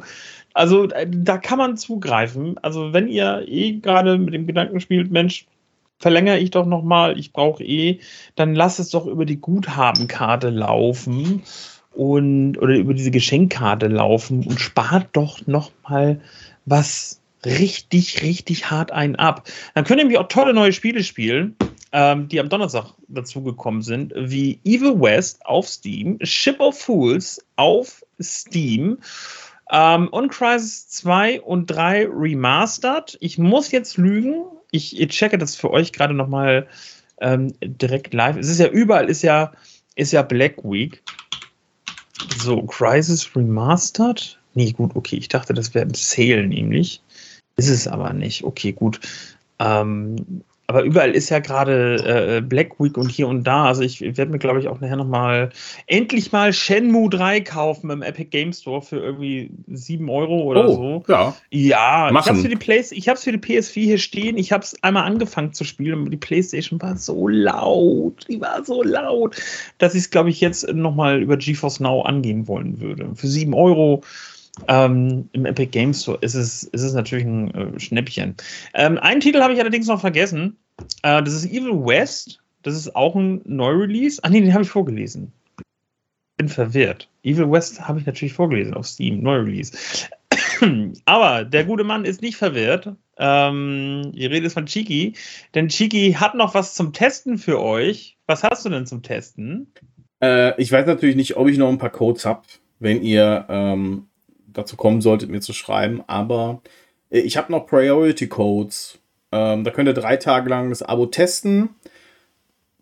Also 0.54 0.90
äh, 0.90 1.08
da 1.10 1.38
kann 1.38 1.58
man 1.58 1.78
zugreifen. 1.78 2.58
Also 2.62 2.92
wenn 2.92 3.08
ihr 3.08 3.46
eh 3.48 3.74
gerade 3.74 4.18
mit 4.18 4.34
dem 4.34 4.48
Gedanken 4.48 4.82
spielt, 4.82 5.12
Mensch, 5.12 5.46
verlängere 6.00 6.40
ich 6.40 6.52
doch 6.52 6.66
nochmal, 6.66 7.18
ich 7.18 7.32
brauche 7.32 7.64
eh, 7.64 8.00
dann 8.36 8.56
lasst 8.56 8.80
es 8.80 8.90
doch 8.90 9.06
über 9.08 9.26
die 9.26 9.40
Guthabenkarte 9.40 10.50
laufen 10.50 11.44
und 11.98 12.60
oder 12.60 12.76
über 12.76 12.94
diese 12.94 13.10
Geschenkkarte 13.10 13.88
laufen 13.88 14.46
und 14.46 14.62
spart 14.62 15.08
doch 15.14 15.48
noch 15.48 15.72
mal 15.90 16.22
was 16.66 17.20
richtig, 17.44 18.22
richtig 18.22 18.70
hart 18.70 18.92
einen 18.92 19.16
ab. 19.16 19.48
Dann 19.74 19.84
könnt 19.84 20.00
ihr 20.00 20.04
nämlich 20.04 20.20
auch 20.20 20.28
tolle 20.28 20.54
neue 20.54 20.74
Spiele 20.74 21.04
spielen, 21.04 21.56
ähm, 21.92 22.28
die 22.28 22.40
am 22.40 22.50
Donnerstag 22.50 22.94
dazugekommen 23.08 23.82
sind, 23.82 24.14
wie 24.16 24.60
Evil 24.64 25.02
West 25.02 25.44
auf 25.46 25.68
Steam, 25.68 26.20
Ship 26.22 26.60
of 26.60 26.80
Fools 26.80 27.44
auf 27.56 28.04
Steam 28.22 29.00
ähm, 29.72 30.08
und 30.10 30.30
Crisis 30.30 30.90
2 30.90 31.42
und 31.42 31.66
3 31.66 32.10
Remastered. 32.12 33.18
Ich 33.22 33.40
muss 33.40 33.72
jetzt 33.72 33.98
lügen, 33.98 34.44
ich, 34.70 35.00
ich 35.00 35.10
checke 35.10 35.40
das 35.40 35.56
für 35.56 35.72
euch 35.72 35.94
gerade 35.94 36.14
noch 36.14 36.28
mal 36.28 36.68
ähm, 37.22 37.54
direkt 37.64 38.14
live. 38.14 38.38
Es 38.38 38.50
ist 38.50 38.60
ja 38.60 38.68
überall, 38.68 39.10
ist 39.10 39.24
ja, 39.24 39.52
ist 39.96 40.14
ja 40.14 40.22
Black 40.22 40.64
Week. 40.64 41.02
So, 42.48 42.62
Crisis 42.62 43.36
Remastered? 43.36 44.40
Nee, 44.54 44.72
gut, 44.72 44.96
okay. 44.96 45.18
Ich 45.18 45.28
dachte, 45.28 45.54
das 45.54 45.74
wäre 45.74 45.84
im 45.84 45.94
Sale 45.94 46.48
nämlich. 46.48 47.02
Ist 47.58 47.68
es 47.68 47.90
aber 47.90 48.14
nicht. 48.14 48.46
Okay, 48.46 48.72
gut. 48.72 49.02
Ähm, 49.60 50.44
aber 50.70 50.84
überall 50.84 51.12
ist 51.12 51.30
ja 51.30 51.40
gerade 51.40 52.38
äh, 52.38 52.42
Black 52.42 52.78
Week 52.78 52.98
und 52.98 53.10
hier 53.10 53.30
und 53.30 53.46
da. 53.46 53.66
Also 53.66 53.84
ich 53.84 54.02
werde 54.02 54.28
mir, 54.28 54.38
glaube 54.38 54.60
ich, 54.60 54.68
auch 54.68 54.82
nachher 54.82 54.98
nochmal 54.98 55.50
endlich 55.86 56.34
mal 56.34 56.52
Shenmue 56.52 57.10
3 57.10 57.40
kaufen 57.40 57.90
im 57.90 58.02
Epic 58.02 58.26
Game 58.32 58.52
Store 58.52 58.82
für 58.82 58.98
irgendwie 58.98 59.50
7 59.68 60.10
Euro 60.10 60.42
oder 60.42 60.68
oh, 60.68 60.76
so. 60.76 61.04
Ja. 61.08 61.36
Ja, 61.52 62.10
Machen. 62.12 62.18
ich 62.20 62.30
habe 62.30 62.40
für 62.40 62.50
die 62.50 62.56
Play 62.58 62.84
ich 62.92 63.08
hab's 63.08 63.24
für 63.24 63.32
die 63.32 63.38
PS4 63.38 63.82
hier 63.82 63.98
stehen. 63.98 64.38
Ich 64.38 64.52
habe 64.52 64.62
es 64.62 64.76
einmal 64.84 65.04
angefangen 65.04 65.54
zu 65.54 65.64
spielen 65.64 66.02
und 66.02 66.12
die 66.12 66.18
Playstation 66.18 66.82
war 66.82 66.98
so 66.98 67.30
laut. 67.30 68.26
Die 68.30 68.42
war 68.42 68.64
so 68.66 68.84
laut, 68.84 69.38
dass 69.78 69.96
ich 69.96 70.02
es, 70.02 70.10
glaube 70.10 70.30
ich, 70.30 70.42
jetzt 70.42 70.68
nochmal 70.74 71.22
über 71.22 71.38
GeForce 71.38 71.80
Now 71.80 72.02
angehen 72.02 72.48
wollen 72.50 72.82
würde. 72.82 73.10
Für 73.16 73.28
7 73.28 73.54
Euro 73.54 74.04
ähm, 74.68 75.30
Im 75.34 75.46
Epic 75.46 75.72
Games 75.72 76.02
Store 76.02 76.18
ist 76.22 76.34
es, 76.34 76.64
ist 76.64 76.82
es 76.82 76.94
natürlich 76.94 77.26
ein 77.26 77.54
äh, 77.54 77.80
Schnäppchen. 77.80 78.36
Ähm, 78.74 78.98
einen 78.98 79.22
Titel 79.22 79.42
habe 79.42 79.54
ich 79.54 79.60
allerdings 79.60 79.88
noch 79.88 80.02
vergessen. 80.02 80.58
Äh, 81.04 81.24
das 81.24 81.34
ist 81.34 81.46
Evil 81.46 81.86
West. 81.86 82.40
Das 82.64 82.76
ist 82.76 82.96
auch 82.96 83.16
ein 83.16 83.42
Neu-Release. 83.46 84.20
Ach 84.24 84.30
nee, 84.30 84.42
den 84.42 84.54
habe 84.54 84.64
ich 84.64 84.70
vorgelesen. 84.70 85.32
Bin 86.38 86.50
verwirrt. 86.50 87.10
Evil 87.24 87.52
West 87.52 87.88
habe 87.88 88.00
ich 88.00 88.06
natürlich 88.06 88.34
vorgelesen 88.34 88.74
auf 88.74 88.88
Steam. 88.88 89.22
Neu-Release. 89.22 89.72
Aber 91.06 91.44
der 91.44 91.66
gute 91.66 91.84
Mann 91.84 92.06
ist 92.06 92.22
nicht 92.22 92.38
verwirrt. 92.38 92.96
Ähm, 93.20 94.12
die 94.14 94.28
Rede 94.28 94.50
von 94.50 94.68
Chiki, 94.68 95.14
denn 95.56 95.70
Chiki 95.70 96.14
hat 96.14 96.36
noch 96.36 96.54
was 96.54 96.76
zum 96.76 96.94
Testen 96.94 97.40
für 97.40 97.60
euch. 97.60 98.18
Was 98.28 98.44
hast 98.44 98.64
du 98.66 98.70
denn 98.70 98.86
zum 98.86 99.02
Testen? 99.02 99.72
Äh, 100.22 100.60
ich 100.62 100.72
weiß 100.72 100.86
natürlich 100.86 101.16
nicht, 101.16 101.36
ob 101.36 101.48
ich 101.48 101.58
noch 101.58 101.70
ein 101.70 101.80
paar 101.80 101.90
Codes 101.90 102.26
habe, 102.26 102.44
wenn 102.80 103.02
ihr 103.02 103.46
ähm, 103.50 104.08
dazu 104.58 104.76
kommen 104.76 105.02
solltet, 105.02 105.30
mir 105.30 105.42
zu 105.42 105.54
schreiben, 105.54 106.04
aber 106.08 106.62
äh, 107.10 107.20
ich 107.20 107.38
habe 107.38 107.52
noch 107.52 107.68
Priority 107.68 108.28
Codes. 108.28 109.00
Ähm, 109.32 109.64
da 109.64 109.72
könnt 109.72 109.88
ihr 109.88 109.94
drei 109.94 110.18
Tage 110.18 110.50
lang 110.50 110.70
das 110.70 110.84
Abo 110.84 111.06
testen. 111.06 111.70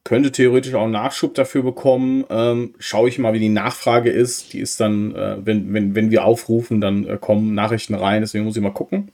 Könnte 0.03 0.31
theoretisch 0.31 0.75
auch 0.75 0.83
einen 0.83 0.91
Nachschub 0.91 1.33
dafür 1.33 1.63
bekommen. 1.63 2.25
Ähm, 2.29 2.75
schaue 2.77 3.09
ich 3.09 3.17
mal, 3.17 3.33
wie 3.33 3.39
die 3.39 3.49
Nachfrage 3.49 4.11
ist. 4.11 4.53
Die 4.53 4.59
ist 4.59 4.79
dann, 4.79 5.15
äh, 5.15 5.37
wenn, 5.43 5.73
wenn, 5.73 5.95
wenn 5.95 6.11
wir 6.11 6.25
aufrufen, 6.25 6.79
dann 6.79 7.07
äh, 7.07 7.17
kommen 7.19 7.55
Nachrichten 7.55 7.95
rein. 7.95 8.21
Deswegen 8.21 8.45
muss 8.45 8.55
ich 8.55 8.61
mal 8.61 8.69
gucken. 8.69 9.11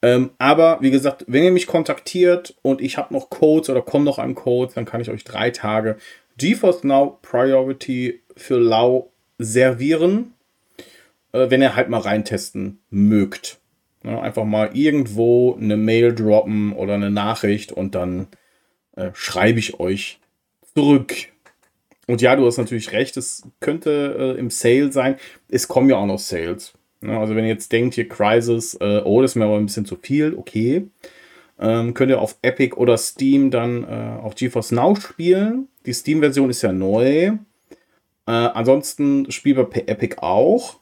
Ähm, 0.00 0.30
aber 0.38 0.78
wie 0.80 0.90
gesagt, 0.90 1.24
wenn 1.28 1.44
ihr 1.44 1.52
mich 1.52 1.66
kontaktiert 1.66 2.54
und 2.62 2.80
ich 2.80 2.96
habe 2.96 3.12
noch 3.12 3.28
Codes 3.28 3.68
oder 3.68 3.82
komme 3.82 4.04
noch 4.04 4.18
an 4.18 4.34
Codes, 4.34 4.74
dann 4.74 4.84
kann 4.86 5.00
ich 5.00 5.10
euch 5.10 5.24
drei 5.24 5.50
Tage 5.50 5.96
GeForce 6.38 6.84
Now 6.84 7.18
Priority 7.22 8.20
für 8.36 8.58
Lau 8.58 9.10
servieren, 9.38 10.32
wenn 11.32 11.62
ihr 11.62 11.76
halt 11.76 11.88
mal 11.88 12.00
reintesten 12.00 12.80
mögt. 12.90 13.58
Ja, 14.04 14.20
einfach 14.20 14.44
mal 14.44 14.70
irgendwo 14.74 15.56
eine 15.56 15.76
Mail 15.76 16.14
droppen 16.14 16.72
oder 16.72 16.94
eine 16.94 17.10
Nachricht 17.10 17.72
und 17.72 17.94
dann 17.94 18.28
äh, 18.94 19.10
schreibe 19.14 19.58
ich 19.58 19.80
euch 19.80 20.20
zurück. 20.74 21.12
Und 22.06 22.22
ja, 22.22 22.36
du 22.36 22.46
hast 22.46 22.58
natürlich 22.58 22.92
recht, 22.92 23.16
es 23.16 23.42
könnte 23.60 24.34
äh, 24.36 24.38
im 24.38 24.50
Sale 24.50 24.92
sein. 24.92 25.16
Es 25.48 25.66
kommen 25.66 25.90
ja 25.90 25.96
auch 25.96 26.06
noch 26.06 26.20
Sales. 26.20 26.74
Ja, 27.02 27.20
also 27.20 27.34
wenn 27.34 27.44
ihr 27.44 27.50
jetzt 27.50 27.72
denkt, 27.72 27.94
hier 27.94 28.08
Crisis, 28.08 28.74
äh, 28.80 29.02
oh, 29.04 29.22
das 29.22 29.32
ist 29.32 29.34
mir 29.34 29.44
aber 29.44 29.56
ein 29.56 29.66
bisschen 29.66 29.86
zu 29.86 29.96
viel, 29.96 30.34
okay. 30.34 30.86
Ähm, 31.58 31.94
könnt 31.94 32.10
ihr 32.10 32.20
auf 32.20 32.36
Epic 32.42 32.76
oder 32.76 32.96
Steam 32.98 33.50
dann 33.50 33.84
äh, 33.84 34.20
auf 34.22 34.34
GeForce 34.34 34.72
Now 34.72 34.94
spielen. 34.94 35.68
Die 35.86 35.92
Steam-Version 35.92 36.50
ist 36.50 36.62
ja 36.62 36.72
neu. 36.72 37.32
Äh, 37.32 37.38
ansonsten 38.26 39.30
spielbar 39.30 39.64
per 39.64 39.88
Epic 39.88 40.16
auch. 40.18 40.78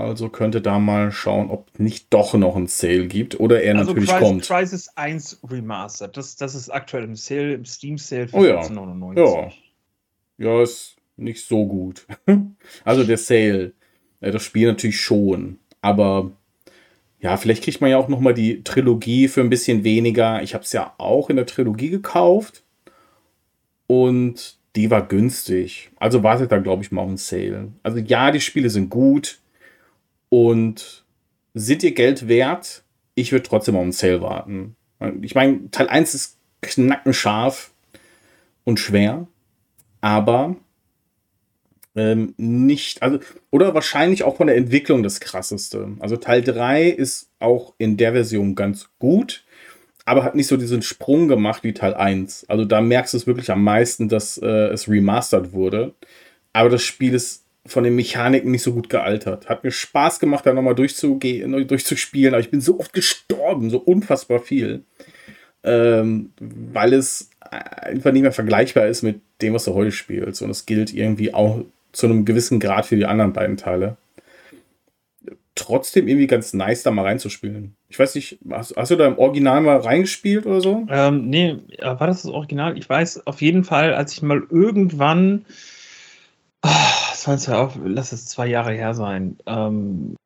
Also 0.00 0.28
könnte 0.28 0.60
da 0.60 0.78
mal 0.78 1.12
schauen, 1.12 1.50
ob 1.50 1.78
nicht 1.78 2.12
doch 2.12 2.34
noch 2.34 2.56
ein 2.56 2.66
Sale 2.66 3.06
gibt 3.06 3.38
oder 3.38 3.62
er 3.62 3.76
also 3.76 3.92
natürlich 3.92 4.10
Crisis, 4.10 4.28
kommt. 4.28 4.46
Crisis 4.46 4.88
1 4.96 5.40
Remastered. 5.48 6.16
Das, 6.16 6.36
das 6.36 6.54
ist 6.54 6.70
aktuell 6.70 7.04
im 7.04 7.16
Sale, 7.16 7.54
im 7.54 7.64
Steam 7.64 7.98
Sale 7.98 8.28
für 8.28 8.36
oh 8.36 8.44
ja. 8.44 8.60
14,99. 8.60 9.18
Ja. 9.18 9.52
ja, 10.38 10.62
ist 10.62 10.96
nicht 11.16 11.44
so 11.44 11.66
gut. 11.66 12.06
also 12.84 13.04
der 13.04 13.18
Sale. 13.18 13.72
Das 14.20 14.42
Spiel 14.42 14.66
natürlich 14.66 15.00
schon. 15.00 15.58
Aber 15.80 16.32
ja, 17.20 17.36
vielleicht 17.36 17.64
kriegt 17.64 17.80
man 17.80 17.90
ja 17.90 17.98
auch 17.98 18.08
noch 18.08 18.20
mal 18.20 18.34
die 18.34 18.64
Trilogie 18.64 19.28
für 19.28 19.40
ein 19.40 19.50
bisschen 19.50 19.84
weniger. 19.84 20.42
Ich 20.42 20.54
habe 20.54 20.64
es 20.64 20.72
ja 20.72 20.94
auch 20.98 21.30
in 21.30 21.36
der 21.36 21.46
Trilogie 21.46 21.90
gekauft. 21.90 22.62
Und 23.86 24.58
die 24.76 24.90
war 24.90 25.06
günstig. 25.06 25.90
Also 25.96 26.22
wartet 26.22 26.52
da, 26.52 26.58
glaube 26.58 26.82
ich, 26.82 26.92
mal 26.92 27.02
auf 27.02 27.08
einen 27.08 27.16
Sale. 27.16 27.68
Also 27.82 27.98
ja, 27.98 28.30
die 28.30 28.40
Spiele 28.40 28.70
sind 28.70 28.88
gut. 28.88 29.40
Und 30.30 31.04
sind 31.52 31.82
ihr 31.82 31.92
Geld 31.92 32.26
wert? 32.26 32.82
Ich 33.14 33.32
würde 33.32 33.42
trotzdem 33.42 33.76
auf 33.76 33.82
einen 33.82 33.92
Sale 33.92 34.22
warten. 34.22 34.76
Ich 35.20 35.34
meine, 35.34 35.70
Teil 35.70 35.88
1 35.88 36.14
ist 36.14 36.38
knackenscharf 36.62 37.72
und 38.64 38.80
schwer. 38.80 39.26
Aber 40.00 40.56
ähm, 41.96 42.34
nicht, 42.36 43.02
also, 43.02 43.18
oder 43.50 43.74
wahrscheinlich 43.74 44.22
auch 44.22 44.36
von 44.36 44.46
der 44.46 44.56
Entwicklung 44.56 45.02
das 45.02 45.20
krasseste. 45.20 45.96
Also 45.98 46.16
Teil 46.16 46.42
3 46.42 46.88
ist 46.88 47.28
auch 47.40 47.74
in 47.78 47.96
der 47.96 48.12
Version 48.12 48.54
ganz 48.54 48.88
gut, 48.98 49.44
aber 50.04 50.22
hat 50.22 50.34
nicht 50.34 50.46
so 50.46 50.56
diesen 50.56 50.82
Sprung 50.82 51.28
gemacht 51.28 51.64
wie 51.64 51.74
Teil 51.74 51.94
1. 51.94 52.46
Also 52.48 52.64
da 52.64 52.80
merkst 52.80 53.12
du 53.12 53.18
es 53.18 53.26
wirklich 53.26 53.50
am 53.50 53.64
meisten, 53.64 54.08
dass 54.08 54.38
äh, 54.38 54.68
es 54.68 54.88
remastered 54.88 55.52
wurde. 55.52 55.94
Aber 56.52 56.68
das 56.68 56.82
Spiel 56.82 57.14
ist 57.14 57.44
von 57.66 57.84
den 57.84 57.94
Mechaniken 57.94 58.50
nicht 58.50 58.62
so 58.62 58.72
gut 58.72 58.88
gealtert. 58.88 59.48
Hat 59.48 59.64
mir 59.64 59.70
Spaß 59.70 60.18
gemacht, 60.18 60.46
da 60.46 60.52
nochmal 60.52 60.74
durchzugehen, 60.74 61.66
durchzuspielen, 61.66 62.34
aber 62.34 62.40
ich 62.40 62.50
bin 62.50 62.60
so 62.60 62.80
oft 62.80 62.92
gestorben, 62.92 63.70
so 63.70 63.78
unfassbar 63.78 64.40
viel. 64.40 64.84
Ähm, 65.62 66.32
weil 66.40 66.94
es 66.94 67.30
einfach 67.40 68.12
nicht 68.12 68.22
mehr 68.22 68.32
vergleichbar 68.32 68.86
ist 68.86 69.02
mit 69.02 69.20
dem, 69.42 69.54
was 69.54 69.64
du 69.64 69.74
heute 69.74 69.92
spielst. 69.92 70.40
Und 70.42 70.50
es 70.50 70.66
gilt 70.66 70.94
irgendwie 70.94 71.34
auch 71.34 71.64
zu 71.92 72.06
einem 72.06 72.24
gewissen 72.24 72.60
Grad 72.60 72.86
für 72.86 72.96
die 72.96 73.06
anderen 73.06 73.32
beiden 73.32 73.56
Teile. 73.56 73.96
Trotzdem 75.54 76.08
irgendwie 76.08 76.28
ganz 76.28 76.54
nice, 76.54 76.82
da 76.82 76.90
mal 76.90 77.02
reinzuspielen. 77.02 77.74
Ich 77.88 77.98
weiß 77.98 78.14
nicht, 78.14 78.38
hast, 78.50 78.74
hast 78.76 78.90
du 78.90 78.96
da 78.96 79.06
im 79.06 79.18
Original 79.18 79.60
mal 79.60 79.76
reingespielt 79.78 80.46
oder 80.46 80.60
so? 80.60 80.86
Ähm, 80.88 81.28
nee, 81.28 81.56
war 81.82 82.06
das 82.06 82.22
das 82.22 82.30
Original? 82.30 82.78
Ich 82.78 82.88
weiß 82.88 83.26
auf 83.26 83.42
jeden 83.42 83.64
Fall, 83.64 83.92
als 83.92 84.12
ich 84.12 84.22
mal 84.22 84.42
irgendwann, 84.48 85.44
oh, 86.62 86.68
jetzt 87.26 87.46
ja 87.46 87.60
auch, 87.62 87.76
lass 87.82 88.12
es 88.12 88.26
zwei 88.26 88.46
Jahre 88.46 88.72
her 88.72 88.94
sein, 88.94 89.36
ähm, 89.46 90.16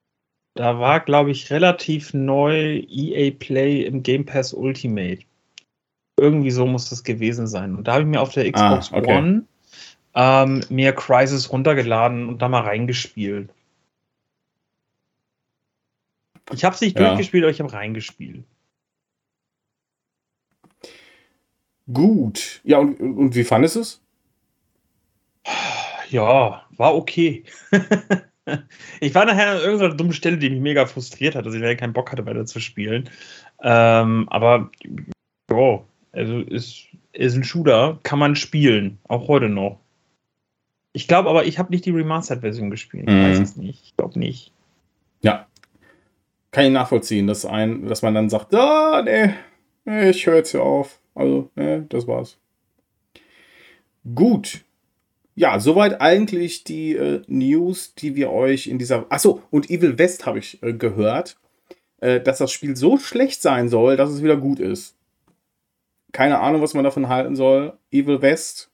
da 0.55 0.79
war, 0.79 1.01
glaube 1.01 1.31
ich, 1.31 1.51
relativ 1.51 2.15
neu 2.15 2.85
EA 2.89 3.33
Play 3.33 3.83
im 3.83 4.03
Game 4.03 4.25
Pass 4.25 4.53
Ultimate. 4.53 5.21
Irgendwie 6.19 6.53
so 6.53 6.65
muss 6.67 6.91
das 6.91 7.03
gewesen 7.03 7.49
sein. 7.49 7.75
Und 7.75 7.89
da 7.89 7.95
habe 7.95 8.03
ich 8.03 8.09
mir 8.09 8.21
auf 8.21 8.33
der 8.33 8.51
Xbox 8.51 8.93
ah, 8.93 8.99
okay. 8.99 9.17
One 9.17 9.45
ähm, 10.15 10.65
mir 10.69 10.93
Crisis 10.93 11.51
runtergeladen 11.51 12.29
und 12.29 12.41
da 12.41 12.49
mal 12.49 12.63
reingespielt. 12.63 13.51
Ich 16.53 16.65
habe 16.65 16.75
es 16.75 16.81
nicht 16.81 16.99
ja. 16.99 17.07
durchgespielt, 17.09 17.45
aber 17.45 17.51
ich 17.51 17.61
habe 17.61 17.73
reingespielt. 17.73 18.45
Gut. 21.93 22.61
Ja, 22.65 22.79
und, 22.79 22.99
und 23.01 23.35
wie 23.35 23.45
fandest 23.45 23.77
du 23.77 23.81
es? 23.81 24.01
Ja, 26.15 26.63
war 26.77 26.95
okay. 26.95 27.43
ich 29.01 29.13
war 29.17 29.25
nachher 29.25 29.51
an 29.51 29.59
irgendeiner 29.59 29.95
dummen 29.95 30.13
Stelle, 30.13 30.39
die 30.39 30.49
mich 30.49 30.61
mega 30.61 30.87
frustriert 30.87 31.35
hat, 31.35 31.45
dass 31.45 31.55
ich 31.55 31.61
leider 31.61 31.75
keinen 31.75 31.93
Bock 31.93 32.13
hatte, 32.13 32.25
weiter 32.25 32.47
zu 32.47 32.61
spielen. 32.61 33.11
Ähm, 33.61 34.29
aber, 34.29 34.71
ja, 35.51 35.83
also 36.13 36.39
ist, 36.39 36.87
ist 37.13 37.35
ein 37.35 37.43
Shooter, 37.43 37.99
kann 38.05 38.21
man 38.21 38.37
spielen, 38.37 38.99
auch 39.09 39.27
heute 39.27 39.49
noch. 39.49 39.81
Ich 40.93 41.09
glaube 41.09 41.29
aber, 41.29 41.47
ich 41.47 41.59
habe 41.59 41.73
nicht 41.73 41.85
die 41.85 41.91
Remastered-Version 41.91 42.71
gespielt. 42.71 43.09
Ich 43.09 43.13
mhm. 43.13 43.25
weiß 43.25 43.41
es 43.41 43.57
nicht. 43.57 43.83
Ich 43.83 43.97
glaube 43.97 44.17
nicht. 44.17 44.53
Ja. 45.21 45.49
Kann 46.53 46.67
ich 46.67 46.71
nachvollziehen, 46.73 47.27
dass, 47.27 47.45
ein, 47.45 47.89
dass 47.89 48.03
man 48.03 48.15
dann 48.15 48.31
sagt, 48.31 48.55
ah, 48.55 49.03
nee, 49.05 49.35
nee 49.85 50.11
ich 50.11 50.25
höre 50.25 50.37
jetzt 50.37 50.53
hier 50.53 50.63
auf. 50.63 51.01
Also, 51.17 51.51
nee, 51.57 51.83
das 51.89 52.07
war's. 52.07 52.39
Gut. 54.15 54.65
Ja, 55.37 55.59
soweit 55.59 56.01
eigentlich 56.01 56.65
die 56.65 56.95
äh, 56.95 57.23
News, 57.27 57.95
die 57.95 58.15
wir 58.15 58.31
euch 58.31 58.69
in 58.69 58.79
dieser. 58.79 59.07
Achso, 59.11 59.43
und 59.51 59.69
Evil 59.69 59.99
West 59.99 60.27
habe 60.27 60.39
ich 60.39 60.63
äh, 60.63 60.73
gehört, 60.73 61.37
äh, 62.01 62.21
dass 62.21 62.39
das 62.39 62.53
Spiel 62.53 62.77
so 62.77 62.99
schlecht 62.99 63.43
sein 63.43 63.69
soll, 63.69 63.97
dass 63.97 64.11
es 64.11 64.23
wieder 64.23 64.37
gut 64.37 64.61
ist. 64.61 64.97
Keine 66.13 66.39
Ahnung, 66.39 66.63
was 66.63 66.75
man 66.75 66.85
davon 66.85 67.09
halten 67.09 67.35
soll. 67.35 67.77
Evil 67.91 68.23
West 68.23 68.71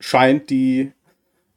scheint 0.00 0.48
die 0.48 0.92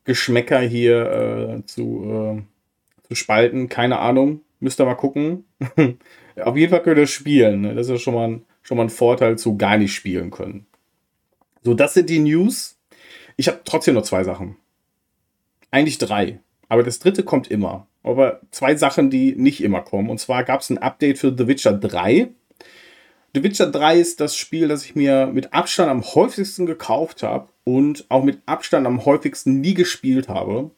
Geschmäcker 0.04 0.60
hier 0.60 1.60
äh, 1.62 1.66
zu, 1.66 2.04
äh, 2.06 3.08
zu 3.08 3.16
spalten. 3.16 3.70
Keine 3.70 4.00
Ahnung. 4.00 4.42
Müsst 4.60 4.80
ihr 4.82 4.86
mal 4.86 4.96
gucken. 4.96 5.46
Auf 6.44 6.58
jeden 6.58 6.72
Fall 6.72 6.84
könnt 6.84 6.98
ihr 6.98 7.08
spielen. 7.08 7.62
Ne? 7.62 7.76
Das 7.76 7.88
ist 7.88 8.02
schon 8.02 8.14
mal, 8.14 8.28
ein, 8.28 8.46
schon 8.62 8.78
mal 8.78 8.84
ein 8.84 8.90
Vorteil 8.90 9.38
zu 9.38 9.58
gar 9.58 9.78
nicht 9.78 9.94
spielen 9.94 10.32
können. 10.32 10.66
So, 11.64 11.74
das 11.74 11.94
sind 11.94 12.10
die 12.10 12.20
News. 12.20 12.78
Ich 13.38 13.48
habe 13.48 13.62
trotzdem 13.66 13.96
noch 13.96 14.04
zwei 14.04 14.24
Sachen. 14.24 14.58
Eigentlich 15.72 15.98
drei. 15.98 16.40
Aber 16.70 16.84
das 16.84 17.00
dritte 17.00 17.24
kommt 17.24 17.50
immer. 17.50 17.88
Aber 18.04 18.42
zwei 18.52 18.76
Sachen, 18.76 19.10
die 19.10 19.36
nicht 19.36 19.64
immer 19.64 19.82
kommen. 19.82 20.10
Und 20.10 20.20
zwar 20.20 20.44
gab 20.44 20.62
es 20.62 20.70
ein 20.70 20.78
Update 20.78 21.20
für 21.20 21.36
The 21.38 21.48
Witcher 21.48 21.74
3. 21.74 22.30
The 23.34 23.44
Witcher 23.44 23.68
3 23.68 24.00
ist 24.00 24.20
das 24.20 24.36
Spiel, 24.36 24.68
das 24.68 24.84
ich 24.86 24.96
mir 24.96 25.28
mit 25.28 25.54
Abstand 25.54 25.90
am 25.90 26.04
häufigsten 26.04 26.66
gekauft 26.66 27.24
habe 27.24 27.48
und 27.64 28.06
auch 28.10 28.24
mit 28.24 28.42
Abstand 28.46 28.86
am 28.86 29.06
häufigsten 29.06 29.62
nie 29.62 29.74
gespielt 29.74 30.28
habe. 30.28 30.72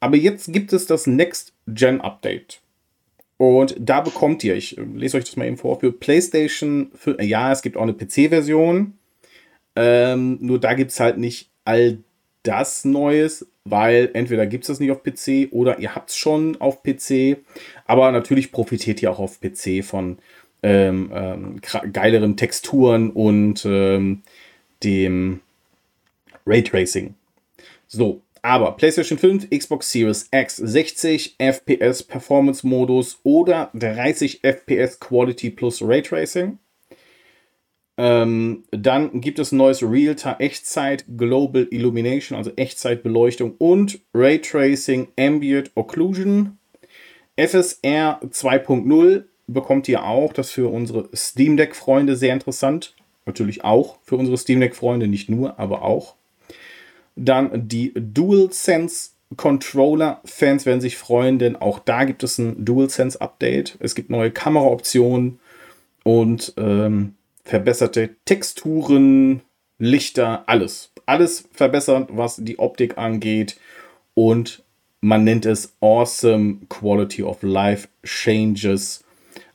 Aber 0.00 0.16
jetzt 0.16 0.52
gibt 0.52 0.72
es 0.72 0.86
das 0.86 1.06
Next 1.06 1.52
Gen 1.66 2.00
Update. 2.00 2.60
Und 3.36 3.76
da 3.78 4.00
bekommt 4.00 4.42
ihr, 4.42 4.56
ich 4.56 4.76
lese 4.94 5.16
euch 5.16 5.24
das 5.24 5.36
mal 5.36 5.46
eben 5.46 5.56
vor, 5.56 5.78
für 5.78 5.92
PlayStation, 5.92 6.90
für, 6.94 7.22
ja, 7.22 7.52
es 7.52 7.62
gibt 7.62 7.76
auch 7.76 7.82
eine 7.82 7.94
PC-Version. 7.94 8.97
Ähm, 9.80 10.38
nur 10.40 10.58
da 10.58 10.74
gibt 10.74 10.90
es 10.90 10.98
halt 10.98 11.18
nicht 11.18 11.50
all 11.64 11.98
das 12.42 12.84
Neues, 12.84 13.46
weil 13.64 14.10
entweder 14.12 14.44
gibt 14.48 14.64
es 14.64 14.68
das 14.68 14.80
nicht 14.80 14.90
auf 14.90 15.04
PC 15.04 15.52
oder 15.52 15.78
ihr 15.78 15.94
habt 15.94 16.10
es 16.10 16.16
schon 16.16 16.60
auf 16.60 16.82
PC. 16.82 17.38
Aber 17.86 18.10
natürlich 18.10 18.50
profitiert 18.50 19.00
ihr 19.02 19.12
auch 19.12 19.20
auf 19.20 19.40
PC 19.40 19.84
von 19.84 20.18
ähm, 20.64 21.12
ähm, 21.14 21.60
geileren 21.92 22.36
Texturen 22.36 23.10
und 23.10 23.64
ähm, 23.64 24.22
dem 24.82 25.42
Raytracing. 26.44 27.14
So, 27.86 28.22
Aber 28.42 28.72
PlayStation 28.72 29.16
5, 29.16 29.48
Xbox 29.50 29.92
Series 29.92 30.28
X 30.32 30.56
60 30.56 31.36
FPS 31.38 32.02
Performance 32.02 32.66
Modus 32.66 33.20
oder 33.22 33.70
30 33.74 34.40
FPS 34.42 34.98
Quality 34.98 35.50
plus 35.50 35.80
Raytracing. 35.82 36.58
Ähm, 38.00 38.62
dann 38.70 39.20
gibt 39.20 39.40
es 39.40 39.50
ein 39.50 39.56
neues 39.56 39.82
Realtime 39.82 40.38
Echtzeit 40.38 41.04
Global 41.16 41.66
Illumination, 41.70 42.38
also 42.38 42.52
Echtzeitbeleuchtung 42.54 43.56
und 43.58 43.98
Raytracing 44.14 45.08
Ambient 45.18 45.72
Occlusion. 45.74 46.58
FSR 47.36 48.20
2.0 48.22 49.24
bekommt 49.48 49.88
ihr 49.88 50.04
auch, 50.04 50.32
das 50.32 50.52
für 50.52 50.68
unsere 50.68 51.08
Steam 51.12 51.56
Deck 51.56 51.74
Freunde 51.74 52.14
sehr 52.14 52.32
interessant. 52.32 52.94
Natürlich 53.26 53.64
auch 53.64 53.98
für 54.04 54.16
unsere 54.16 54.38
Steam 54.38 54.60
Deck 54.60 54.76
Freunde, 54.76 55.08
nicht 55.08 55.28
nur, 55.28 55.58
aber 55.58 55.82
auch. 55.82 56.14
Dann 57.16 57.68
die 57.68 57.92
DualSense 57.96 59.10
Controller. 59.36 60.20
Fans 60.24 60.66
werden 60.66 60.80
sich 60.80 60.96
freuen, 60.96 61.38
denn 61.38 61.56
auch 61.56 61.80
da 61.80 62.04
gibt 62.04 62.22
es 62.22 62.38
ein 62.38 62.64
DualSense 62.64 63.20
Update. 63.20 63.76
Es 63.80 63.94
gibt 63.94 64.08
neue 64.08 64.30
Kameraoptionen 64.30 65.40
und 66.04 66.54
ähm, 66.56 67.14
verbesserte 67.48 68.10
Texturen, 68.26 69.40
Lichter, 69.78 70.44
alles. 70.46 70.92
Alles 71.06 71.48
verbessert, 71.52 72.10
was 72.12 72.36
die 72.36 72.58
Optik 72.58 72.98
angeht. 72.98 73.58
Und 74.14 74.62
man 75.00 75.24
nennt 75.24 75.46
es 75.46 75.72
Awesome 75.80 76.58
Quality 76.68 77.22
of 77.22 77.42
Life 77.42 77.88
Changes. 78.04 79.02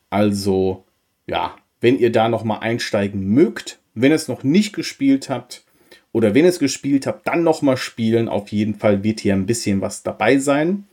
Also, 0.10 0.86
ja, 1.28 1.56
wenn 1.82 2.00
ihr 2.00 2.12
da 2.12 2.30
noch 2.30 2.44
mal 2.44 2.60
einsteigen 2.60 3.28
mögt, 3.28 3.80
wenn 3.94 4.12
ihr 4.12 4.16
es 4.16 4.28
noch 4.28 4.44
nicht 4.44 4.74
gespielt 4.74 5.30
habt 5.30 5.64
oder 6.12 6.34
wenn 6.34 6.46
ihr 6.46 6.50
es 6.50 6.60
gespielt 6.60 7.06
habt, 7.06 7.28
dann 7.28 7.44
noch 7.44 7.62
mal 7.62 7.78
spielen. 7.78 8.28
Auf 8.28 8.50
jeden 8.50 8.74
Fall 8.74 9.04
wird 9.04 9.20
hier 9.20 9.34
ein 9.34 9.46
bisschen 9.46 9.82
was 9.82 10.02
dabei 10.02 10.40
sein. 10.40 10.86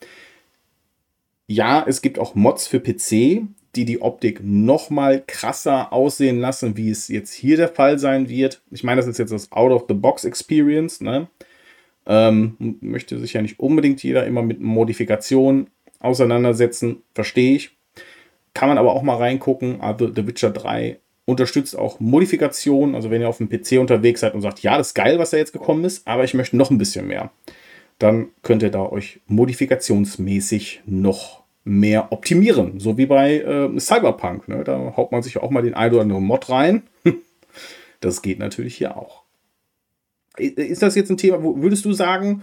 Ja, 1.47 1.83
es 1.87 2.03
gibt 2.03 2.19
auch 2.19 2.35
Mods 2.35 2.67
für 2.67 2.81
PC 2.81 3.47
die 3.77 3.85
die 3.85 4.03
Optik 4.03 4.41
noch 4.43 4.91
mal 4.91 5.23
krasser 5.27 5.93
aussehen 5.93 6.41
lassen, 6.41 6.77
wie 6.77 6.91
es 6.91 7.09
jetzt 7.09 7.33
hier 7.33 7.57
der 7.57 7.69
Fall 7.69 7.99
sein 7.99 8.29
wird. 8.29 8.63
Ich 8.71 8.83
meine, 8.83 9.01
das 9.01 9.07
ist 9.07 9.19
jetzt 9.19 9.33
das 9.33 9.53
Out-of-the-Box-Experience. 9.53 11.01
Ne? 11.01 11.29
Ähm, 12.07 12.57
möchte 12.81 13.19
sich 13.19 13.33
ja 13.33 13.43
nicht 13.43 13.61
unbedingt 13.61 14.03
jeder 14.03 14.27
immer 14.27 14.43
mit 14.43 14.61
Modifikationen 14.61 15.69
auseinandersetzen, 16.01 17.03
verstehe 17.15 17.55
ich. 17.55 17.77
Kann 18.55 18.69
man 18.69 18.79
aber 18.79 18.95
auch 18.95 19.03
mal 19.03 19.17
reingucken. 19.17 19.81
Also 19.81 20.13
The 20.13 20.27
Witcher 20.27 20.51
3 20.51 20.99
unterstützt 21.27 21.79
auch 21.79 22.01
Modifikationen. 22.01 22.97
Also 22.97 23.11
wenn 23.11 23.21
ihr 23.21 23.29
auf 23.29 23.39
dem 23.39 23.49
PC 23.49 23.79
unterwegs 23.79 24.21
seid 24.21 24.35
und 24.35 24.41
sagt, 24.41 24.61
ja, 24.61 24.77
das 24.77 24.89
ist 24.89 24.95
geil, 24.95 25.19
was 25.19 25.31
da 25.31 25.37
jetzt 25.37 25.53
gekommen 25.53 25.85
ist, 25.85 26.07
aber 26.09 26.25
ich 26.25 26.35
möchte 26.35 26.57
noch 26.57 26.71
ein 26.71 26.79
bisschen 26.79 27.07
mehr, 27.07 27.31
dann 27.99 28.29
könnt 28.43 28.63
ihr 28.63 28.71
da 28.71 28.83
euch 28.83 29.21
modifikationsmäßig 29.27 30.83
noch 30.87 31.40
mehr 31.71 32.11
optimieren. 32.11 32.81
So 32.81 32.99
wie 32.99 33.07
bei 33.07 33.39
äh, 33.39 33.79
Cyberpunk. 33.79 34.49
Ne? 34.49 34.65
Da 34.65 34.95
haut 34.97 35.13
man 35.13 35.23
sich 35.23 35.39
auch 35.39 35.51
mal 35.51 35.63
den 35.63 35.75
ein 35.75 35.93
oder 35.93 36.03
anderen 36.03 36.25
Mod 36.25 36.49
rein. 36.51 36.83
das 38.01 38.23
geht 38.23 38.41
natürlich 38.41 38.77
hier 38.77 38.97
auch. 38.97 39.23
Ist 40.37 40.83
das 40.83 40.97
jetzt 40.97 41.11
ein 41.11 41.17
Thema, 41.17 41.45
wo 41.45 41.63
würdest 41.63 41.85
du 41.85 41.93
sagen, 41.93 42.43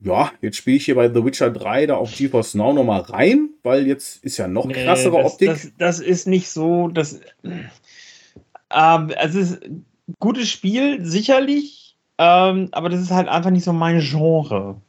ja, 0.00 0.32
jetzt 0.40 0.56
spiele 0.56 0.76
ich 0.76 0.86
hier 0.86 0.96
bei 0.96 1.08
The 1.08 1.24
Witcher 1.24 1.50
3 1.50 1.86
da 1.86 1.96
auf 1.96 2.12
GeForce 2.12 2.54
Now 2.54 2.72
nochmal 2.72 3.02
rein, 3.02 3.50
weil 3.62 3.86
jetzt 3.86 4.24
ist 4.24 4.38
ja 4.38 4.48
noch 4.48 4.68
krassere 4.68 5.18
nee, 5.18 5.22
das, 5.22 5.32
Optik. 5.32 5.48
Das, 5.48 5.72
das, 5.78 6.00
ist 6.00 6.26
nicht 6.26 6.48
so, 6.48 6.88
das, 6.88 7.20
ähm, 7.44 7.70
also 8.70 9.38
es 9.38 9.52
ist 9.52 9.64
ein 9.64 9.86
gutes 10.18 10.48
Spiel, 10.48 11.04
sicherlich, 11.04 11.96
ähm, 12.18 12.68
aber 12.72 12.88
das 12.88 13.00
ist 13.00 13.12
halt 13.12 13.28
einfach 13.28 13.50
nicht 13.50 13.64
so 13.64 13.72
mein 13.72 14.00
Genre. 14.00 14.80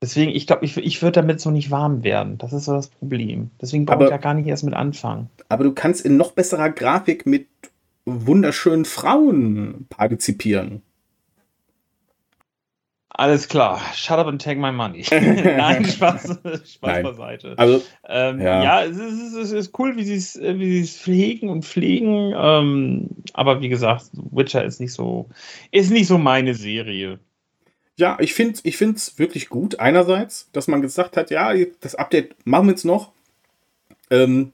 Deswegen, 0.00 0.30
ich 0.30 0.46
glaube, 0.46 0.64
ich, 0.64 0.76
ich 0.76 1.02
würde 1.02 1.20
damit 1.20 1.40
so 1.40 1.50
nicht 1.50 1.70
warm 1.70 2.04
werden. 2.04 2.38
Das 2.38 2.52
ist 2.52 2.66
so 2.66 2.72
das 2.72 2.88
Problem. 2.88 3.50
Deswegen 3.60 3.84
brauche 3.84 4.04
ich 4.04 4.10
da 4.10 4.16
gar 4.16 4.34
nicht 4.34 4.46
erst 4.46 4.62
mit 4.62 4.74
anfangen. 4.74 5.28
Aber 5.48 5.64
du 5.64 5.72
kannst 5.72 6.04
in 6.04 6.16
noch 6.16 6.32
besserer 6.32 6.70
Grafik 6.70 7.26
mit 7.26 7.48
wunderschönen 8.04 8.84
Frauen 8.84 9.86
partizipieren. 9.88 10.82
Alles 13.18 13.48
klar. 13.48 13.80
Shut 13.94 14.18
up 14.18 14.28
and 14.28 14.40
take 14.40 14.60
my 14.60 14.70
money. 14.70 15.04
Nein, 15.10 15.84
Spaß, 15.84 16.38
Spaß 16.44 16.80
Nein. 16.82 17.02
beiseite. 17.02 17.54
Also, 17.56 17.82
ähm, 18.08 18.40
ja, 18.40 18.62
ja 18.62 18.84
es, 18.84 18.96
ist, 18.96 19.34
es, 19.34 19.50
ist, 19.50 19.78
cool, 19.80 19.96
wie 19.96 20.04
sie 20.04 20.14
es 20.14 20.40
wie 20.40 20.84
pflegen 20.84 21.48
und 21.48 21.64
pflegen. 21.64 22.32
Ähm, 22.36 23.08
aber 23.32 23.60
wie 23.60 23.68
gesagt, 23.68 24.10
Witcher 24.12 24.64
ist 24.64 24.80
nicht 24.80 24.92
so, 24.92 25.28
ist 25.72 25.90
nicht 25.90 26.06
so 26.06 26.16
meine 26.16 26.54
Serie. 26.54 27.18
Ja, 27.98 28.16
ich 28.20 28.32
finde 28.32 28.60
ich 28.62 28.80
wirklich 28.80 29.48
gut. 29.48 29.80
Einerseits, 29.80 30.48
dass 30.52 30.68
man 30.68 30.82
gesagt 30.82 31.16
hat, 31.16 31.30
ja, 31.30 31.52
das 31.80 31.96
Update 31.96 32.36
machen 32.46 32.66
wir 32.66 32.72
jetzt 32.72 32.84
noch. 32.84 33.10
Ähm, 34.10 34.52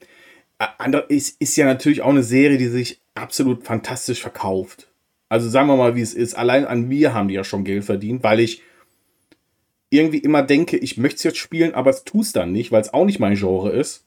ist, 1.09 1.41
ist 1.43 1.57
ja 1.57 1.67
natürlich 1.67 2.01
auch 2.01 2.09
eine 2.09 2.23
Serie, 2.23 2.57
die 2.57 2.69
sich 2.69 3.01
absolut 3.15 3.63
fantastisch 3.63 4.23
verkauft. 4.23 4.89
Also 5.29 5.51
sagen 5.51 5.69
wir 5.69 5.77
mal, 5.77 5.95
wie 5.95 6.01
es 6.01 6.15
ist. 6.15 6.35
Allein 6.35 6.65
an 6.65 6.89
mir 6.89 7.13
haben 7.13 7.29
die 7.29 7.35
ja 7.35 7.45
schon 7.45 7.65
Geld 7.65 7.85
verdient, 7.85 8.23
weil 8.23 8.41
ich 8.41 8.63
irgendwie 9.91 10.19
immer 10.19 10.43
denke, 10.43 10.79
ich 10.79 10.97
möchte 10.97 11.17
es 11.19 11.23
jetzt 11.25 11.39
spielen, 11.39 11.75
aber 11.75 11.91
es 11.91 12.05
tue 12.05 12.23
es 12.23 12.33
dann 12.33 12.51
nicht, 12.51 12.73
weil 12.73 12.81
es 12.81 12.95
auch 12.95 13.05
nicht 13.05 13.21
mein 13.21 13.35
Genre 13.35 13.71
ist. 13.71 14.07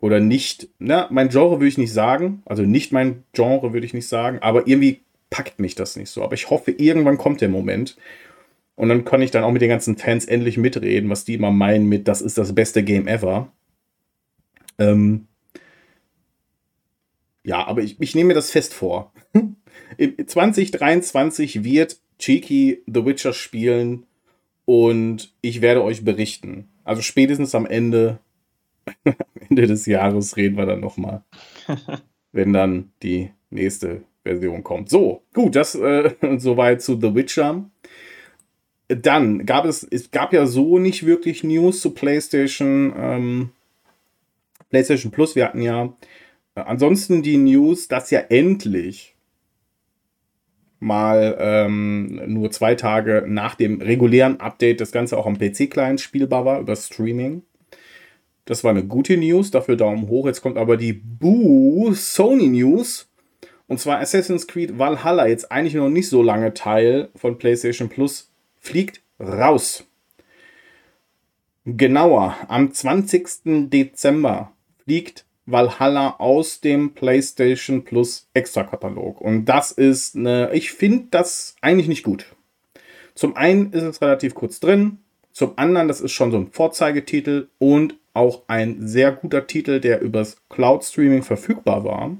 Oder 0.00 0.18
nicht, 0.18 0.68
na, 0.78 1.08
mein 1.10 1.28
Genre 1.28 1.56
würde 1.56 1.68
ich 1.68 1.78
nicht 1.78 1.92
sagen. 1.92 2.42
Also 2.46 2.62
nicht 2.62 2.90
mein 2.90 3.24
Genre 3.34 3.74
würde 3.74 3.86
ich 3.86 3.92
nicht 3.92 4.08
sagen, 4.08 4.38
aber 4.40 4.66
irgendwie 4.66 5.02
packt 5.28 5.60
mich 5.60 5.74
das 5.74 5.96
nicht 5.96 6.08
so. 6.08 6.22
Aber 6.22 6.34
ich 6.34 6.48
hoffe, 6.48 6.70
irgendwann 6.70 7.18
kommt 7.18 7.42
der 7.42 7.50
Moment, 7.50 7.98
und 8.76 8.90
dann 8.90 9.04
kann 9.04 9.22
ich 9.22 9.30
dann 9.30 9.42
auch 9.42 9.50
mit 9.50 9.62
den 9.62 9.70
ganzen 9.70 9.96
Fans 9.96 10.26
endlich 10.26 10.58
mitreden, 10.58 11.10
was 11.10 11.24
die 11.24 11.34
immer 11.34 11.50
meinen 11.50 11.88
mit, 11.88 12.06
das 12.08 12.20
ist 12.20 12.38
das 12.38 12.54
beste 12.54 12.84
Game 12.84 13.08
ever. 13.08 13.50
Ähm 14.78 15.26
ja, 17.42 17.66
aber 17.66 17.82
ich, 17.82 18.00
ich 18.00 18.14
nehme 18.14 18.28
mir 18.28 18.34
das 18.34 18.50
fest 18.50 18.74
vor. 18.74 19.12
2023 20.26 21.64
wird 21.64 21.98
Cheeky 22.18 22.82
The 22.86 23.04
Witcher 23.06 23.32
spielen 23.32 24.04
und 24.66 25.32
ich 25.40 25.62
werde 25.62 25.82
euch 25.82 26.04
berichten. 26.04 26.68
Also 26.84 27.00
spätestens 27.00 27.54
am 27.54 27.64
Ende, 27.64 28.18
Ende 29.48 29.66
des 29.66 29.86
Jahres 29.86 30.36
reden 30.36 30.56
wir 30.56 30.66
dann 30.66 30.80
nochmal, 30.80 31.24
wenn 32.32 32.52
dann 32.52 32.92
die 33.02 33.30
nächste 33.48 34.02
Version 34.22 34.64
kommt. 34.64 34.90
So, 34.90 35.22
gut, 35.32 35.56
das 35.56 35.74
äh, 35.76 36.14
soweit 36.36 36.82
zu 36.82 37.00
The 37.00 37.14
Witcher. 37.14 37.70
Dann 38.88 39.46
gab 39.46 39.64
es, 39.64 39.82
es 39.82 40.10
gab 40.10 40.32
ja 40.32 40.46
so 40.46 40.78
nicht 40.78 41.06
wirklich 41.06 41.42
News 41.42 41.80
zu 41.80 41.90
PlayStation, 41.90 42.94
ähm, 42.96 43.50
PlayStation 44.70 45.10
Plus. 45.10 45.34
Wir 45.34 45.46
hatten 45.46 45.60
ja 45.60 45.92
äh, 46.54 46.60
ansonsten 46.60 47.22
die 47.22 47.36
News, 47.36 47.88
dass 47.88 48.10
ja 48.10 48.20
endlich 48.20 49.16
mal 50.78 51.36
ähm, 51.40 52.20
nur 52.26 52.50
zwei 52.50 52.74
Tage 52.74 53.24
nach 53.26 53.54
dem 53.54 53.80
regulären 53.80 54.40
Update 54.40 54.80
das 54.80 54.92
Ganze 54.92 55.16
auch 55.16 55.26
am 55.26 55.38
PC-Client 55.38 56.00
spielbar 56.00 56.44
war 56.44 56.60
über 56.60 56.76
Streaming. 56.76 57.42
Das 58.44 58.62
war 58.62 58.70
eine 58.70 58.84
gute 58.84 59.16
News, 59.16 59.50
dafür 59.50 59.76
Daumen 59.76 60.08
hoch. 60.08 60.26
Jetzt 60.26 60.42
kommt 60.42 60.56
aber 60.56 60.76
die 60.76 60.92
Boo 60.92 61.92
Sony 61.92 62.48
News. 62.48 63.08
Und 63.66 63.80
zwar 63.80 63.98
Assassin's 63.98 64.46
Creed 64.46 64.78
Valhalla, 64.78 65.26
jetzt 65.26 65.50
eigentlich 65.50 65.74
noch 65.74 65.88
nicht 65.88 66.08
so 66.08 66.22
lange 66.22 66.54
Teil 66.54 67.08
von 67.16 67.36
PlayStation 67.36 67.88
Plus, 67.88 68.30
fliegt 68.66 69.00
raus. 69.18 69.84
Genauer, 71.64 72.36
am 72.48 72.72
20. 72.72 73.70
Dezember 73.70 74.52
fliegt 74.84 75.24
Valhalla 75.46 76.16
aus 76.18 76.60
dem 76.60 76.92
PlayStation 76.94 77.84
Plus 77.84 78.28
Extra-Katalog. 78.34 79.20
Und 79.20 79.46
das 79.46 79.72
ist 79.72 80.16
eine, 80.16 80.50
ich 80.52 80.72
finde 80.72 81.06
das 81.10 81.56
eigentlich 81.60 81.88
nicht 81.88 82.02
gut. 82.02 82.26
Zum 83.14 83.36
einen 83.36 83.72
ist 83.72 83.84
es 83.84 84.02
relativ 84.02 84.34
kurz 84.34 84.60
drin, 84.60 84.98
zum 85.32 85.52
anderen, 85.56 85.86
das 85.86 86.00
ist 86.00 86.12
schon 86.12 86.30
so 86.30 86.38
ein 86.38 86.50
Vorzeigetitel 86.50 87.48
und 87.58 87.96
auch 88.14 88.44
ein 88.46 88.86
sehr 88.86 89.12
guter 89.12 89.46
Titel, 89.46 89.80
der 89.80 90.00
übers 90.00 90.38
Cloud 90.48 90.82
Streaming 90.82 91.22
verfügbar 91.22 91.84
war. 91.84 92.16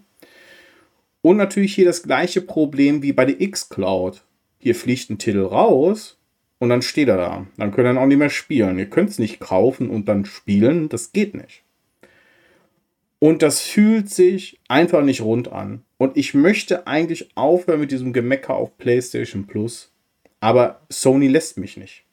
Und 1.23 1.37
natürlich 1.39 1.75
hier 1.75 1.87
das 1.87 2.03
gleiche 2.03 2.43
Problem 2.43 3.03
wie 3.03 3.13
bei 3.13 3.25
der 3.25 3.41
X-Cloud. 3.41 4.23
Hier 4.59 4.75
fliegt 4.75 5.11
ein 5.11 5.19
Titel 5.19 5.45
raus 5.45 6.16
und 6.59 6.69
dann 6.69 6.83
steht 6.83 7.09
er 7.09 7.17
da. 7.17 7.47
Dann 7.57 7.71
könnt 7.71 7.87
ihr 7.87 7.95
dann 7.95 7.99
auch 7.99 8.07
nicht 8.07 8.19
mehr 8.19 8.31
spielen. 8.31 8.79
Ihr 8.79 8.89
könnt 8.89 9.11
es 9.11 9.19
nicht 9.19 9.41
kaufen 9.41 9.91
und 9.91 10.09
dann 10.09 10.25
spielen. 10.25 10.89
Das 10.89 11.13
geht 11.13 11.35
nicht. 11.35 11.63
Und 13.19 13.43
das 13.43 13.61
fühlt 13.61 14.11
sich 14.11 14.61
einfach 14.69 15.03
nicht 15.03 15.23
rund 15.23 15.53
an. 15.53 15.83
Und 15.99 16.17
ich 16.17 16.35
möchte 16.35 16.87
eigentlich 16.87 17.37
aufhören 17.37 17.81
mit 17.81 17.91
diesem 17.91 18.13
Gemecker 18.13 18.55
auf 18.55 18.77
PlayStation 18.79 19.47
Plus. 19.47 19.93
Aber 20.41 20.81
Sony 20.91 21.29
lässt 21.29 21.59
mich 21.59 21.77
nicht. 21.77 22.05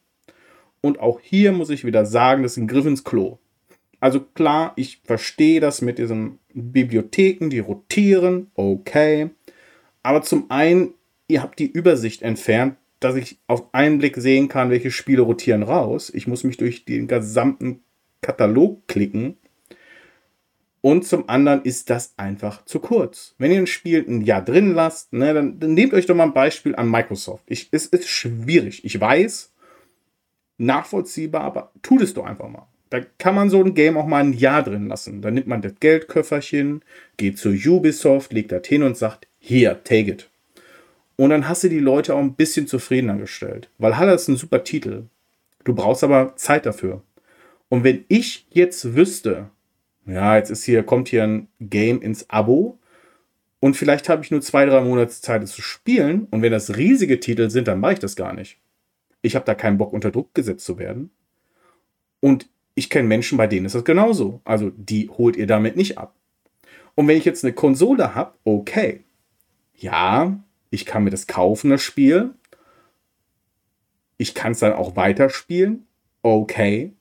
Und 0.82 1.00
auch 1.00 1.20
hier 1.22 1.52
muss 1.52 1.70
ich 1.70 1.86
wieder 1.86 2.06
sagen, 2.06 2.44
das 2.44 2.54
ist 2.54 2.58
ein 2.58 2.68
Griff 2.68 2.86
ins 2.86 3.04
Klo. 3.04 3.38
Also 4.00 4.20
klar, 4.20 4.74
ich 4.76 5.02
verstehe 5.06 5.62
das 5.62 5.82
mit 5.82 5.98
diesen 5.98 6.40
Bibliotheken, 6.54 7.50
die 7.50 7.60
rotieren, 7.60 8.52
okay. 8.56 9.30
Aber 10.04 10.22
zum 10.24 10.52
einen, 10.52 10.94
ihr 11.30 11.42
habt 11.42 11.60
die 11.60 11.72
Übersicht 11.72 12.22
entfernt 12.22 12.76
dass 13.04 13.16
ich 13.16 13.40
auf 13.48 13.74
einen 13.74 14.00
Blick 14.00 14.18
sehen 14.18 14.48
kann, 14.48 14.70
welche 14.70 14.92
Spiele 14.92 15.22
rotieren 15.22 15.64
raus. 15.64 16.12
Ich 16.14 16.28
muss 16.28 16.44
mich 16.44 16.58
durch 16.58 16.86
den 16.86 17.08
gesamten 17.08 17.82
Katalog 18.22 18.88
klicken. 18.88 19.38
Und 20.82 21.06
zum 21.06 21.30
anderen 21.30 21.62
ist 21.64 21.90
das 21.90 22.14
einfach 22.18 22.66
zu 22.66 22.80
kurz. 22.80 23.36
Wenn 23.38 23.52
ihr 23.52 23.60
ein 23.60 23.68
Spiel 23.68 24.04
ein 24.06 24.22
Jahr 24.22 24.44
drin 24.44 24.74
lasst, 24.74 25.14
ne, 25.14 25.34
dann, 25.34 25.60
dann 25.60 25.74
nehmt 25.74 25.94
euch 25.94 26.06
doch 26.06 26.16
mal 26.16 26.24
ein 26.24 26.34
Beispiel 26.34 26.76
an 26.76 26.92
Microsoft. 26.92 27.46
Ich, 27.48 27.70
es 27.72 27.86
ist 27.86 28.10
schwierig. 28.10 28.84
Ich 28.84 29.00
weiß, 29.00 29.54
nachvollziehbar, 30.58 31.42
aber 31.42 31.72
tut 31.82 32.02
es 32.02 32.14
doch 32.14 32.26
einfach 32.26 32.50
mal. 32.50 32.68
Da 32.90 33.00
kann 33.18 33.34
man 33.34 33.50
so 33.50 33.64
ein 33.64 33.74
Game 33.74 33.98
auch 33.98 34.06
mal 34.06 34.24
ein 34.24 34.34
Jahr 34.34 34.62
drin 34.62 34.88
lassen. 34.88 35.22
Dann 35.22 35.34
nimmt 35.34 35.48
man 35.48 35.62
das 35.62 35.74
Geldköfferchen, 35.80 36.84
geht 37.18 37.38
zu 37.40 37.50
Ubisoft, 37.50 38.34
legt 38.34 38.52
das 38.52 38.68
hin 38.68 38.84
und 38.84 38.98
sagt, 38.98 39.28
hier, 39.40 39.84
take 39.84 40.12
it. 40.12 40.30
Und 41.16 41.30
dann 41.30 41.48
hast 41.48 41.64
du 41.64 41.70
die 41.70 41.80
Leute 41.80 42.16
auch 42.16 42.20
ein 42.20 42.36
bisschen 42.36 42.68
zufriedener 42.68 43.18
gestellt. 43.18 43.70
Weil 43.78 43.98
Halle 43.98 44.14
ist 44.14 44.28
ein 44.28 44.36
super 44.36 44.64
Titel. 44.64 45.04
Du 45.64 45.74
brauchst 45.74 46.04
aber 46.04 46.36
Zeit 46.36 46.66
dafür. 46.66 47.04
Und 47.70 47.84
wenn 47.84 48.06
ich 48.08 48.46
jetzt 48.50 48.96
wüsste, 48.96 49.50
ja, 50.06 50.36
jetzt 50.36 50.50
ist 50.50 50.64
hier, 50.64 50.84
kommt 50.84 51.08
hier 51.08 51.24
ein 51.24 51.48
Game 51.60 52.02
ins 52.02 52.30
Abo 52.30 52.78
und 53.60 53.78
vielleicht 53.78 54.10
habe 54.10 54.24
ich 54.24 54.32
nur 54.32 54.42
zwei, 54.42 54.66
drei 54.66 54.82
Monate 54.82 55.12
Zeit, 55.12 55.42
es 55.42 55.54
zu 55.54 55.62
spielen 55.62 56.28
und 56.32 56.42
wenn 56.42 56.52
das 56.52 56.76
riesige 56.76 57.20
Titel 57.20 57.50
sind, 57.50 57.68
dann 57.68 57.80
mache 57.80 57.94
ich 57.94 58.00
das 58.00 58.16
gar 58.16 58.34
nicht. 58.34 58.60
Ich 59.22 59.36
habe 59.36 59.46
da 59.46 59.56
keinen 59.56 59.78
Bock, 59.78 59.94
unter 59.94 60.12
Druck 60.12 60.34
gesetzt 60.34 60.66
zu 60.66 60.78
werden. 60.78 61.12
Und 62.20 62.50
ich 62.76 62.90
kenne 62.90 63.08
Menschen, 63.08 63.38
bei 63.38 63.48
denen 63.48 63.66
ist 63.66 63.76
das 63.76 63.86
genauso. 63.86 64.42
Also 64.44 64.72
die 64.76 65.10
holt 65.10 65.38
ihr 65.38 65.48
damit 65.48 65.76
nicht 65.76 65.98
ab. 65.98 66.14
Und 66.96 67.08
wenn 67.08 67.18
ich 67.18 67.26
jetzt 67.26 67.44
eine 67.44 67.54
Konsole 67.54 68.16
habe, 68.16 68.34
okay. 68.44 69.04
Ja, 69.76 70.44
ich 70.74 70.88
kann 70.88 71.04
mir 71.04 71.12
das 71.12 71.28
kaufen, 71.28 71.70
das 71.70 71.84
Spiel. 71.84 72.32
Ich 74.18 74.34
kann 74.34 74.54
es 74.54 74.60
dann 74.60 74.74
auch 74.74 74.96
weiterspielen. 74.96 75.86
Okay. 76.24 76.94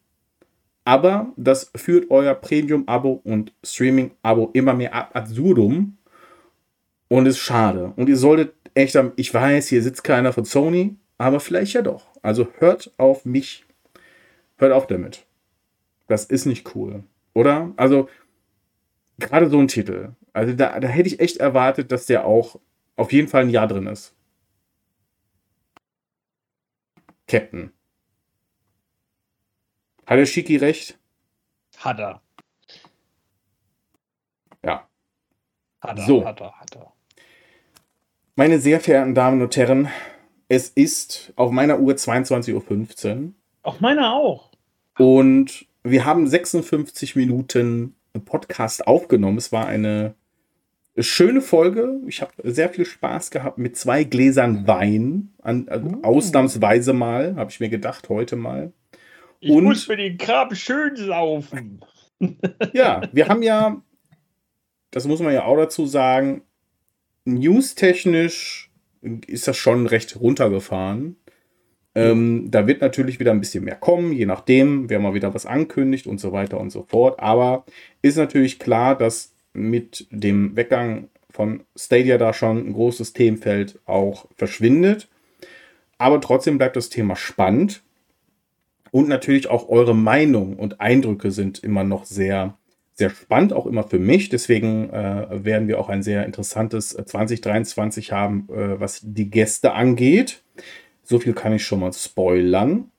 Aber 0.84 1.32
das 1.36 1.70
führt 1.74 2.10
euer 2.10 2.34
Premium-Abo 2.34 3.22
und 3.24 3.54
Streaming-Abo 3.64 4.50
immer 4.52 4.74
mehr 4.74 4.94
ab 4.94 5.10
absurdum 5.14 5.96
und 7.08 7.26
ist 7.26 7.38
schade. 7.38 7.94
Und 7.96 8.10
ihr 8.10 8.16
solltet 8.16 8.54
echt, 8.74 8.98
ich 9.16 9.32
weiß, 9.32 9.68
hier 9.68 9.82
sitzt 9.82 10.04
keiner 10.04 10.34
von 10.34 10.44
Sony, 10.44 10.96
aber 11.16 11.40
vielleicht 11.40 11.72
ja 11.72 11.82
doch. 11.82 12.08
Also 12.20 12.48
hört 12.58 12.92
auf 12.98 13.24
mich. 13.24 13.64
Hört 14.58 14.72
auf 14.72 14.86
damit. 14.86 15.24
Das 16.08 16.26
ist 16.26 16.44
nicht 16.44 16.74
cool. 16.74 17.04
Oder? 17.32 17.72
Also, 17.76 18.08
gerade 19.18 19.48
so 19.48 19.58
ein 19.58 19.68
Titel. 19.68 20.10
Also, 20.34 20.52
da, 20.52 20.78
da 20.78 20.88
hätte 20.88 21.08
ich 21.08 21.20
echt 21.20 21.38
erwartet, 21.38 21.90
dass 21.90 22.06
der 22.06 22.26
auch 22.26 22.58
auf 23.02 23.12
jeden 23.12 23.28
Fall 23.28 23.42
ein 23.42 23.50
Jahr 23.50 23.66
drin 23.66 23.88
ist. 23.88 24.14
Captain. 27.26 27.72
Hat 30.06 30.18
der 30.18 30.26
Shiki 30.26 30.56
recht? 30.56 30.98
Hat 31.78 31.98
er. 31.98 32.22
Ja. 34.64 34.88
Hat 35.80 35.98
er, 35.98 36.06
so. 36.06 36.24
hat 36.24 36.40
er, 36.40 36.52
hat 36.60 36.76
er. 36.76 36.92
Meine 38.36 38.60
sehr 38.60 38.80
verehrten 38.80 39.14
Damen 39.14 39.42
und 39.42 39.56
Herren, 39.56 39.88
es 40.48 40.68
ist 40.68 41.32
auf 41.34 41.50
meiner 41.50 41.80
Uhr 41.80 41.94
22.15 41.94 43.16
Uhr. 43.16 43.32
Auf 43.62 43.80
meiner 43.80 44.14
auch. 44.14 44.50
Und 44.96 45.66
wir 45.82 46.04
haben 46.04 46.28
56 46.28 47.16
Minuten 47.16 47.96
Podcast 48.24 48.86
aufgenommen. 48.86 49.38
Es 49.38 49.50
war 49.50 49.66
eine 49.66 50.14
schöne 50.98 51.40
Folge. 51.40 52.00
Ich 52.06 52.20
habe 52.20 52.32
sehr 52.44 52.68
viel 52.68 52.84
Spaß 52.84 53.30
gehabt 53.30 53.58
mit 53.58 53.76
zwei 53.76 54.04
Gläsern 54.04 54.66
Wein. 54.66 55.32
An, 55.40 55.68
also 55.68 55.86
Uh. 55.88 56.02
Ausnahmsweise 56.02 56.92
mal, 56.92 57.34
habe 57.36 57.50
ich 57.50 57.60
mir 57.60 57.68
gedacht, 57.68 58.08
heute 58.08 58.36
mal. 58.36 58.72
Ich 59.40 59.50
Und- 59.50 59.64
muss 59.64 59.88
mir 59.88 59.96
den 59.96 60.18
Kram 60.18 60.54
schön 60.54 60.96
saufen. 60.96 61.80
Ja, 62.72 63.02
wir 63.12 63.26
haben 63.28 63.42
ja, 63.42 63.82
das 64.92 65.08
muss 65.08 65.18
man 65.20 65.34
ja 65.34 65.44
auch 65.44 65.56
dazu 65.56 65.86
sagen, 65.86 66.42
newstechnisch 67.24 68.70
ist 69.26 69.48
das 69.48 69.56
schon 69.56 69.86
recht 69.86 70.20
runtergefahren. 70.20 71.16
Ähm, 71.94 72.46
da 72.50 72.66
wird 72.66 72.80
natürlich 72.80 73.18
wieder 73.20 73.32
ein 73.32 73.40
bisschen 73.40 73.64
mehr 73.64 73.74
kommen, 73.74 74.12
je 74.12 74.24
nachdem, 74.24 74.88
wer 74.88 74.98
mal 75.00 75.12
wieder 75.14 75.34
was 75.34 75.44
ankündigt 75.44 76.06
und 76.06 76.18
so 76.20 76.32
weiter 76.32 76.58
und 76.60 76.70
so 76.70 76.84
fort. 76.84 77.18
Aber 77.20 77.66
ist 78.00 78.16
natürlich 78.16 78.58
klar, 78.58 78.96
dass 78.96 79.31
mit 79.52 80.06
dem 80.10 80.56
Weggang 80.56 81.08
von 81.30 81.64
Stadia 81.76 82.18
da 82.18 82.32
schon 82.32 82.58
ein 82.58 82.72
großes 82.72 83.12
Themenfeld 83.12 83.80
auch 83.86 84.26
verschwindet. 84.36 85.08
Aber 85.98 86.20
trotzdem 86.20 86.58
bleibt 86.58 86.76
das 86.76 86.88
Thema 86.88 87.16
spannend. 87.16 87.82
Und 88.90 89.08
natürlich 89.08 89.48
auch 89.48 89.68
eure 89.70 89.94
Meinung 89.94 90.56
und 90.56 90.80
Eindrücke 90.80 91.30
sind 91.30 91.64
immer 91.64 91.82
noch 91.82 92.04
sehr, 92.04 92.58
sehr 92.92 93.08
spannend, 93.08 93.54
auch 93.54 93.64
immer 93.64 93.84
für 93.84 93.98
mich. 93.98 94.28
Deswegen 94.28 94.90
äh, 94.90 95.44
werden 95.44 95.66
wir 95.66 95.80
auch 95.80 95.88
ein 95.88 96.02
sehr 96.02 96.26
interessantes 96.26 96.92
äh, 96.92 97.06
2023 97.06 98.12
haben, 98.12 98.48
äh, 98.50 98.78
was 98.78 99.00
die 99.02 99.30
Gäste 99.30 99.72
angeht. 99.72 100.42
So 101.02 101.18
viel 101.18 101.32
kann 101.32 101.54
ich 101.54 101.64
schon 101.64 101.80
mal 101.80 101.92
spoilern. 101.92 102.90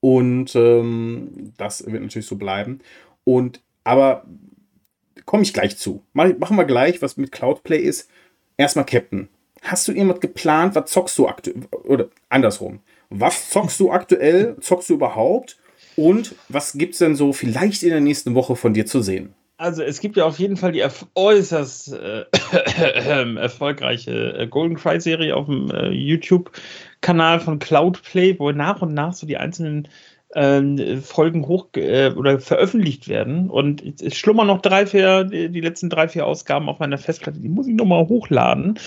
Und 0.00 0.54
ähm, 0.54 1.52
das 1.58 1.84
wird 1.84 2.02
natürlich 2.02 2.26
so 2.26 2.36
bleiben. 2.36 2.80
Und 3.24 3.60
aber 3.84 4.24
komme 5.26 5.42
ich 5.42 5.52
gleich 5.52 5.76
zu. 5.76 6.02
Mach- 6.12 6.36
Machen 6.38 6.56
wir 6.56 6.64
gleich, 6.64 7.00
was 7.02 7.16
mit 7.16 7.32
Cloudplay 7.32 7.78
ist. 7.78 8.08
Erstmal 8.56 8.86
Captain. 8.86 9.28
Hast 9.62 9.86
du 9.88 9.92
irgendwas 9.92 10.20
geplant? 10.20 10.74
Was 10.74 10.90
zockst 10.90 11.18
du 11.18 11.28
aktuell? 11.28 11.56
Oder 11.84 12.06
andersrum. 12.28 12.80
Was 13.10 13.50
zockst 13.50 13.78
du 13.80 13.90
aktuell? 13.90 14.56
Zockst 14.60 14.88
du 14.90 14.94
überhaupt? 14.94 15.58
Und 15.96 16.34
was 16.48 16.72
gibt 16.74 16.92
es 16.94 16.98
denn 17.00 17.14
so 17.14 17.32
vielleicht 17.32 17.82
in 17.82 17.90
der 17.90 18.00
nächsten 18.00 18.34
Woche 18.34 18.56
von 18.56 18.72
dir 18.72 18.86
zu 18.86 19.02
sehen? 19.02 19.34
Also 19.58 19.82
es 19.82 20.00
gibt 20.00 20.16
ja 20.16 20.24
auf 20.24 20.38
jeden 20.38 20.56
Fall 20.56 20.72
die 20.72 20.82
äußerst 21.14 21.92
äh, 21.92 22.24
erfolgreiche 23.36 24.32
äh, 24.38 24.46
Golden 24.46 24.76
Cry 24.76 25.00
Serie 25.00 25.36
auf 25.36 25.46
dem 25.46 25.70
äh, 25.70 25.90
YouTube-Kanal 25.90 27.40
von 27.40 27.58
Cloudplay, 27.58 28.38
wo 28.38 28.52
nach 28.52 28.82
und 28.82 28.94
nach 28.94 29.12
so 29.12 29.26
die 29.26 29.36
einzelnen 29.36 29.88
ähm, 30.34 31.02
Folgen 31.02 31.46
hoch 31.46 31.68
äh, 31.76 32.10
oder 32.10 32.38
veröffentlicht 32.38 33.08
werden. 33.08 33.50
Und 33.50 34.00
es 34.00 34.16
schlummern 34.16 34.46
noch 34.46 34.62
drei, 34.62 34.86
vier, 34.86 35.24
die 35.24 35.60
letzten 35.60 35.90
drei, 35.90 36.08
vier 36.08 36.26
Ausgaben 36.26 36.68
auf 36.68 36.78
meiner 36.78 36.98
Festplatte, 36.98 37.40
die 37.40 37.48
muss 37.48 37.66
ich 37.66 37.74
nochmal 37.74 38.06
hochladen. 38.08 38.78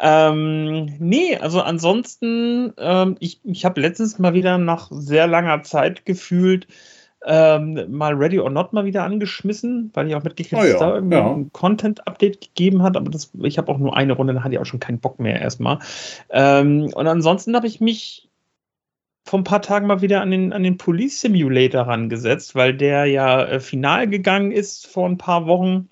Ähm, 0.00 0.94
nee, 0.98 1.36
also 1.36 1.60
ansonsten, 1.60 2.72
ähm, 2.78 3.16
ich, 3.20 3.40
ich 3.44 3.64
habe 3.64 3.80
letztens 3.80 4.18
mal 4.18 4.34
wieder 4.34 4.58
nach 4.58 4.88
sehr 4.90 5.26
langer 5.26 5.62
Zeit 5.62 6.04
gefühlt 6.04 6.66
ähm, 7.26 7.86
mal 7.90 8.12
Ready 8.14 8.38
or 8.38 8.50
Not 8.50 8.72
mal 8.72 8.84
wieder 8.84 9.04
angeschmissen, 9.04 9.90
weil 9.94 10.08
ich 10.08 10.14
auch 10.14 10.22
mitgekriegt 10.22 10.54
Oh 10.54 10.58
habe, 10.58 10.68
ja, 10.68 10.72
dass 10.74 10.80
da 10.80 10.94
irgendwie 10.94 11.16
ja. 11.16 11.32
ein 11.32 11.52
Content-Update 11.52 12.40
gegeben 12.40 12.82
hat, 12.82 12.96
aber 12.96 13.10
das, 13.10 13.32
ich 13.42 13.56
habe 13.56 13.72
auch 13.72 13.78
nur 13.78 13.96
eine 13.96 14.12
Runde, 14.12 14.34
dann 14.34 14.44
hatte 14.44 14.54
ich 14.54 14.60
auch 14.60 14.66
schon 14.66 14.80
keinen 14.80 14.98
Bock 14.98 15.18
mehr 15.18 15.40
erstmal. 15.40 15.78
Ähm, 16.30 16.90
und 16.94 17.06
ansonsten 17.06 17.56
habe 17.56 17.66
ich 17.66 17.80
mich 17.80 18.28
vor 19.24 19.40
ein 19.40 19.44
paar 19.44 19.62
Tagen 19.62 19.86
mal 19.86 20.02
wieder 20.02 20.20
an 20.20 20.30
den, 20.30 20.52
an 20.52 20.62
den 20.62 20.76
Police 20.76 21.20
Simulator 21.20 21.82
rangesetzt, 21.82 22.54
weil 22.54 22.74
der 22.74 23.06
ja 23.06 23.44
äh, 23.44 23.60
final 23.60 24.08
gegangen 24.08 24.52
ist 24.52 24.86
vor 24.86 25.08
ein 25.08 25.18
paar 25.18 25.46
Wochen. 25.46 25.88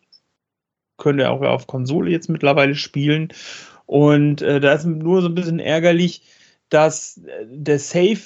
Könnt 0.98 1.18
ihr 1.18 1.30
auch 1.30 1.40
auf 1.40 1.66
Konsole 1.66 2.10
jetzt 2.10 2.28
mittlerweile 2.28 2.74
spielen. 2.74 3.28
Und 3.86 4.42
äh, 4.42 4.60
da 4.60 4.72
ist 4.72 4.84
nur 4.84 5.22
so 5.22 5.28
ein 5.28 5.34
bisschen 5.34 5.58
ärgerlich, 5.58 6.22
dass 6.68 7.18
äh, 7.18 7.46
der 7.46 7.78
Safe, 7.78 8.20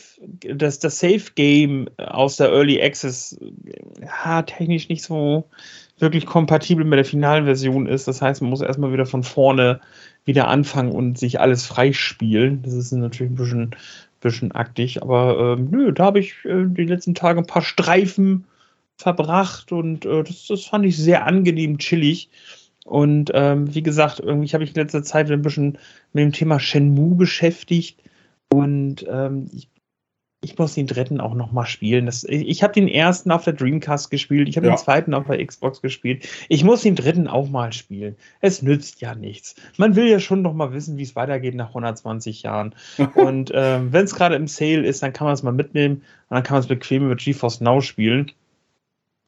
dass 0.54 0.80
das 0.80 0.98
Safe 0.98 1.32
Game 1.34 1.88
aus 1.98 2.36
der 2.36 2.50
Early 2.50 2.82
Access 2.82 3.38
ja, 4.00 4.42
technisch 4.42 4.88
nicht 4.88 5.02
so 5.02 5.48
wirklich 5.98 6.26
kompatibel 6.26 6.84
mit 6.84 6.98
der 6.98 7.04
finalen 7.04 7.44
Version 7.44 7.86
ist. 7.86 8.06
Das 8.06 8.20
heißt, 8.20 8.42
man 8.42 8.50
muss 8.50 8.60
erstmal 8.60 8.92
wieder 8.92 9.06
von 9.06 9.22
vorne 9.22 9.80
wieder 10.24 10.48
anfangen 10.48 10.92
und 10.92 11.18
sich 11.18 11.40
alles 11.40 11.64
freispielen. 11.64 12.62
Das 12.62 12.74
ist 12.74 12.92
natürlich 12.92 13.32
ein 13.32 13.36
bisschen, 13.36 13.76
bisschen 14.20 14.52
aktig, 14.52 15.02
aber 15.02 15.56
ähm, 15.58 15.68
nö, 15.70 15.92
da 15.92 16.06
habe 16.06 16.20
ich 16.20 16.44
äh, 16.44 16.64
die 16.66 16.84
letzten 16.84 17.14
Tage 17.14 17.40
ein 17.40 17.46
paar 17.46 17.62
Streifen 17.62 18.44
verbracht 18.96 19.72
und 19.72 20.04
äh, 20.04 20.22
das, 20.22 20.46
das 20.46 20.64
fand 20.64 20.86
ich 20.86 20.96
sehr 20.96 21.26
angenehm 21.26 21.78
chillig. 21.78 22.30
Und 22.84 23.32
ähm, 23.34 23.74
wie 23.74 23.82
gesagt, 23.82 24.20
irgendwie 24.20 24.48
habe 24.52 24.62
ich 24.64 24.70
in 24.70 24.76
letzter 24.76 25.02
Zeit 25.02 25.30
ein 25.30 25.42
bisschen 25.42 25.78
mit 26.12 26.22
dem 26.22 26.32
Thema 26.32 26.60
Shenmue 26.60 27.16
beschäftigt 27.16 28.00
und 28.48 29.04
ähm, 29.08 29.50
ich, 29.52 29.68
ich 30.42 30.58
muss 30.58 30.74
den 30.74 30.86
dritten 30.86 31.20
auch 31.20 31.34
noch 31.34 31.52
mal 31.52 31.66
spielen. 31.66 32.06
Das, 32.06 32.24
ich 32.24 32.46
ich 32.46 32.62
habe 32.62 32.72
den 32.72 32.88
ersten 32.88 33.30
auf 33.30 33.44
der 33.44 33.54
Dreamcast 33.54 34.10
gespielt, 34.10 34.48
ich 34.48 34.56
habe 34.56 34.66
Ja. 34.66 34.74
den 34.74 34.78
zweiten 34.78 35.14
auf 35.14 35.26
der 35.26 35.44
Xbox 35.44 35.80
gespielt. 35.82 36.28
Ich 36.48 36.62
muss 36.62 36.82
den 36.82 36.94
dritten 36.94 37.26
auch 37.26 37.48
mal 37.48 37.72
spielen. 37.72 38.16
Es 38.40 38.62
nützt 38.62 39.00
ja 39.00 39.14
nichts. 39.14 39.56
Man 39.76 39.96
will 39.96 40.08
ja 40.08 40.20
schon 40.20 40.42
noch 40.42 40.54
mal 40.54 40.72
wissen, 40.72 40.98
wie 40.98 41.02
es 41.02 41.16
weitergeht 41.16 41.54
nach 41.54 41.68
120 41.68 42.42
Jahren. 42.42 42.74
und 43.14 43.50
ähm, 43.54 43.92
wenn 43.92 44.04
es 44.04 44.14
gerade 44.14 44.36
im 44.36 44.46
Sale 44.46 44.86
ist, 44.86 45.02
dann 45.02 45.12
kann 45.12 45.26
man 45.26 45.34
es 45.34 45.42
mal 45.42 45.52
mitnehmen 45.52 46.02
und 46.28 46.34
dann 46.34 46.42
kann 46.42 46.54
man 46.54 46.62
es 46.62 46.68
bequem 46.68 47.06
über 47.06 47.16
GeForce 47.16 47.60
Now 47.60 47.80
spielen. 47.80 48.30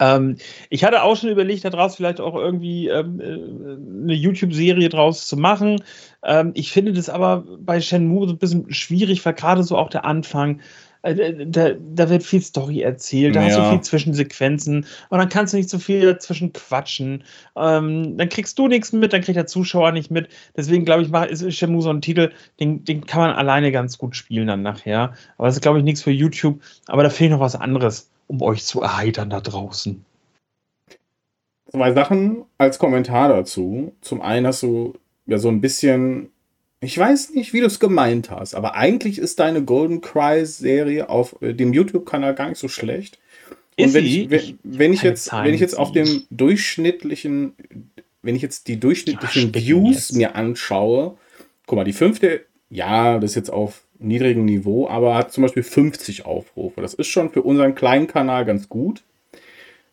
Ähm, 0.00 0.36
ich 0.70 0.84
hatte 0.84 1.02
auch 1.02 1.16
schon 1.16 1.30
überlegt, 1.30 1.64
daraus 1.64 1.96
vielleicht 1.96 2.20
auch 2.20 2.36
irgendwie 2.36 2.88
ähm, 2.88 3.20
äh, 3.20 4.04
eine 4.04 4.14
YouTube-Serie 4.14 4.88
draus 4.88 5.26
zu 5.26 5.36
machen. 5.36 5.82
Ähm, 6.22 6.52
ich 6.54 6.70
finde 6.70 6.92
das 6.92 7.08
aber 7.08 7.44
bei 7.58 7.80
Shenmue 7.80 8.28
so 8.28 8.34
ein 8.34 8.38
bisschen 8.38 8.72
schwierig, 8.72 9.24
weil 9.24 9.34
gerade 9.34 9.64
so 9.64 9.76
auch 9.76 9.90
der 9.90 10.04
Anfang, 10.04 10.60
da, 11.02 11.70
da, 11.78 12.10
wird 12.10 12.22
viel 12.22 12.42
Story 12.42 12.82
erzählt, 12.82 13.36
da 13.36 13.42
ja. 13.42 13.48
hast 13.48 13.58
du 13.58 13.70
viel 13.70 13.80
Zwischensequenzen 13.80 14.86
und 15.10 15.18
dann 15.18 15.28
kannst 15.28 15.52
du 15.52 15.56
nicht 15.56 15.70
so 15.70 15.78
viel 15.78 16.02
dazwischen 16.02 16.52
quatschen. 16.52 17.24
Ähm, 17.56 18.16
dann 18.16 18.28
kriegst 18.28 18.58
du 18.58 18.68
nichts 18.68 18.92
mit, 18.92 19.12
dann 19.12 19.22
kriegt 19.22 19.36
der 19.36 19.46
Zuschauer 19.46 19.92
nicht 19.92 20.10
mit. 20.10 20.28
Deswegen 20.56 20.84
glaube 20.84 21.02
ich, 21.02 21.30
ist 21.30 21.54
Shenmue 21.54 21.82
so 21.82 21.90
ein 21.90 22.00
Titel, 22.00 22.32
den, 22.60 22.84
den 22.84 23.06
kann 23.06 23.20
man 23.20 23.30
alleine 23.30 23.72
ganz 23.72 23.98
gut 23.98 24.16
spielen 24.16 24.48
dann 24.48 24.62
nachher. 24.62 25.14
Aber 25.36 25.46
das 25.46 25.56
ist, 25.56 25.62
glaube 25.62 25.78
ich, 25.78 25.84
nichts 25.84 26.02
für 26.02 26.10
YouTube. 26.10 26.60
Aber 26.86 27.02
da 27.02 27.10
fehlt 27.10 27.30
noch 27.30 27.40
was 27.40 27.54
anderes 27.54 28.10
um 28.28 28.42
euch 28.42 28.64
zu 28.64 28.82
erheitern 28.82 29.30
da 29.30 29.40
draußen. 29.40 30.04
Zwei 31.70 31.92
Sachen 31.92 32.44
als 32.56 32.78
Kommentar 32.78 33.28
dazu. 33.28 33.92
Zum 34.00 34.22
einen 34.22 34.46
hast 34.46 34.62
du 34.62 34.94
ja 35.26 35.38
so 35.38 35.48
ein 35.48 35.60
bisschen, 35.60 36.30
ich 36.80 36.96
weiß 36.96 37.34
nicht, 37.34 37.52
wie 37.52 37.60
du 37.60 37.66
es 37.66 37.80
gemeint 37.80 38.30
hast, 38.30 38.54
aber 38.54 38.74
eigentlich 38.74 39.18
ist 39.18 39.40
deine 39.40 39.64
Golden 39.64 40.00
Cry 40.00 40.46
Serie 40.46 41.08
auf 41.08 41.40
äh, 41.42 41.52
dem 41.52 41.72
YouTube-Kanal 41.72 42.34
gar 42.34 42.48
nicht 42.48 42.58
so 42.58 42.68
schlecht. 42.68 43.18
Und 43.78 43.94
wenn 43.94 44.04
ich, 44.04 44.30
wenn, 44.30 44.58
wenn 44.64 44.92
ich 44.92 45.02
jetzt, 45.02 45.32
wenn 45.32 45.54
ich 45.54 45.60
jetzt 45.60 45.78
auf 45.78 45.92
dem 45.92 46.24
durchschnittlichen, 46.30 47.54
wenn 48.22 48.34
ich 48.34 48.42
jetzt 48.42 48.66
die 48.68 48.78
durchschnittlichen 48.78 49.52
ja, 49.52 49.60
Views 49.60 50.08
jetzt. 50.08 50.12
mir 50.14 50.34
anschaue, 50.34 51.16
guck 51.66 51.76
mal, 51.76 51.84
die 51.84 51.92
fünfte, 51.92 52.44
ja, 52.70 53.18
das 53.18 53.32
ist 53.32 53.36
jetzt 53.36 53.52
auf 53.52 53.84
niedrigem 53.98 54.44
Niveau, 54.44 54.88
aber 54.88 55.14
hat 55.14 55.32
zum 55.32 55.42
Beispiel 55.42 55.62
50 55.62 56.26
Aufrufe. 56.26 56.80
Das 56.80 56.94
ist 56.94 57.08
schon 57.08 57.30
für 57.30 57.42
unseren 57.42 57.74
kleinen 57.74 58.06
Kanal 58.06 58.44
ganz 58.44 58.68
gut. 58.68 59.02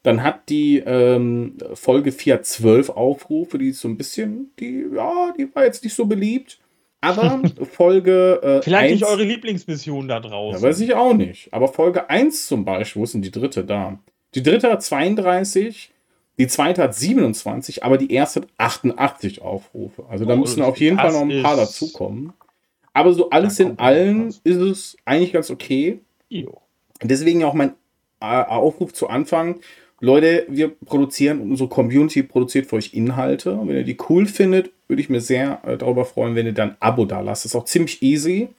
Dann 0.04 0.22
hat 0.22 0.50
die 0.50 0.84
ähm, 0.86 1.58
Folge 1.74 2.12
4 2.12 2.44
12 2.44 2.90
Aufrufe, 2.90 3.58
die 3.58 3.70
ist 3.70 3.82
so 3.82 3.88
ein 3.88 3.98
bisschen, 3.98 4.52
die, 4.60 4.86
ja, 4.94 5.34
die 5.38 5.48
war 5.56 5.66
jetzt 5.66 5.84
nicht 5.84 5.96
so 5.96 6.06
beliebt. 6.06 6.60
Aber 7.06 7.41
Folge. 7.72 8.41
Äh, 8.41 8.62
Vielleicht 8.62 8.91
1, 8.91 9.01
nicht 9.01 9.06
eure 9.06 9.24
Lieblingsmission 9.24 10.08
da 10.08 10.20
draußen. 10.20 10.62
Ja, 10.62 10.68
weiß 10.68 10.80
ich 10.80 10.93
auch 10.93 11.14
nicht. 11.14 11.53
Aber 11.53 11.68
Folge 11.68 12.10
1 12.10 12.47
zum 12.47 12.66
Beispiel, 12.66 12.99
wo 12.99 13.03
ist 13.03 13.14
denn 13.14 13.22
die 13.22 13.32
dritte 13.32 13.64
da? 13.64 13.99
Die 14.34 14.43
dritte 14.43 14.72
hat 14.72 14.84
32, 14.84 15.91
die 16.38 16.47
zweite 16.47 16.84
hat 16.84 16.95
27, 16.95 17.84
aber 17.84 17.97
die 17.97 18.12
erste 18.12 18.41
hat 18.41 18.47
88 18.58 19.41
Aufrufe. 19.41 20.06
Also 20.10 20.26
da 20.26 20.34
oh, 20.34 20.38
müssen 20.38 20.62
auf 20.62 20.78
jeden 20.78 20.97
Fall 20.97 21.14
noch 21.14 21.22
ein 21.22 21.41
paar 21.41 21.56
dazukommen. 21.56 22.34
Aber 22.93 23.14
so 23.14 23.30
alles 23.30 23.60
in 23.60 23.80
allem 23.80 24.28
ist 24.43 24.58
es 24.58 24.97
eigentlich 25.06 25.34
ganz 25.34 25.49
okay. 25.49 25.99
Jo. 26.30 26.62
Deswegen 27.03 27.43
auch 27.43 27.53
mein 27.53 27.74
äh, 28.22 28.26
Aufruf 28.26 28.93
zu 28.93 29.08
Anfang. 29.08 29.60
Leute, 29.99 30.45
wir 30.49 30.70
produzieren, 30.70 31.41
unsere 31.41 31.70
Community 31.70 32.24
produziert 32.24 32.68
für 32.68 32.76
euch 32.76 32.93
Inhalte. 32.93 33.53
Und 33.53 33.70
wenn 33.70 33.78
ihr 33.78 33.84
die 33.84 33.97
cool 34.10 34.26
findet, 34.26 34.72
würde 34.88 35.02
ich 35.02 35.10
mir 35.10 35.22
sehr 35.22 35.62
äh, 35.66 35.78
darüber 35.78 36.06
freuen, 36.06 36.36
wenn 36.36 36.46
ihr 36.46 36.54
dann 36.54 36.72
ein 36.72 36.78
Abo 36.80 37.06
da 37.06 37.22
lasst. 37.22 37.46
Das 37.46 37.52
ist 37.52 37.56
auch 37.56 37.66
ziemlich 37.66 38.02
easy. 38.02 38.50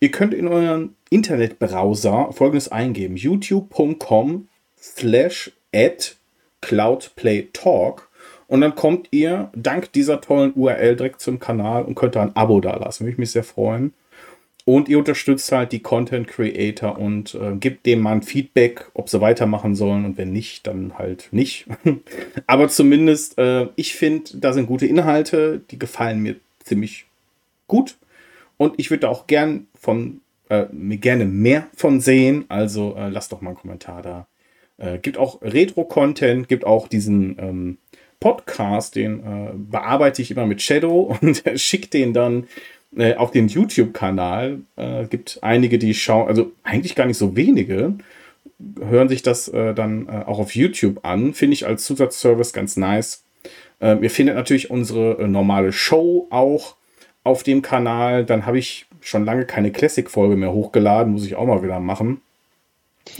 Ihr 0.00 0.10
könnt 0.10 0.34
in 0.34 0.48
euren 0.48 0.94
Internetbrowser 1.10 2.32
folgendes 2.32 2.70
eingeben: 2.70 3.16
youtube.com 3.16 4.48
slash 4.78 5.52
at 5.74 6.16
cloudplaytalk 6.60 8.08
und 8.48 8.60
dann 8.60 8.74
kommt 8.74 9.08
ihr 9.10 9.50
dank 9.54 9.92
dieser 9.92 10.20
tollen 10.20 10.52
URL 10.54 10.96
direkt 10.96 11.20
zum 11.20 11.38
Kanal 11.38 11.84
und 11.84 11.94
könnt 11.94 12.14
da 12.16 12.22
ein 12.22 12.36
Abo 12.36 12.60
da 12.60 12.76
lassen. 12.76 13.04
Würde 13.04 13.12
ich 13.12 13.18
mich 13.18 13.32
sehr 13.32 13.44
freuen. 13.44 13.92
Und 14.68 14.88
ihr 14.88 14.98
unterstützt 14.98 15.52
halt 15.52 15.70
die 15.70 15.78
Content 15.78 16.26
Creator 16.26 16.98
und 16.98 17.36
äh, 17.36 17.54
gibt 17.54 17.86
dem 17.86 18.00
mal 18.00 18.16
ein 18.16 18.22
Feedback, 18.22 18.90
ob 18.94 19.08
sie 19.08 19.20
weitermachen 19.20 19.76
sollen. 19.76 20.04
Und 20.04 20.18
wenn 20.18 20.32
nicht, 20.32 20.66
dann 20.66 20.98
halt 20.98 21.28
nicht. 21.30 21.68
Aber 22.48 22.68
zumindest, 22.68 23.38
äh, 23.38 23.68
ich 23.76 23.94
finde, 23.94 24.38
da 24.38 24.52
sind 24.52 24.66
gute 24.66 24.86
Inhalte, 24.86 25.60
die 25.70 25.78
gefallen 25.78 26.18
mir 26.18 26.34
ziemlich 26.64 27.06
gut. 27.68 27.96
Und 28.56 28.74
ich 28.78 28.90
würde 28.90 29.08
auch 29.08 29.28
gern 29.28 29.68
von, 29.78 30.20
äh, 30.48 30.66
mir 30.72 30.96
gerne 30.96 31.26
mehr 31.26 31.68
von 31.76 32.00
sehen. 32.00 32.44
Also 32.48 32.96
äh, 32.96 33.08
lasst 33.08 33.30
doch 33.30 33.40
mal 33.40 33.50
einen 33.50 33.58
Kommentar 33.58 34.02
da. 34.02 34.26
Äh, 34.78 34.98
gibt 34.98 35.16
auch 35.16 35.42
Retro-Content, 35.42 36.48
gibt 36.48 36.64
auch 36.64 36.88
diesen 36.88 37.38
ähm, 37.38 37.78
Podcast, 38.18 38.96
den 38.96 39.20
äh, 39.20 39.52
bearbeite 39.54 40.22
ich 40.22 40.32
immer 40.32 40.46
mit 40.46 40.60
Shadow 40.60 41.16
und 41.20 41.44
schicke 41.54 41.86
den 41.86 42.12
dann 42.12 42.48
äh, 42.96 43.14
auf 43.14 43.30
den 43.30 43.48
YouTube-Kanal. 43.48 44.60
Äh, 44.76 45.06
gibt 45.06 45.38
einige, 45.42 45.78
die 45.78 45.94
schauen, 45.94 46.28
also 46.28 46.52
eigentlich 46.62 46.94
gar 46.94 47.06
nicht 47.06 47.18
so 47.18 47.36
wenige, 47.36 47.94
hören 48.80 49.08
sich 49.08 49.22
das 49.22 49.48
äh, 49.48 49.74
dann 49.74 50.08
äh, 50.08 50.24
auch 50.26 50.38
auf 50.38 50.54
YouTube 50.54 51.04
an. 51.04 51.34
Finde 51.34 51.54
ich 51.54 51.66
als 51.66 51.84
Zusatzservice 51.84 52.52
ganz 52.52 52.76
nice. 52.76 53.24
Ähm, 53.80 54.02
ihr 54.02 54.10
findet 54.10 54.36
natürlich 54.36 54.70
unsere 54.70 55.18
äh, 55.18 55.28
normale 55.28 55.72
Show 55.72 56.26
auch 56.30 56.76
auf 57.24 57.42
dem 57.42 57.62
Kanal. 57.62 58.24
Dann 58.24 58.46
habe 58.46 58.58
ich 58.58 58.86
schon 59.00 59.24
lange 59.24 59.44
keine 59.44 59.70
Classic-Folge 59.70 60.36
mehr 60.36 60.52
hochgeladen, 60.52 61.12
muss 61.12 61.26
ich 61.26 61.36
auch 61.36 61.46
mal 61.46 61.62
wieder 61.62 61.80
machen. 61.80 62.20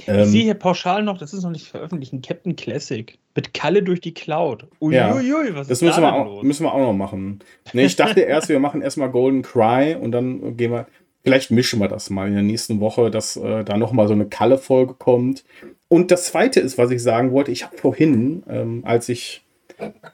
Ähm, 0.06 0.20
ich 0.20 0.28
sehe 0.28 0.42
hier 0.42 0.54
pauschal 0.54 1.02
noch, 1.02 1.18
das 1.18 1.32
ist 1.32 1.42
noch 1.42 1.50
nicht 1.50 1.68
veröffentlicht, 1.68 2.12
ein 2.12 2.22
Captain 2.22 2.56
Classic. 2.56 3.18
Mit 3.34 3.52
Kalle 3.54 3.82
durch 3.82 4.00
die 4.00 4.14
Cloud. 4.14 4.66
Uiuiui, 4.80 5.48
ja, 5.48 5.54
was 5.54 5.68
das 5.68 5.78
ist 5.78 5.82
müssen, 5.82 6.02
da 6.02 6.12
wir 6.12 6.14
auch, 6.14 6.42
müssen 6.42 6.64
wir 6.64 6.72
auch 6.72 6.78
noch 6.78 6.92
machen. 6.94 7.40
Nee, 7.72 7.84
ich 7.84 7.96
dachte 7.96 8.20
erst, 8.22 8.48
wir 8.48 8.58
machen 8.60 8.82
erstmal 8.82 9.10
Golden 9.10 9.42
Cry 9.42 9.94
und 9.94 10.12
dann 10.12 10.56
gehen 10.56 10.72
wir. 10.72 10.86
Vielleicht 11.22 11.50
mischen 11.50 11.80
wir 11.80 11.88
das 11.88 12.08
mal 12.08 12.28
in 12.28 12.34
der 12.34 12.44
nächsten 12.44 12.78
Woche, 12.78 13.10
dass 13.10 13.36
äh, 13.36 13.64
da 13.64 13.76
nochmal 13.76 14.06
so 14.06 14.14
eine 14.14 14.26
Kalle-Folge 14.26 14.94
kommt. 14.94 15.44
Und 15.88 16.12
das 16.12 16.26
zweite 16.26 16.60
ist, 16.60 16.78
was 16.78 16.92
ich 16.92 17.02
sagen 17.02 17.32
wollte, 17.32 17.50
ich 17.50 17.64
habe 17.64 17.76
vorhin, 17.76 18.44
ähm, 18.48 18.82
als 18.84 19.08
ich, 19.08 19.44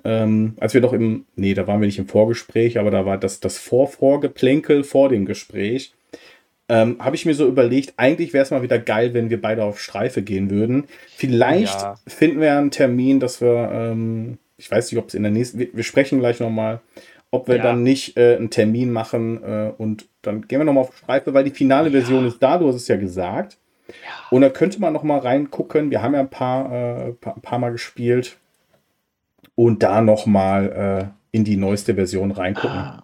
ähm, 0.05 0.55
als 0.59 0.73
wir 0.73 0.81
noch 0.81 0.95
im, 0.95 1.27
nee, 1.37 1.53
da 1.53 1.67
waren 1.67 1.83
wir 1.83 1.87
nicht 1.87 1.99
im 1.99 2.09
Vorgespräch, 2.09 2.79
aber 2.79 2.91
da 2.91 3.05
war 3.05 3.19
das, 3.19 3.41
das 3.41 3.59
Vorvorgeplänkel 3.59 4.85
vor 4.85 5.11
dem 5.11 5.27
Gespräch 5.27 5.93
ähm, 6.73 6.97
habe 7.01 7.17
ich 7.17 7.27
mir 7.27 7.35
so 7.35 7.47
überlegt, 7.47 7.93
eigentlich 7.99 8.33
wäre 8.33 8.45
es 8.45 8.51
mal 8.51 8.63
wieder 8.63 8.79
geil, 8.79 9.13
wenn 9.13 9.29
wir 9.29 9.39
beide 9.39 9.63
auf 9.63 9.79
Streife 9.79 10.23
gehen 10.23 10.49
würden. 10.49 10.85
Vielleicht 11.15 11.83
ja. 11.83 11.97
finden 12.07 12.41
wir 12.41 12.57
einen 12.57 12.71
Termin, 12.71 13.21
dass 13.21 13.43
wir, 13.43 13.71
ähm, 13.71 14.39
ich 14.57 14.71
weiß 14.71 14.91
nicht, 14.91 14.99
ob 14.99 15.09
es 15.09 15.15
in 15.15 15.23
der 15.23 15.33
nächsten, 15.33 15.59
wir, 15.59 15.69
wir 15.71 15.85
sprechen 15.85 16.19
gleich 16.19 16.41
nochmal, 16.41 16.81
ob 17.31 17.47
wir 17.47 17.57
ja. 17.57 17.63
dann 17.63 17.83
nicht 17.83 18.17
äh, 18.17 18.37
einen 18.37 18.49
Termin 18.49 18.91
machen 18.91 19.43
äh, 19.45 19.73
und 19.77 20.07
dann 20.23 20.49
gehen 20.49 20.61
wir 20.61 20.65
nochmal 20.65 20.85
auf 20.85 20.97
Streife, 20.97 21.35
weil 21.35 21.45
die 21.45 21.51
finale 21.51 21.91
ja. 21.91 22.01
Version 22.01 22.27
ist 22.27 22.43
da, 22.43 22.57
du 22.57 22.69
hast 22.69 22.77
es 22.77 22.89
ja 22.89 22.97
gesagt. 22.97 23.59
Und 24.31 24.41
da 24.41 24.49
könnte 24.49 24.81
man 24.81 24.95
nochmal 24.95 25.19
reingucken. 25.19 25.91
Wir 25.91 26.01
haben 26.01 26.15
ja 26.15 26.21
ein 26.21 26.31
paar, 26.31 26.73
äh, 26.73 27.13
paar, 27.13 27.39
paar 27.43 27.59
Mal 27.59 27.73
gespielt. 27.73 28.39
Und 29.55 29.83
da 29.83 30.01
nochmal 30.01 31.13
äh, 31.13 31.37
in 31.37 31.45
die 31.45 31.59
neueste 31.59 31.95
Version 31.95 32.31
reingucken. 32.31 32.79
Ah. 32.79 33.02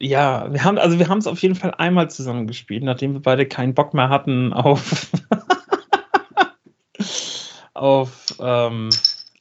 Ja, 0.00 0.52
wir 0.52 0.64
haben, 0.64 0.78
also 0.78 0.98
wir 0.98 1.08
haben 1.08 1.18
es 1.18 1.26
auf 1.26 1.38
jeden 1.40 1.54
Fall 1.54 1.72
einmal 1.78 2.10
zusammen 2.10 2.46
gespielt, 2.46 2.82
nachdem 2.82 3.12
wir 3.14 3.20
beide 3.20 3.46
keinen 3.46 3.74
Bock 3.74 3.94
mehr 3.94 4.08
hatten 4.08 4.52
auf 4.52 5.10
auf 7.74 8.26
ähm, 8.40 8.90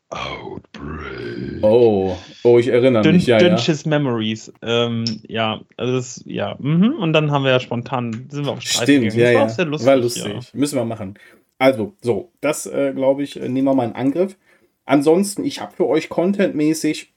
Outbreak. 0.10 1.64
Oh, 1.64 2.16
oh, 2.44 2.60
ich 2.60 2.68
erinnere 2.68 3.04
Dün 3.04 3.16
mich, 3.16 3.26
ja. 3.26 3.38
Dünches 3.38 3.84
ja. 3.84 3.90
Memories. 3.90 4.54
Ähm, 4.62 5.06
ja, 5.28 5.62
also 5.78 5.94
das, 5.94 6.22
ja. 6.26 6.56
Mhm. 6.60 6.96
Und 7.00 7.14
dann 7.14 7.32
haben 7.32 7.44
wir 7.44 7.52
ja 7.52 7.60
spontan, 7.60 8.28
sind 8.30 8.46
wir 8.46 8.52
auf 8.52 8.62
Streit 8.62 8.84
Stimmt, 8.84 9.12
gegangen. 9.14 9.20
ja, 9.20 9.32
das 9.32 9.34
war 9.34 9.42
ja. 9.42 9.50
sehr 9.50 9.66
lustig. 9.66 9.88
War 9.88 9.96
lustig. 9.98 10.34
Ja. 10.34 10.60
Müssen 10.60 10.76
wir 10.76 10.86
machen. 10.86 11.16
Also, 11.58 11.94
so, 12.02 12.32
das 12.42 12.66
äh, 12.66 12.92
glaube 12.94 13.24
ich, 13.24 13.40
äh, 13.42 13.48
nehmen 13.48 13.68
wir 13.68 13.74
mal 13.74 13.88
in 13.88 13.96
Angriff. 13.96 14.38
Ansonsten, 14.86 15.46
ich 15.46 15.62
habe 15.62 15.74
für 15.74 15.88
euch 15.88 16.10
contentmäßig, 16.10 17.14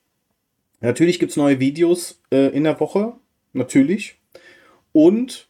natürlich 0.81 1.19
gibt 1.19 1.31
es 1.33 1.37
neue 1.37 1.59
Videos 1.59 2.23
äh, 2.31 2.49
in 2.49 2.65
der 2.65 2.79
Woche 2.79 3.15
natürlich. 3.57 4.17
Und 4.93 5.49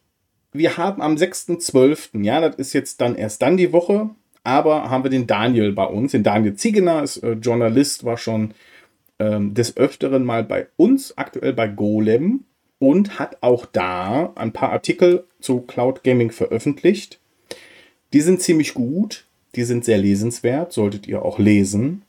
wir 0.51 0.77
haben 0.77 1.01
am 1.01 1.15
6.12., 1.15 2.23
ja, 2.23 2.41
das 2.41 2.55
ist 2.55 2.73
jetzt 2.73 3.01
dann 3.01 3.15
erst 3.15 3.41
dann 3.41 3.57
die 3.57 3.71
Woche, 3.73 4.09
aber 4.43 4.89
haben 4.89 5.03
wir 5.03 5.11
den 5.11 5.27
Daniel 5.27 5.71
bei 5.73 5.85
uns. 5.85 6.11
Den 6.13 6.23
Daniel 6.23 6.55
Ziegener 6.55 7.03
ist 7.03 7.17
äh, 7.17 7.33
Journalist, 7.33 8.05
war 8.05 8.17
schon 8.17 8.53
ähm, 9.19 9.53
des 9.53 9.77
Öfteren 9.77 10.23
mal 10.23 10.43
bei 10.43 10.67
uns, 10.77 11.17
aktuell 11.17 11.53
bei 11.53 11.67
Golem 11.67 12.45
und 12.79 13.19
hat 13.19 13.37
auch 13.41 13.65
da 13.65 14.31
ein 14.35 14.53
paar 14.53 14.71
Artikel 14.71 15.25
zu 15.39 15.61
Cloud 15.61 16.03
Gaming 16.03 16.31
veröffentlicht. 16.31 17.19
Die 18.13 18.21
sind 18.21 18.41
ziemlich 18.41 18.73
gut, 18.73 19.25
die 19.55 19.63
sind 19.63 19.83
sehr 19.83 19.97
lesenswert, 19.97 20.71
solltet 20.71 21.07
ihr 21.07 21.23
auch 21.23 21.39
lesen. 21.39 22.03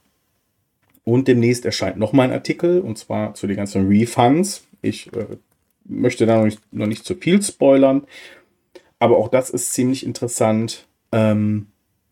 Und 1.04 1.26
demnächst 1.26 1.64
erscheint 1.64 1.96
noch 1.96 2.12
mal 2.12 2.24
ein 2.24 2.32
Artikel, 2.32 2.80
und 2.80 2.98
zwar 2.98 3.34
zu 3.34 3.46
den 3.46 3.56
ganzen 3.56 3.88
Refunds. 3.88 4.66
Ich 4.82 5.10
äh, 5.14 5.38
möchte 5.88 6.26
da 6.26 6.36
noch 6.36 6.44
nicht, 6.44 6.60
noch 6.72 6.86
nicht 6.86 7.04
zu 7.04 7.14
viel 7.14 7.42
spoilern. 7.42 8.04
Aber 8.98 9.16
auch 9.16 9.28
das 9.28 9.50
ist 9.50 9.72
ziemlich 9.72 10.04
interessant. 10.04 10.86
Ähm, 11.12 11.66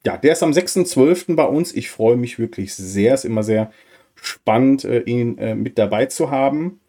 ja, 0.05 0.17
der 0.17 0.33
ist 0.33 0.43
am 0.43 0.53
6.12. 0.53 1.35
bei 1.35 1.45
uns. 1.45 1.75
Ich 1.75 1.91
freue 1.91 2.17
mich 2.17 2.39
wirklich 2.39 2.75
sehr. 2.75 3.15
Ist 3.15 3.25
immer 3.25 3.43
sehr 3.43 3.71
spannend, 4.15 4.85
äh, 4.85 5.01
ihn 5.01 5.39
äh, 5.39 5.55
mit 5.55 5.79
dabei 5.79 6.07
zu 6.07 6.31
haben. 6.31 6.81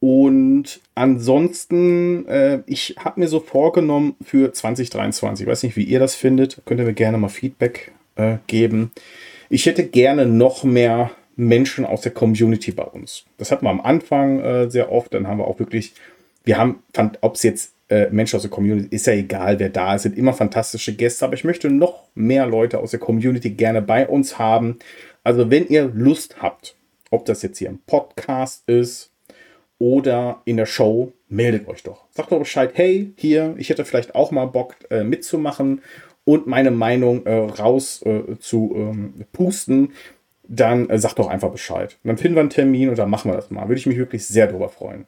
Und 0.00 0.80
ansonsten, 0.94 2.26
äh, 2.26 2.62
ich 2.66 2.96
habe 2.98 3.20
mir 3.20 3.28
so 3.28 3.38
vorgenommen 3.38 4.16
für 4.22 4.50
2023, 4.50 5.44
ich 5.44 5.50
weiß 5.50 5.62
nicht, 5.62 5.76
wie 5.76 5.84
ihr 5.84 6.00
das 6.00 6.14
findet, 6.14 6.62
könnt 6.64 6.80
ihr 6.80 6.86
mir 6.86 6.94
gerne 6.94 7.18
mal 7.18 7.28
Feedback 7.28 7.92
äh, 8.16 8.38
geben. 8.46 8.92
ich 9.50 9.66
hätte 9.66 9.86
gerne 9.86 10.26
noch 10.26 10.64
mehr 10.64 11.10
Menschen 11.36 11.84
aus 11.84 12.02
der 12.02 12.12
Community 12.12 12.70
bei 12.72 12.84
uns. 12.84 13.24
Das 13.38 13.50
hatten 13.50 13.64
wir 13.64 13.70
am 13.70 13.80
Anfang 13.80 14.40
äh, 14.40 14.70
sehr 14.70 14.92
oft. 14.92 15.12
Dann 15.14 15.26
haben 15.26 15.38
wir 15.38 15.46
auch 15.46 15.58
wirklich, 15.58 15.94
wir 16.50 16.58
haben, 16.58 16.82
ob 17.20 17.36
es 17.36 17.44
jetzt 17.44 17.74
äh, 17.90 18.10
Menschen 18.10 18.34
aus 18.34 18.42
der 18.42 18.50
Community, 18.50 18.88
ist 18.92 19.06
ja 19.06 19.12
egal, 19.12 19.60
wer 19.60 19.68
da 19.68 19.94
ist, 19.94 20.02
sind 20.02 20.18
immer 20.18 20.32
fantastische 20.32 20.92
Gäste, 20.96 21.24
aber 21.24 21.34
ich 21.34 21.44
möchte 21.44 21.70
noch 21.70 22.08
mehr 22.16 22.44
Leute 22.44 22.80
aus 22.80 22.90
der 22.90 22.98
Community 22.98 23.50
gerne 23.50 23.80
bei 23.80 24.08
uns 24.08 24.36
haben. 24.36 24.80
Also 25.22 25.48
wenn 25.48 25.68
ihr 25.68 25.84
Lust 25.94 26.42
habt, 26.42 26.74
ob 27.12 27.24
das 27.24 27.42
jetzt 27.42 27.58
hier 27.58 27.68
ein 27.68 27.78
Podcast 27.86 28.68
ist 28.68 29.12
oder 29.78 30.42
in 30.44 30.56
der 30.56 30.66
Show, 30.66 31.12
meldet 31.28 31.68
euch 31.68 31.84
doch. 31.84 32.06
Sagt 32.10 32.32
doch 32.32 32.40
Bescheid, 32.40 32.72
hey, 32.74 33.12
hier, 33.16 33.54
ich 33.56 33.70
hätte 33.70 33.84
vielleicht 33.84 34.16
auch 34.16 34.32
mal 34.32 34.46
Bock 34.46 34.74
äh, 34.90 35.04
mitzumachen 35.04 35.82
und 36.24 36.48
meine 36.48 36.72
Meinung 36.72 37.26
äh, 37.26 37.32
raus 37.32 38.02
äh, 38.02 38.36
zu 38.40 38.72
ähm, 38.74 39.24
pusten, 39.32 39.92
dann 40.48 40.90
äh, 40.90 40.98
sagt 40.98 41.20
doch 41.20 41.28
einfach 41.28 41.52
Bescheid. 41.52 41.96
dann 42.02 42.18
finden 42.18 42.34
wir 42.34 42.40
einen 42.40 42.50
Termin 42.50 42.88
und 42.88 42.98
dann 42.98 43.08
machen 43.08 43.30
wir 43.30 43.36
das 43.36 43.52
mal. 43.52 43.68
Würde 43.68 43.78
ich 43.78 43.86
mich 43.86 43.98
wirklich 43.98 44.26
sehr 44.26 44.48
drüber 44.48 44.68
freuen. 44.68 45.06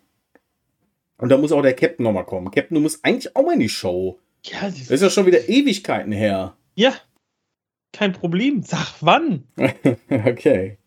Und 1.23 1.29
da 1.29 1.39
muss 1.39 1.53
auch 1.53 1.63
der 1.63 1.75
Captain 1.75 2.03
nochmal 2.03 2.27
kommen. 2.27 2.51
Captain, 2.51 2.75
du 2.75 2.81
musst 2.81 3.05
eigentlich 3.05 3.37
auch 3.37 3.45
mal 3.45 3.53
in 3.53 3.61
die 3.61 3.69
Show. 3.69 4.19
Ja, 4.45 4.63
das 4.63 4.91
ist 4.91 5.03
ja 5.03 5.09
schon 5.09 5.25
wieder 5.25 5.49
Ewigkeiten 5.49 6.11
her. 6.11 6.57
Ja, 6.75 6.95
kein 7.93 8.13
Problem. 8.13 8.65
Sag 8.65 8.97
wann. 9.03 9.45
okay. 10.11 10.79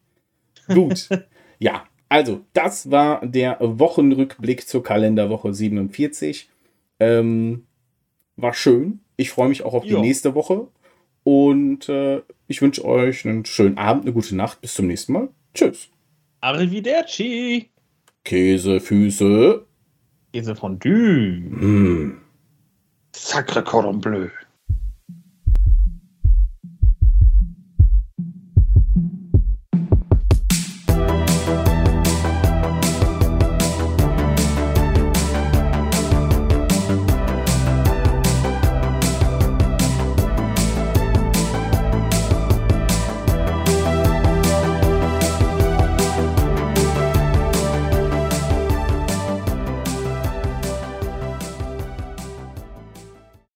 Gut. 0.67 1.07
ja, 1.59 1.85
also, 2.09 2.41
das 2.51 2.91
war 2.91 3.25
der 3.25 3.59
Wochenrückblick 3.61 4.67
zur 4.67 4.83
Kalenderwoche 4.83 5.53
47. 5.53 6.49
Ähm, 6.99 7.65
war 8.35 8.53
schön. 8.53 8.99
Ich 9.15 9.29
freue 9.29 9.47
mich 9.47 9.63
auch 9.63 9.73
auf 9.73 9.85
jo. 9.85 9.95
die 9.95 10.01
nächste 10.01 10.35
Woche. 10.35 10.67
Und 11.23 11.87
äh, 11.87 12.23
ich 12.47 12.61
wünsche 12.61 12.83
euch 12.83 13.25
einen 13.25 13.45
schönen 13.45 13.77
Abend, 13.77 14.03
eine 14.03 14.11
gute 14.11 14.35
Nacht. 14.35 14.59
Bis 14.59 14.73
zum 14.73 14.87
nächsten 14.87 15.13
Mal. 15.13 15.29
Tschüss. 15.53 15.87
Arrivederci. 16.41 17.69
Käsefüße. 18.25 19.65
Käsefondue. 20.35 21.39
Mm. 21.49 22.19
Sacre 23.15 23.63
Cordon 23.63 24.01
Bleu. 24.01 24.29